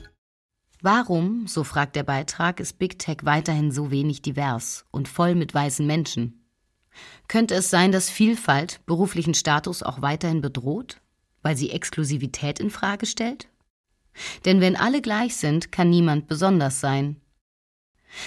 Warum, 0.81 1.47
so 1.47 1.63
fragt 1.63 1.95
der 1.95 2.03
Beitrag, 2.03 2.59
ist 2.59 2.79
Big 2.79 2.99
Tech 2.99 3.17
weiterhin 3.23 3.71
so 3.71 3.91
wenig 3.91 4.21
divers 4.21 4.85
und 4.91 5.09
voll 5.09 5.35
mit 5.35 5.53
weißen 5.53 5.85
Menschen? 5.85 6.45
Könnte 7.27 7.55
es 7.55 7.69
sein, 7.69 7.91
dass 7.91 8.09
Vielfalt 8.09 8.79
beruflichen 8.85 9.33
Status 9.33 9.83
auch 9.83 10.01
weiterhin 10.01 10.41
bedroht, 10.41 11.01
weil 11.41 11.57
sie 11.57 11.71
Exklusivität 11.71 12.59
in 12.59 12.69
Frage 12.69 13.05
stellt? 13.05 13.47
Denn 14.45 14.61
wenn 14.61 14.75
alle 14.75 15.01
gleich 15.01 15.35
sind, 15.35 15.71
kann 15.71 15.89
niemand 15.89 16.27
besonders 16.27 16.79
sein. 16.79 17.17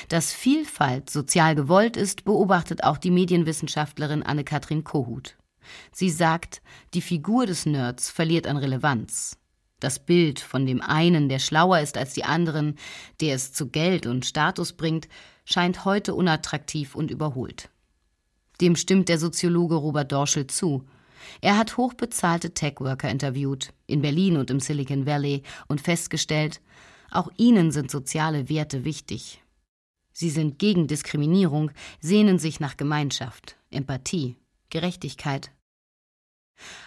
Dass 0.09 0.33
Vielfalt 0.33 1.11
sozial 1.11 1.55
gewollt 1.55 1.97
ist, 1.97 2.25
beobachtet 2.25 2.85
auch 2.85 2.99
die 2.99 3.11
Medienwissenschaftlerin 3.11 4.23
Anne-Kathrin 4.23 4.85
Kohut. 4.85 5.37
Sie 5.93 6.11
sagt, 6.11 6.63
die 6.95 7.03
Figur 7.03 7.47
des 7.47 7.67
Nerds 7.67 8.11
verliert 8.11 8.47
an 8.47 8.57
Relevanz. 8.57 9.39
Das 9.81 9.99
Bild 9.99 10.39
von 10.39 10.65
dem 10.65 10.81
einen, 10.81 11.29
der 11.29 11.41
schlauer 11.41 11.81
ist 11.81 11.97
als 11.97 12.15
die 12.15 12.25
anderen, 12.25 12.77
der 13.21 13.35
es 13.35 13.53
zu 13.53 13.69
Geld 13.69 14.07
und 14.07 14.25
Status 14.25 14.75
bringt, 14.75 15.09
scheint 15.45 15.85
heute 15.85 16.15
unattraktiv 16.15 16.95
und 16.95 17.11
überholt. 17.11 17.69
Dem 18.61 18.77
stimmt 18.77 19.09
der 19.09 19.19
Soziologe 19.19 19.75
Robert 19.75 20.13
Dorschel 20.13 20.47
zu. 20.47 20.87
Er 21.41 21.59
hat 21.59 21.77
hochbezahlte 21.77 22.55
Tech-Worker 22.55 23.11
interviewt, 23.11 23.73
in 23.87 24.03
Berlin 24.03 24.37
und 24.37 24.51
im 24.51 24.61
Silicon 24.61 25.05
Valley, 25.05 25.43
und 25.67 25.81
festgestellt, 25.81 26.61
auch 27.11 27.31
ihnen 27.37 27.73
sind 27.73 27.91
soziale 27.91 28.49
Werte 28.49 28.85
wichtig. 28.85 29.43
Sie 30.13 30.31
sind 30.31 30.59
gegen 30.59 30.87
Diskriminierung, 30.87 31.71
sehnen 32.01 32.39
sich 32.39 32.61
nach 32.61 32.77
Gemeinschaft, 32.77 33.57
Empathie, 33.71 34.37
Gerechtigkeit. 34.71 35.51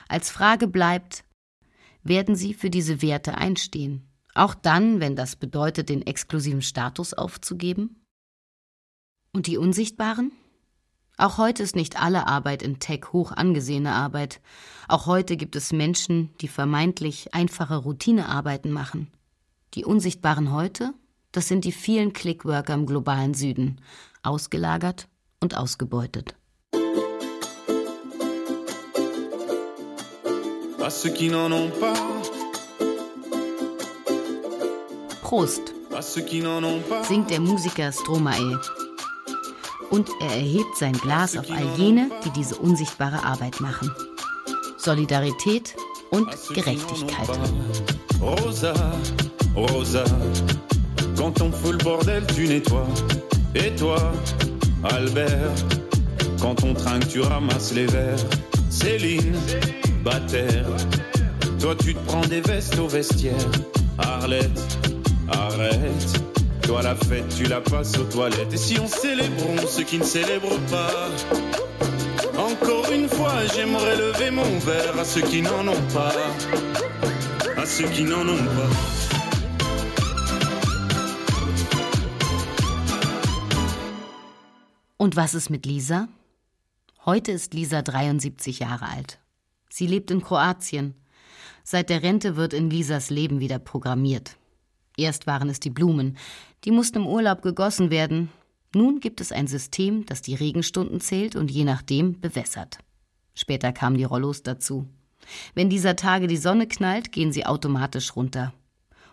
Als 0.07 0.29
Frage 0.29 0.67
bleibt, 0.67 1.23
werden 2.03 2.35
Sie 2.35 2.53
für 2.53 2.69
diese 2.69 3.01
Werte 3.01 3.35
einstehen, 3.35 4.07
auch 4.35 4.53
dann, 4.53 4.99
wenn 4.99 5.15
das 5.15 5.37
bedeutet, 5.37 5.89
den 5.89 6.05
exklusiven 6.05 6.61
Status 6.61 7.13
aufzugeben? 7.13 8.03
Und 9.31 9.47
die 9.47 9.57
Unsichtbaren? 9.57 10.31
Auch 11.17 11.37
heute 11.37 11.63
ist 11.63 11.77
nicht 11.77 12.01
alle 12.01 12.27
Arbeit 12.27 12.61
in 12.61 12.79
Tech 12.79 13.13
hoch 13.13 13.31
angesehene 13.31 13.93
Arbeit. 13.93 14.41
Auch 14.89 15.05
heute 15.05 15.37
gibt 15.37 15.55
es 15.55 15.71
Menschen, 15.71 16.35
die 16.41 16.49
vermeintlich 16.49 17.33
einfache 17.33 17.77
Routinearbeiten 17.77 18.71
machen. 18.71 19.09
Die 19.73 19.85
Unsichtbaren 19.85 20.51
heute, 20.51 20.93
das 21.31 21.47
sind 21.47 21.63
die 21.63 21.71
vielen 21.71 22.11
Clickworker 22.11 22.73
im 22.73 22.85
globalen 22.85 23.33
Süden, 23.33 23.79
ausgelagert 24.23 25.07
und 25.39 25.55
ausgebeutet. 25.55 26.35
Prost, 35.21 35.73
singt 37.07 37.31
der 37.31 37.39
Musiker 37.39 37.91
Stromae. 37.91 38.59
Und 39.89 40.09
er 40.21 40.29
erhebt 40.29 40.77
sein 40.77 40.93
Glas 40.93 41.35
auf 41.35 41.49
all 41.49 41.65
jene, 41.75 42.11
die 42.23 42.29
diese 42.29 42.57
unsichtbare 42.57 43.23
Arbeit 43.23 43.59
machen. 43.61 43.91
Solidarität 44.77 45.75
und 46.11 46.29
Gerechtigkeit. 46.53 47.29
Rosa, 48.21 48.73
Rosa, 49.55 50.05
quand 51.17 51.41
on 51.41 51.51
fout 51.51 51.71
le 51.71 51.83
bordel, 51.83 52.27
tu 52.27 52.45
nettoies. 52.45 52.85
Et 53.55 53.75
toi, 53.75 54.13
Albert, 54.83 55.51
quand 56.39 56.63
on 56.63 56.75
trinque, 56.75 57.07
tu 57.07 57.21
ramasses 57.21 57.73
les 57.73 57.87
verres. 57.87 58.23
Céline, 58.69 59.35
Toi 60.05 61.75
tu 61.77 61.95
te 61.95 61.99
prends 62.05 62.21
des 62.27 62.41
vestes 62.41 62.77
au 62.77 62.87
vestiaire. 62.87 63.33
Arlette, 63.97 64.77
arrête. 65.27 66.21
Toi 66.61 66.83
la 66.83 66.95
fête, 66.95 67.27
tu 67.35 67.45
la 67.45 67.59
passes 67.59 67.97
aux 67.97 68.03
toilettes. 68.03 68.53
Et 68.53 68.57
si 68.57 68.79
on 68.79 68.87
célébrons 68.87 69.57
ceux 69.67 69.83
qui 69.83 69.97
ne 69.97 70.03
célèbrent 70.03 70.59
pas? 70.69 71.09
Encore 72.37 72.91
une 72.91 73.09
fois, 73.09 73.33
j'aimerais 73.55 73.97
lever 73.97 74.29
mon 74.29 74.59
verre 74.59 74.99
à 74.99 75.05
ceux 75.05 75.21
qui 75.21 75.41
n'en 75.41 75.67
ont 75.67 75.87
pas. 75.91 76.13
À 77.57 77.65
ceux 77.65 77.87
qui 77.87 78.03
n'en 78.03 78.27
ont 78.27 78.37
pas. 78.37 78.69
Und 84.99 85.15
was 85.15 85.33
ist 85.33 85.49
mit 85.49 85.65
Lisa? 85.65 86.07
Heute 87.07 87.31
ist 87.31 87.55
Lisa 87.55 87.81
73 87.81 88.59
Jahre 88.59 88.83
alt. 88.83 89.19
Sie 89.77 89.87
lebt 89.87 90.09
in 90.09 90.21
Kroatien. 90.21 90.93
Seit 91.65 91.89
der 91.89 92.01
Rente 92.01 92.37
wird 92.37 92.53
in 92.53 92.69
Lisas 92.69 93.09
Leben 93.09 93.41
wieder 93.41 93.59
programmiert. 93.59 94.37
Erst 94.95 95.27
waren 95.27 95.49
es 95.49 95.59
die 95.59 95.69
Blumen, 95.69 96.15
die 96.63 96.71
mussten 96.71 96.99
im 96.99 97.07
Urlaub 97.07 97.41
gegossen 97.41 97.89
werden. 97.89 98.29
Nun 98.73 99.01
gibt 99.01 99.19
es 99.19 99.33
ein 99.33 99.47
System, 99.47 100.05
das 100.05 100.21
die 100.21 100.33
Regenstunden 100.33 101.01
zählt 101.01 101.35
und 101.35 101.51
je 101.51 101.65
nachdem 101.65 102.21
bewässert. 102.21 102.77
Später 103.33 103.73
kamen 103.73 103.97
die 103.97 104.05
Rollos 104.05 104.43
dazu. 104.43 104.87
Wenn 105.55 105.69
dieser 105.69 105.97
Tage 105.97 106.27
die 106.27 106.37
Sonne 106.37 106.67
knallt, 106.67 107.11
gehen 107.11 107.33
sie 107.33 107.45
automatisch 107.45 108.15
runter. 108.15 108.53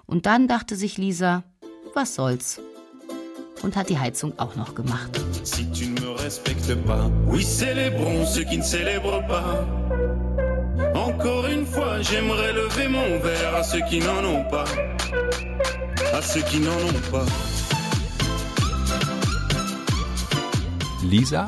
Und 0.06 0.26
dann 0.26 0.46
dachte 0.46 0.76
sich 0.76 0.96
Lisa, 0.96 1.42
was 1.92 2.14
soll's? 2.14 2.60
Und 3.64 3.74
hat 3.74 3.90
die 3.90 3.98
Heizung 3.98 4.38
auch 4.38 4.54
noch 4.54 4.76
gemacht. 4.76 5.20
Si 5.42 5.64
tu 5.72 5.88
ne 6.00 6.14
respectes 6.22 6.76
pas, 6.86 7.10
oui, 7.26 7.42
célébrons 7.42 8.32
ceux 8.32 8.44
qui 8.44 8.58
ne 8.58 8.62
célèbrent 8.62 9.26
pas. 9.26 10.21
J'aimerais 12.02 12.52
lever 12.52 12.88
mon 12.88 13.20
verre 13.20 13.54
à 13.54 13.62
ceux 13.62 13.80
qui 13.88 14.00
n'en 14.00 14.24
ont 14.24 14.44
pas. 14.50 14.64
À 16.12 16.20
ceux 16.20 16.42
qui 16.42 16.58
n'en 16.58 16.72
ont 16.72 17.10
pas. 17.12 17.26
Lisa, 21.04 21.46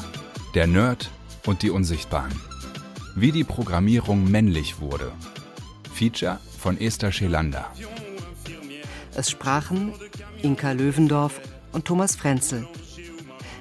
der 0.55 0.69
Nerd 0.69 1.11
und 1.47 1.63
die 1.63 1.71
Unsichtbaren. 1.71 2.33
Wie 3.17 3.33
die 3.33 3.43
Programmierung 3.43 4.31
männlich 4.31 4.81
wurde. 4.81 5.11
Feature 5.93 6.39
von 6.57 6.81
Esther 6.81 7.11
Schelander. 7.11 7.67
Es 9.17 9.31
sprachen 9.31 9.93
Inka 10.43 10.71
Löwendorf 10.71 11.41
und 11.73 11.85
Thomas 11.85 12.15
Frenzel. 12.15 12.69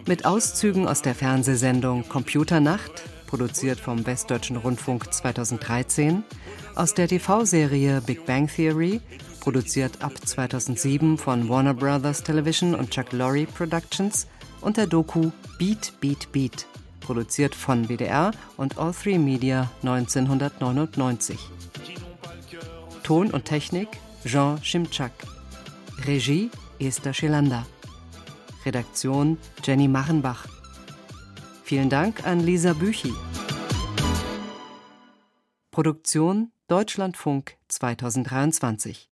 Mit 0.05 0.25
Auszügen 0.25 0.87
aus 0.87 1.01
der 1.01 1.15
Fernsehsendung 1.15 2.07
Computernacht, 2.07 3.03
produziert 3.25 3.79
vom 3.79 4.05
Westdeutschen 4.05 4.57
Rundfunk 4.57 5.11
2013, 5.11 6.23
aus 6.75 6.93
der 6.93 7.07
TV-Serie 7.07 8.01
Big 8.01 8.25
Bang 8.25 8.47
Theory, 8.47 9.01
produziert 9.39 10.01
ab 10.01 10.13
2007 10.23 11.17
von 11.17 11.49
Warner 11.49 11.73
Brothers 11.73 12.23
Television 12.23 12.75
und 12.75 12.91
Chuck 12.91 13.11
Lorre 13.11 13.45
Productions, 13.45 14.27
und 14.61 14.77
der 14.77 14.87
Doku 14.87 15.31
Beat 15.57 15.93
Beat 15.99 16.31
Beat, 16.31 16.65
produziert 17.01 17.53
von 17.53 17.89
WDR 17.89 18.31
und 18.57 18.75
All3 18.75 19.19
Media 19.19 19.69
1999. 19.81 21.37
Ton 23.03 23.31
und 23.31 23.45
Technik 23.45 23.89
Jean 24.25 24.63
Schimczak. 24.63 25.11
Regie 26.07 26.49
Esther 26.79 27.13
Schelander. 27.13 27.65
Redaktion 28.65 29.37
Jenny 29.63 29.89
Machenbach. 29.89 30.47
Vielen 31.63 31.89
Dank 31.89 32.25
an 32.25 32.39
Lisa 32.39 32.71
Büchi. 32.71 33.13
Produktion 35.71 36.52
Deutschlandfunk 36.73 37.57
2023 37.67 39.12